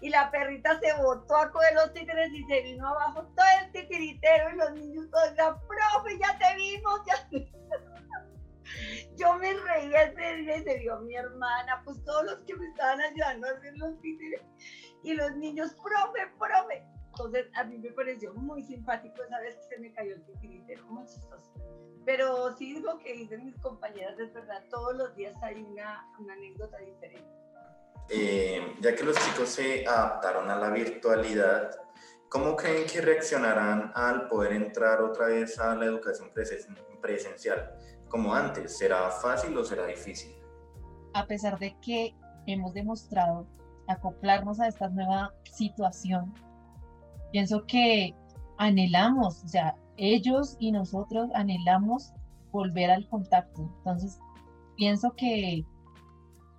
Y 0.00 0.10
la 0.10 0.30
perrita 0.30 0.78
se 0.80 0.92
botó 1.02 1.34
a 1.36 1.50
coger 1.50 1.74
los 1.74 1.92
títeres 1.94 2.30
y 2.32 2.44
se 2.44 2.60
vino 2.60 2.86
abajo 2.86 3.22
todo 3.34 3.46
el 3.62 3.72
titiritero 3.72 4.50
y 4.50 4.56
los 4.56 4.72
niños 4.72 5.06
todos, 5.10 5.60
profe, 5.66 6.18
ya 6.18 6.38
te 6.38 6.56
vimos, 6.56 7.00
ya 7.06 7.28
te 7.30 7.48
yo 9.16 9.34
me 9.34 9.52
reía 9.54 10.04
ese 10.04 10.36
día 10.36 10.56
y 10.56 10.62
se 10.62 10.78
vio 10.78 11.00
mi 11.00 11.14
hermana, 11.14 11.82
pues 11.84 12.02
todos 12.04 12.24
los 12.24 12.38
que 12.40 12.54
me 12.56 12.66
estaban 12.68 13.00
ayudando 13.00 13.48
a 13.48 13.50
hacer 13.50 13.76
los 13.76 14.00
títeres 14.00 14.42
y 15.02 15.14
los 15.14 15.34
niños, 15.36 15.74
profe, 15.82 16.30
profe. 16.38 16.84
Entonces 17.10 17.46
a 17.54 17.64
mí 17.64 17.78
me 17.78 17.90
pareció 17.90 18.34
muy 18.34 18.62
simpático 18.64 19.22
esa 19.22 19.38
vez 19.40 19.56
que 19.56 19.76
se 19.76 19.80
me 19.80 19.92
cayó 19.92 20.14
el 20.14 20.24
titiritero, 20.24 20.84
muy 20.86 21.06
chistoso. 21.06 21.52
Pero 22.04 22.54
sí 22.56 22.80
lo 22.80 22.98
que 22.98 23.12
dicen 23.12 23.46
mis 23.46 23.56
compañeras, 23.58 24.18
es 24.18 24.32
verdad, 24.34 24.62
todos 24.68 24.96
los 24.96 25.14
días 25.14 25.34
hay 25.42 25.62
una, 25.62 26.06
una 26.18 26.34
anécdota 26.34 26.76
diferente. 26.78 27.30
Eh, 28.10 28.76
ya 28.80 28.94
que 28.94 29.04
los 29.04 29.16
chicos 29.16 29.48
se 29.48 29.86
adaptaron 29.86 30.50
a 30.50 30.56
la 30.56 30.70
virtualidad, 30.70 31.70
¿Cómo 32.34 32.56
creen 32.56 32.84
que 32.84 33.00
reaccionarán 33.00 33.92
al 33.94 34.26
poder 34.26 34.54
entrar 34.54 35.00
otra 35.00 35.26
vez 35.26 35.56
a 35.60 35.76
la 35.76 35.84
educación 35.84 36.32
presencial? 37.00 37.78
Como 38.08 38.34
antes, 38.34 38.76
¿será 38.78 39.10
fácil 39.10 39.56
o 39.56 39.64
será 39.64 39.86
difícil? 39.86 40.32
A 41.14 41.26
pesar 41.26 41.58
de 41.58 41.76
que 41.80 42.14
hemos 42.46 42.74
demostrado 42.74 43.46
acoplarnos 43.88 44.60
a 44.60 44.68
esta 44.68 44.88
nueva 44.88 45.32
situación, 45.44 46.32
pienso 47.32 47.64
que 47.66 48.14
anhelamos, 48.58 49.42
o 49.44 49.48
sea, 49.48 49.76
ellos 49.96 50.56
y 50.58 50.72
nosotros 50.72 51.30
anhelamos 51.34 52.12
volver 52.52 52.90
al 52.90 53.08
contacto. 53.08 53.62
Entonces, 53.78 54.18
pienso 54.76 55.12
que 55.16 55.64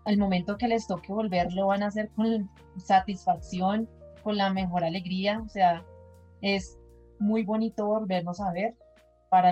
al 0.05 0.17
momento 0.17 0.57
que 0.57 0.67
les 0.67 0.87
toque 0.87 1.11
volver 1.11 1.51
lo 1.53 1.67
van 1.67 1.83
a 1.83 1.87
hacer 1.87 2.09
con 2.11 2.49
satisfacción, 2.77 3.89
con 4.23 4.37
la 4.37 4.51
mejor 4.51 4.83
alegría. 4.83 5.41
O 5.41 5.49
sea, 5.49 5.83
es 6.41 6.77
muy 7.19 7.43
bonito 7.43 7.85
volvernos 7.85 8.39
a 8.39 8.51
ver. 8.51 8.75
Para 9.29 9.51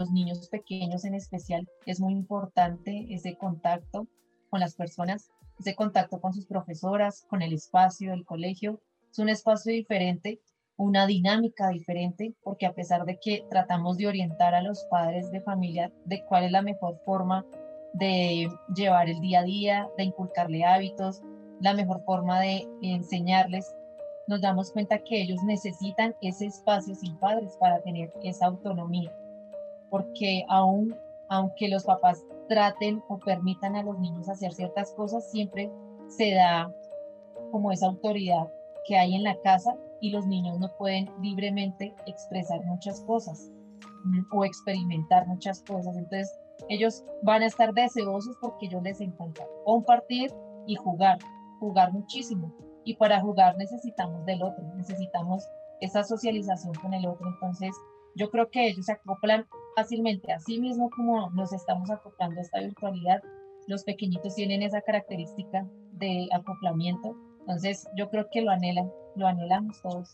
los 0.00 0.10
niños 0.10 0.48
pequeños 0.48 1.04
en 1.04 1.14
especial 1.14 1.68
es 1.86 2.00
muy 2.00 2.14
importante 2.14 3.06
ese 3.10 3.36
contacto 3.36 4.08
con 4.48 4.58
las 4.58 4.74
personas, 4.74 5.30
ese 5.58 5.76
contacto 5.76 6.20
con 6.20 6.32
sus 6.32 6.46
profesoras, 6.46 7.26
con 7.28 7.42
el 7.42 7.52
espacio 7.52 8.10
del 8.10 8.24
colegio. 8.24 8.80
Es 9.12 9.18
un 9.18 9.28
espacio 9.28 9.72
diferente 9.72 10.40
una 10.80 11.06
dinámica 11.06 11.68
diferente, 11.68 12.34
porque 12.42 12.64
a 12.64 12.72
pesar 12.72 13.04
de 13.04 13.18
que 13.20 13.44
tratamos 13.50 13.98
de 13.98 14.06
orientar 14.06 14.54
a 14.54 14.62
los 14.62 14.82
padres 14.84 15.30
de 15.30 15.42
familia 15.42 15.92
de 16.06 16.24
cuál 16.24 16.44
es 16.44 16.52
la 16.52 16.62
mejor 16.62 16.98
forma 17.04 17.44
de 17.92 18.48
llevar 18.74 19.10
el 19.10 19.20
día 19.20 19.40
a 19.40 19.44
día, 19.44 19.88
de 19.98 20.04
inculcarle 20.04 20.64
hábitos, 20.64 21.20
la 21.60 21.74
mejor 21.74 22.02
forma 22.06 22.40
de 22.40 22.66
enseñarles, 22.80 23.70
nos 24.26 24.40
damos 24.40 24.72
cuenta 24.72 25.04
que 25.04 25.20
ellos 25.20 25.42
necesitan 25.44 26.16
ese 26.22 26.46
espacio 26.46 26.94
sin 26.94 27.14
padres 27.18 27.58
para 27.60 27.82
tener 27.82 28.10
esa 28.22 28.46
autonomía, 28.46 29.14
porque 29.90 30.44
aún 30.48 30.94
aunque 31.30 31.68
los 31.68 31.84
papás 31.84 32.24
traten 32.48 33.02
o 33.08 33.18
permitan 33.18 33.76
a 33.76 33.84
los 33.84 33.98
niños 34.00 34.28
hacer 34.28 34.52
ciertas 34.52 34.92
cosas, 34.94 35.30
siempre 35.30 35.70
se 36.08 36.34
da 36.34 36.70
como 37.52 37.70
esa 37.70 37.86
autoridad 37.86 38.52
que 38.86 38.96
hay 38.96 39.14
en 39.14 39.22
la 39.22 39.40
casa 39.42 39.76
y 40.00 40.10
los 40.10 40.26
niños 40.26 40.58
no 40.58 40.68
pueden 40.76 41.08
libremente 41.22 41.94
expresar 42.06 42.64
muchas 42.66 43.00
cosas 43.02 43.48
mm, 44.04 44.22
o 44.32 44.44
experimentar 44.44 45.26
muchas 45.28 45.62
cosas. 45.62 45.96
Entonces, 45.96 46.36
ellos 46.68 47.04
van 47.22 47.42
a 47.42 47.46
estar 47.46 47.72
deseosos 47.72 48.36
porque 48.40 48.68
yo 48.68 48.80
les 48.80 49.00
encanta 49.00 49.46
compartir 49.64 50.32
y 50.66 50.74
jugar, 50.74 51.18
jugar 51.60 51.92
muchísimo. 51.92 52.52
Y 52.84 52.96
para 52.96 53.20
jugar 53.20 53.56
necesitamos 53.56 54.24
del 54.26 54.42
otro, 54.42 54.64
necesitamos 54.74 55.48
esa 55.80 56.02
socialización 56.02 56.74
con 56.74 56.92
el 56.92 57.06
otro. 57.06 57.28
Entonces, 57.28 57.70
yo 58.14 58.30
creo 58.30 58.50
que 58.50 58.68
ellos 58.68 58.86
se 58.86 58.92
acoplan 58.92 59.46
fácilmente, 59.76 60.32
así 60.32 60.58
mismo 60.58 60.90
como 60.90 61.30
nos 61.30 61.52
estamos 61.52 61.90
acoplando 61.90 62.40
a 62.40 62.42
esta 62.42 62.60
virtualidad. 62.60 63.22
Los 63.66 63.84
pequeñitos 63.84 64.34
tienen 64.34 64.62
esa 64.62 64.80
característica 64.80 65.66
de 65.92 66.28
acoplamiento. 66.32 67.16
Entonces, 67.40 67.88
yo 67.96 68.08
creo 68.10 68.28
que 68.30 68.42
lo 68.42 68.50
anhelan 68.50 68.90
lo 69.16 69.26
anhelamos 69.26 69.80
todos. 69.82 70.12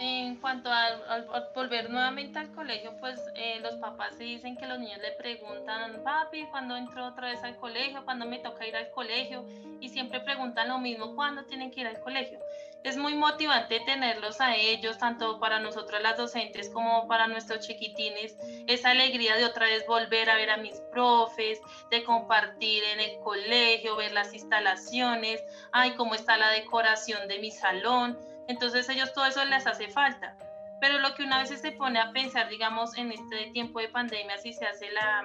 En 0.00 0.36
cuanto 0.40 0.70
al, 0.72 1.28
volver 1.54 1.88
nuevamente 1.88 2.36
al 2.40 2.50
colegio, 2.50 2.96
pues 2.98 3.20
eh, 3.36 3.60
los 3.60 3.76
papás 3.76 4.16
se 4.16 4.24
dicen 4.24 4.56
que 4.56 4.66
los 4.66 4.80
niños 4.80 4.98
le 5.00 5.12
preguntan, 5.12 6.02
papi, 6.02 6.46
¿cuándo 6.50 6.76
entro 6.76 7.06
otra 7.06 7.28
vez 7.28 7.44
al 7.44 7.56
colegio? 7.58 8.04
¿Cuándo 8.04 8.26
me 8.26 8.40
toca 8.40 8.66
ir 8.66 8.74
al 8.74 8.90
colegio? 8.90 9.46
Y 9.80 9.88
siempre 9.90 10.20
preguntan 10.20 10.68
lo 10.68 10.78
mismo, 10.78 11.14
¿cuándo 11.14 11.44
tienen 11.44 11.70
que 11.70 11.82
ir 11.82 11.86
al 11.86 12.00
colegio? 12.00 12.40
Es 12.84 12.96
muy 12.96 13.14
motivante 13.14 13.80
tenerlos 13.80 14.40
a 14.40 14.54
ellos, 14.54 14.98
tanto 14.98 15.40
para 15.40 15.58
nosotros 15.58 16.00
las 16.02 16.16
docentes 16.16 16.70
como 16.70 17.08
para 17.08 17.26
nuestros 17.26 17.66
chiquitines, 17.66 18.36
esa 18.66 18.90
alegría 18.90 19.36
de 19.36 19.46
otra 19.46 19.66
vez 19.66 19.86
volver 19.86 20.30
a 20.30 20.36
ver 20.36 20.50
a 20.50 20.58
mis 20.58 20.80
profes, 20.92 21.60
de 21.90 22.04
compartir 22.04 22.84
en 22.84 23.00
el 23.00 23.18
colegio, 23.20 23.96
ver 23.96 24.12
las 24.12 24.32
instalaciones, 24.34 25.42
ay, 25.72 25.92
cómo 25.96 26.14
está 26.14 26.36
la 26.36 26.50
decoración 26.50 27.26
de 27.26 27.38
mi 27.38 27.50
salón 27.50 28.16
entonces 28.48 28.88
ellos 28.88 29.12
todo 29.12 29.26
eso 29.26 29.44
les 29.44 29.66
hace 29.66 29.88
falta. 29.88 30.36
Pero 30.80 30.98
lo 30.98 31.14
que 31.14 31.22
una 31.22 31.38
vez 31.38 31.48
se 31.48 31.72
pone 31.72 31.98
a 31.98 32.12
pensar, 32.12 32.48
digamos, 32.48 32.96
en 32.96 33.12
este 33.12 33.50
tiempo 33.52 33.80
de 33.80 33.88
pandemia, 33.88 34.36
si 34.38 34.52
se 34.52 34.66
hace 34.66 34.90
la, 34.90 35.22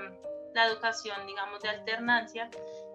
la 0.54 0.66
educación, 0.68 1.26
digamos, 1.28 1.62
de 1.62 1.70
alternancia, 1.70 2.50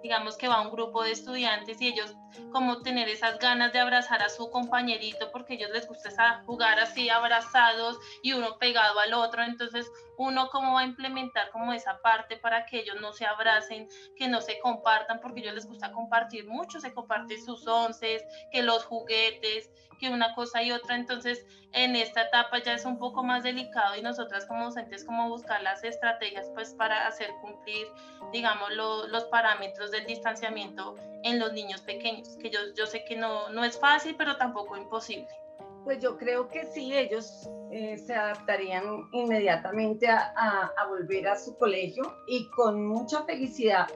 digamos 0.04 0.36
que 0.36 0.48
va 0.48 0.60
un 0.60 0.70
grupo 0.70 1.02
de 1.02 1.12
estudiantes 1.12 1.80
y 1.80 1.88
ellos 1.88 2.14
como 2.52 2.82
tener 2.82 3.08
esas 3.08 3.38
ganas 3.38 3.72
de 3.72 3.78
abrazar 3.78 4.20
a 4.22 4.28
su 4.28 4.50
compañerito 4.50 5.30
porque 5.32 5.54
a 5.54 5.56
ellos 5.56 5.70
les 5.70 5.88
gusta 5.88 6.42
jugar 6.44 6.78
así 6.78 7.08
abrazados 7.08 7.96
y 8.22 8.34
uno 8.34 8.58
pegado 8.58 9.00
al 9.00 9.14
otro, 9.14 9.42
entonces 9.42 9.90
uno 10.18 10.48
cómo 10.50 10.74
va 10.74 10.80
a 10.80 10.84
implementar 10.84 11.50
como 11.50 11.72
esa 11.72 12.00
parte 12.00 12.36
para 12.36 12.66
que 12.66 12.80
ellos 12.80 12.96
no 13.00 13.12
se 13.12 13.26
abracen, 13.26 13.88
que 14.16 14.28
no 14.28 14.40
se 14.40 14.58
compartan 14.60 15.20
porque 15.20 15.40
ellos 15.40 15.54
les 15.54 15.66
gusta 15.66 15.92
compartir 15.92 16.46
mucho, 16.46 16.80
se 16.80 16.92
comparten 16.92 17.42
sus 17.44 17.66
onces, 17.66 18.24
que 18.50 18.62
los 18.62 18.84
juguetes, 18.84 19.70
que 19.98 20.10
una 20.10 20.34
cosa 20.34 20.62
y 20.62 20.72
otra, 20.72 20.96
entonces 20.96 21.46
en 21.72 21.96
esta 21.96 22.22
etapa 22.22 22.62
ya 22.62 22.74
es 22.74 22.84
un 22.84 22.98
poco 22.98 23.22
más 23.22 23.42
delicado 23.42 23.96
y 23.96 24.02
nosotras 24.02 24.46
como 24.46 24.64
docentes 24.64 25.04
como 25.04 25.28
buscar 25.28 25.62
las 25.62 25.84
estrategias 25.84 26.50
pues 26.54 26.74
para 26.74 27.06
hacer 27.06 27.30
cumplir 27.40 27.86
digamos 28.32 28.70
los 28.72 29.24
parámetros 29.26 29.90
del 29.90 30.06
distanciamiento 30.06 30.96
en 31.22 31.38
los 31.38 31.52
niños 31.52 31.80
pequeños, 31.80 32.36
que 32.40 32.50
yo, 32.50 32.60
yo 32.76 32.86
sé 32.86 33.04
que 33.04 33.16
no, 33.16 33.48
no 33.48 33.64
es 33.64 33.78
fácil, 33.78 34.14
pero 34.16 34.36
tampoco 34.36 34.76
imposible. 34.76 35.43
Pues 35.84 36.00
yo 36.00 36.16
creo 36.16 36.48
que 36.48 36.64
sí, 36.64 36.96
ellos 36.96 37.48
eh, 37.70 37.98
se 37.98 38.14
adaptarían 38.14 38.84
inmediatamente 39.12 40.08
a, 40.08 40.32
a, 40.76 40.86
volver 40.88 41.28
a 41.28 41.36
su 41.36 41.56
colegio 41.58 42.04
y 42.26 42.48
con 42.50 42.86
mucha 42.86 43.22
felicidad, 43.24 43.86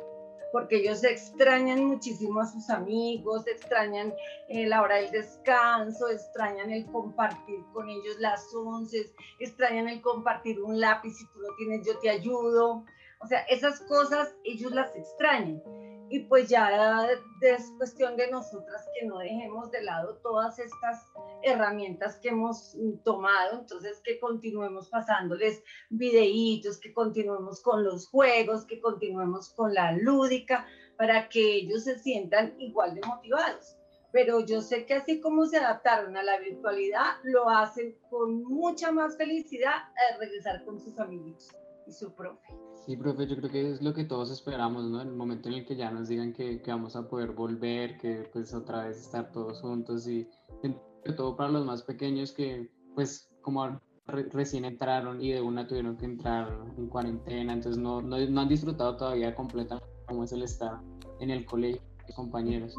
porque 0.53 0.77
ellos 0.77 1.03
extrañan 1.03 1.85
muchísimo 1.85 2.41
a 2.41 2.47
sus 2.47 2.69
amigos, 2.69 3.47
extrañan 3.47 4.13
eh, 4.49 4.67
la 4.67 4.83
hora 4.83 4.97
del 4.97 5.11
descanso, 5.11 6.11
extrañan 6.11 6.71
el 6.71 6.85
compartir 6.93 7.61
con 7.73 7.89
ellos 7.89 8.19
las 8.19 8.55
once, 8.55 9.11
extrañan 9.39 9.89
el 9.89 10.03
compartir 10.03 10.61
un 10.61 10.79
lápiz, 10.79 11.15
si 11.15 11.25
tú 11.29 11.41
no 11.41 11.55
tienes 11.57 11.87
yo 11.87 11.99
te 12.01 12.11
ayudo. 12.11 12.85
O 13.21 13.27
sea, 13.27 13.41
esas 13.49 13.81
cosas 13.81 14.35
ellos 14.45 14.73
las 14.73 14.95
extrañan 14.95 15.63
y 16.11 16.21
pues 16.21 16.49
ya 16.49 17.09
es 17.41 17.71
cuestión 17.77 18.17
de 18.17 18.31
nosotras 18.31 18.87
que 18.95 19.07
no 19.07 19.19
dejemos 19.19 19.71
de 19.71 19.83
lado 19.83 20.17
todas 20.23 20.59
estas 20.59 21.07
herramientas 21.43 22.17
que 22.17 22.31
hemos 22.31 22.77
tomado, 23.05 23.61
entonces 23.61 24.01
que 24.03 24.19
continuemos 24.19 24.89
pasándoles 24.89 25.63
videitos, 25.91 26.79
que 26.79 26.93
continuemos 26.93 27.61
con 27.61 27.85
los 27.85 28.09
juegos, 28.09 28.65
que 28.65 28.81
continuemos 28.81 29.51
con 29.51 29.75
la 29.75 29.93
lúdica, 29.93 30.67
para 30.97 31.29
que 31.29 31.57
ellos 31.57 31.85
se 31.85 31.99
sientan 31.99 32.55
igual 32.59 32.95
de 32.95 33.07
motivados. 33.07 33.77
Pero 34.11 34.41
yo 34.41 34.63
sé 34.63 34.87
que 34.87 34.95
así 34.95 35.21
como 35.21 35.47
se 35.47 35.59
adaptaron 35.59 36.17
a 36.17 36.23
la 36.23 36.39
virtualidad, 36.39 37.19
lo 37.25 37.49
hacen 37.51 37.97
con 38.09 38.43
mucha 38.43 38.91
más 38.91 39.17
felicidad 39.17 39.75
al 40.11 40.19
regresar 40.19 40.65
con 40.65 40.81
sus 40.81 40.99
amigos 40.99 41.51
y 41.89 41.93
su 41.93 42.13
profe. 42.15 42.55
Sí, 42.85 42.97
profe, 42.97 43.27
yo 43.27 43.37
creo 43.37 43.51
que 43.51 43.73
es 43.73 43.83
lo 43.83 43.95
que 43.95 44.05
todos 44.05 44.31
esperamos, 44.31 44.85
¿no? 44.85 45.01
En 45.01 45.09
el 45.09 45.15
momento 45.15 45.49
en 45.49 45.57
el 45.57 45.67
que 45.67 45.77
ya 45.77 45.91
nos 45.91 46.09
digan 46.09 46.33
que, 46.33 46.61
que 46.63 46.71
vamos 46.71 46.97
a 46.97 47.09
poder 47.09 47.33
volver, 47.33 47.99
que 47.99 48.29
pues 48.33 48.55
otra 48.55 48.87
vez 48.87 48.99
estar 48.99 49.33
todos 49.33 49.61
juntos 49.61 50.07
y 50.07 50.29
sobre 50.63 51.17
todo 51.17 51.37
para 51.37 51.51
los 51.51 51.65
más 51.65 51.83
pequeños 51.83 52.33
que 52.33 52.71
pues 52.95 53.31
como 53.43 53.81
recién 54.07 54.65
entraron 54.65 55.23
y 55.23 55.33
de 55.33 55.41
una 55.41 55.67
tuvieron 55.67 55.97
que 55.97 56.07
entrar 56.07 56.49
en 56.77 56.89
cuarentena, 56.89 57.53
entonces 57.53 57.81
no, 57.81 58.01
no, 58.01 58.19
no 58.19 58.41
han 58.41 58.49
disfrutado 58.49 58.97
todavía 58.97 59.35
completamente 59.35 59.87
como 60.07 60.25
es 60.25 60.33
el 60.33 60.43
estar 60.43 60.81
en 61.21 61.31
el 61.31 61.45
colegio, 61.45 61.83
compañeros. 62.17 62.75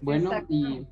Bueno, 0.00 0.30
y 0.48 0.86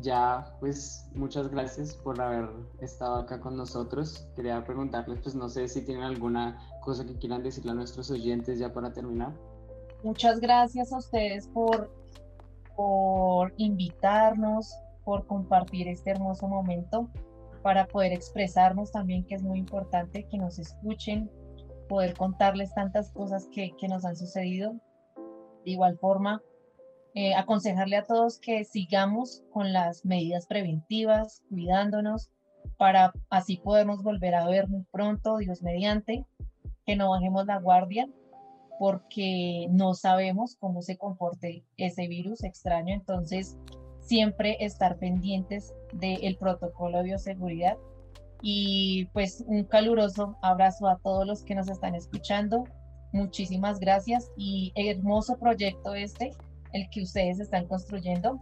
ya, 0.00 0.56
pues 0.60 1.08
muchas 1.14 1.48
gracias 1.48 1.94
por 1.94 2.20
haber 2.20 2.48
estado 2.80 3.16
acá 3.16 3.40
con 3.40 3.56
nosotros. 3.56 4.26
Quería 4.34 4.64
preguntarles, 4.64 5.20
pues 5.22 5.34
no 5.34 5.48
sé 5.48 5.68
si 5.68 5.84
tienen 5.84 6.04
alguna 6.04 6.58
cosa 6.82 7.04
que 7.04 7.16
quieran 7.16 7.42
decirle 7.42 7.72
a 7.72 7.74
nuestros 7.74 8.10
oyentes 8.10 8.58
ya 8.58 8.72
para 8.72 8.92
terminar. 8.92 9.32
Muchas 10.02 10.40
gracias 10.40 10.92
a 10.92 10.98
ustedes 10.98 11.48
por, 11.48 11.90
por 12.76 13.52
invitarnos, 13.56 14.74
por 15.04 15.26
compartir 15.26 15.88
este 15.88 16.10
hermoso 16.10 16.48
momento, 16.48 17.08
para 17.62 17.86
poder 17.86 18.12
expresarnos 18.12 18.92
también, 18.92 19.24
que 19.24 19.36
es 19.36 19.42
muy 19.42 19.58
importante 19.58 20.26
que 20.28 20.36
nos 20.36 20.58
escuchen, 20.58 21.30
poder 21.88 22.14
contarles 22.16 22.74
tantas 22.74 23.10
cosas 23.12 23.48
que, 23.52 23.74
que 23.78 23.88
nos 23.88 24.04
han 24.04 24.16
sucedido. 24.16 24.74
De 25.64 25.70
igual 25.70 25.96
forma, 25.98 26.42
eh, 27.14 27.34
aconsejarle 27.34 27.96
a 27.96 28.04
todos 28.04 28.38
que 28.38 28.64
sigamos 28.64 29.44
con 29.52 29.72
las 29.72 30.04
medidas 30.04 30.46
preventivas, 30.46 31.42
cuidándonos, 31.48 32.30
para 32.76 33.12
así 33.30 33.58
podernos 33.58 34.02
volver 34.02 34.34
a 34.34 34.46
ver 34.48 34.68
muy 34.68 34.84
pronto, 34.90 35.38
Dios 35.38 35.62
mediante, 35.62 36.24
que 36.84 36.96
no 36.96 37.10
bajemos 37.10 37.46
la 37.46 37.60
guardia, 37.60 38.08
porque 38.78 39.68
no 39.70 39.94
sabemos 39.94 40.56
cómo 40.58 40.82
se 40.82 40.96
comporte 40.98 41.64
ese 41.76 42.08
virus 42.08 42.42
extraño. 42.42 42.92
Entonces, 42.94 43.56
siempre 44.00 44.56
estar 44.60 44.98
pendientes 44.98 45.72
del 45.92 46.36
protocolo 46.36 46.98
de 46.98 47.04
bioseguridad. 47.04 47.76
Y 48.42 49.06
pues 49.12 49.42
un 49.46 49.64
caluroso 49.64 50.36
abrazo 50.42 50.88
a 50.88 50.98
todos 50.98 51.26
los 51.26 51.42
que 51.44 51.54
nos 51.54 51.68
están 51.68 51.94
escuchando. 51.94 52.64
Muchísimas 53.12 53.78
gracias 53.78 54.30
y 54.36 54.72
hermoso 54.74 55.38
proyecto 55.38 55.94
este, 55.94 56.32
el 56.74 56.90
que 56.90 57.02
ustedes 57.02 57.40
están 57.40 57.66
construyendo 57.66 58.38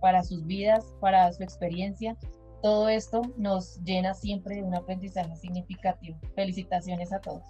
para 0.00 0.22
sus 0.22 0.46
vidas, 0.46 0.84
para 1.00 1.32
su 1.32 1.42
experiencia. 1.42 2.16
Todo 2.62 2.88
esto 2.88 3.22
nos 3.36 3.78
llena 3.82 4.14
siempre 4.14 4.56
de 4.56 4.62
un 4.62 4.74
aprendizaje 4.74 5.36
significativo. 5.36 6.18
Felicitaciones 6.34 7.12
a 7.12 7.20
todos. 7.20 7.42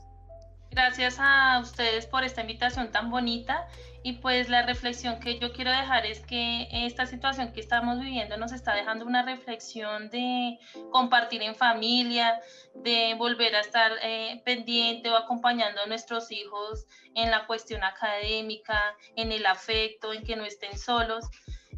Gracias 0.72 1.18
a 1.18 1.58
ustedes 1.60 2.06
por 2.06 2.24
esta 2.24 2.40
invitación 2.40 2.90
tan 2.90 3.10
bonita 3.10 3.68
y 4.02 4.14
pues 4.14 4.48
la 4.48 4.62
reflexión 4.62 5.20
que 5.20 5.38
yo 5.38 5.52
quiero 5.52 5.70
dejar 5.70 6.06
es 6.06 6.20
que 6.20 6.66
esta 6.72 7.04
situación 7.04 7.52
que 7.52 7.60
estamos 7.60 8.00
viviendo 8.00 8.38
nos 8.38 8.52
está 8.52 8.74
dejando 8.74 9.04
una 9.04 9.22
reflexión 9.22 10.08
de 10.08 10.58
compartir 10.90 11.42
en 11.42 11.54
familia, 11.54 12.40
de 12.74 13.14
volver 13.18 13.54
a 13.54 13.60
estar 13.60 13.92
eh, 14.02 14.40
pendiente 14.46 15.10
o 15.10 15.16
acompañando 15.16 15.82
a 15.82 15.86
nuestros 15.86 16.32
hijos 16.32 16.86
en 17.14 17.30
la 17.30 17.46
cuestión 17.46 17.84
académica, 17.84 18.96
en 19.14 19.30
el 19.30 19.44
afecto, 19.44 20.14
en 20.14 20.24
que 20.24 20.36
no 20.36 20.46
estén 20.46 20.78
solos. 20.78 21.26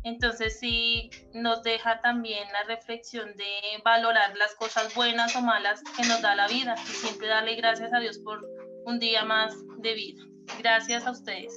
Entonces 0.04 0.60
sí 0.60 1.10
nos 1.32 1.64
deja 1.64 2.00
también 2.00 2.46
la 2.52 2.62
reflexión 2.62 3.34
de 3.36 3.82
valorar 3.84 4.36
las 4.36 4.54
cosas 4.54 4.94
buenas 4.94 5.34
o 5.34 5.40
malas 5.40 5.82
que 5.96 6.06
nos 6.06 6.22
da 6.22 6.36
la 6.36 6.46
vida 6.46 6.76
y 6.78 6.92
siempre 6.92 7.26
darle 7.26 7.56
gracias 7.56 7.92
a 7.92 7.98
Dios 7.98 8.18
por 8.18 8.63
un 8.86 8.98
día 8.98 9.24
más 9.24 9.56
de 9.78 9.94
vida. 9.94 10.22
Gracias 10.58 11.06
a 11.06 11.10
ustedes. 11.10 11.52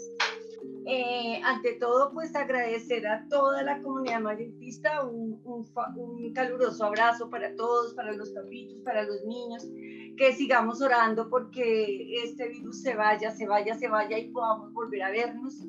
Eh, 0.85 1.41
ante 1.43 1.73
todo, 1.73 2.13
pues 2.13 2.33
agradecer 2.33 3.05
a 3.07 3.27
toda 3.27 3.61
la 3.61 3.81
comunidad 3.81 4.21
madridista, 4.21 5.05
un, 5.05 5.41
un, 5.43 6.33
caluroso 6.33 6.85
abrazo 6.85 7.29
para 7.29 7.53
todos, 7.55 7.93
para 7.93 8.13
los 8.13 8.29
papitos, 8.29 8.77
para 8.85 9.03
los 9.03 9.21
niños, 9.25 9.67
que 10.15 10.31
sigamos 10.33 10.81
orando 10.81 11.29
porque 11.29 12.23
este 12.23 12.47
virus 12.47 12.81
se 12.81 12.95
vaya, 12.95 13.31
se 13.31 13.45
vaya, 13.45 13.75
se 13.75 13.89
vaya 13.89 14.17
y 14.17 14.31
podamos 14.31 14.71
volver 14.71 15.03
a 15.03 15.11
vernos. 15.11 15.61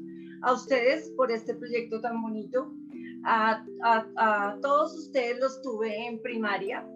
A 0.42 0.52
ustedes 0.52 1.10
por 1.16 1.32
este 1.32 1.52
proyecto 1.54 2.00
tan 2.00 2.22
bonito. 2.22 2.72
A, 3.24 3.64
a, 3.82 4.06
a 4.16 4.60
todos 4.60 4.96
ustedes 4.96 5.40
los 5.40 5.60
tuve 5.62 6.06
en 6.06 6.22
primaria, 6.22 6.88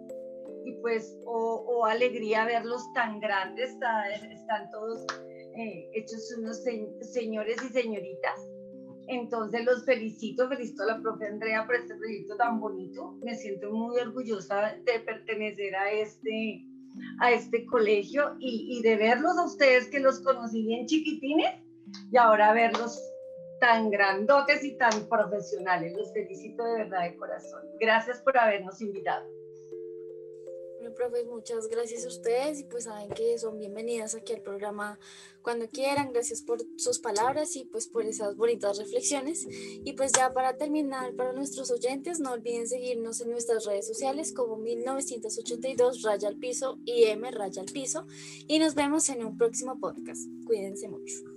y 0.65 0.73
pues, 0.81 1.17
o, 1.25 1.85
alegría 1.85 2.45
verlos 2.45 2.81
tan 2.93 3.19
grandes, 3.19 3.71
están 3.71 4.69
todos 4.71 5.05
eh, 5.57 5.89
hechos 5.93 6.33
unos 6.37 6.63
señores 7.11 7.57
y 7.63 7.73
señoritas. 7.73 8.39
Entonces 9.07 9.65
los 9.65 9.83
felicito, 9.85 10.47
felicito 10.47 10.83
a 10.83 10.87
la 10.87 11.01
profe 11.01 11.27
Andrea 11.27 11.65
por 11.65 11.75
este 11.75 11.95
proyecto 11.95 12.37
tan 12.37 12.59
bonito. 12.59 13.17
Me 13.21 13.35
siento 13.35 13.71
muy 13.71 13.99
orgullosa 13.99 14.77
de 14.85 14.99
pertenecer 15.01 15.75
a 15.75 15.91
este, 15.91 16.65
a 17.19 17.31
este 17.31 17.65
colegio 17.65 18.35
y, 18.39 18.77
y 18.77 18.81
de 18.81 18.95
verlos 18.95 19.37
a 19.37 19.45
ustedes 19.45 19.89
que 19.89 19.99
los 19.99 20.21
conocí 20.21 20.65
bien 20.65 20.85
chiquitines 20.87 21.53
y 22.11 22.17
ahora 22.17 22.53
verlos 22.53 22.97
tan 23.59 23.89
grandotes 23.89 24.63
y 24.63 24.77
tan 24.77 25.07
profesionales. 25.09 25.93
Los 25.97 26.13
felicito 26.13 26.63
de 26.63 26.83
verdad 26.83 27.03
de 27.03 27.17
corazón. 27.17 27.61
Gracias 27.81 28.21
por 28.21 28.37
habernos 28.37 28.81
invitado 28.81 29.42
profe, 30.93 31.23
muchas 31.25 31.67
gracias 31.67 32.05
a 32.05 32.07
ustedes 32.07 32.59
y 32.59 32.63
pues 32.63 32.85
saben 32.85 33.09
que 33.09 33.37
son 33.37 33.57
bienvenidas 33.57 34.15
aquí 34.15 34.33
al 34.33 34.41
programa 34.41 34.99
cuando 35.41 35.67
quieran. 35.67 36.13
Gracias 36.13 36.41
por 36.41 36.59
sus 36.77 36.99
palabras 36.99 37.55
y 37.55 37.65
pues 37.65 37.87
por 37.87 38.05
esas 38.05 38.35
bonitas 38.35 38.77
reflexiones. 38.77 39.45
Y 39.49 39.93
pues 39.93 40.11
ya 40.11 40.33
para 40.33 40.57
terminar, 40.57 41.15
para 41.15 41.33
nuestros 41.33 41.71
oyentes, 41.71 42.19
no 42.19 42.31
olviden 42.31 42.67
seguirnos 42.67 43.21
en 43.21 43.31
nuestras 43.31 43.65
redes 43.65 43.87
sociales 43.87 44.33
como 44.33 44.57
1982 44.57 46.01
Raya 46.01 46.27
al 46.27 46.37
Piso 46.37 46.79
y 46.85 47.03
M 47.03 47.29
Raya 47.31 47.61
al 47.61 47.71
Piso. 47.71 48.05
Y 48.47 48.59
nos 48.59 48.75
vemos 48.75 49.09
en 49.09 49.25
un 49.25 49.37
próximo 49.37 49.79
podcast. 49.79 50.27
Cuídense 50.45 50.87
mucho. 50.87 51.32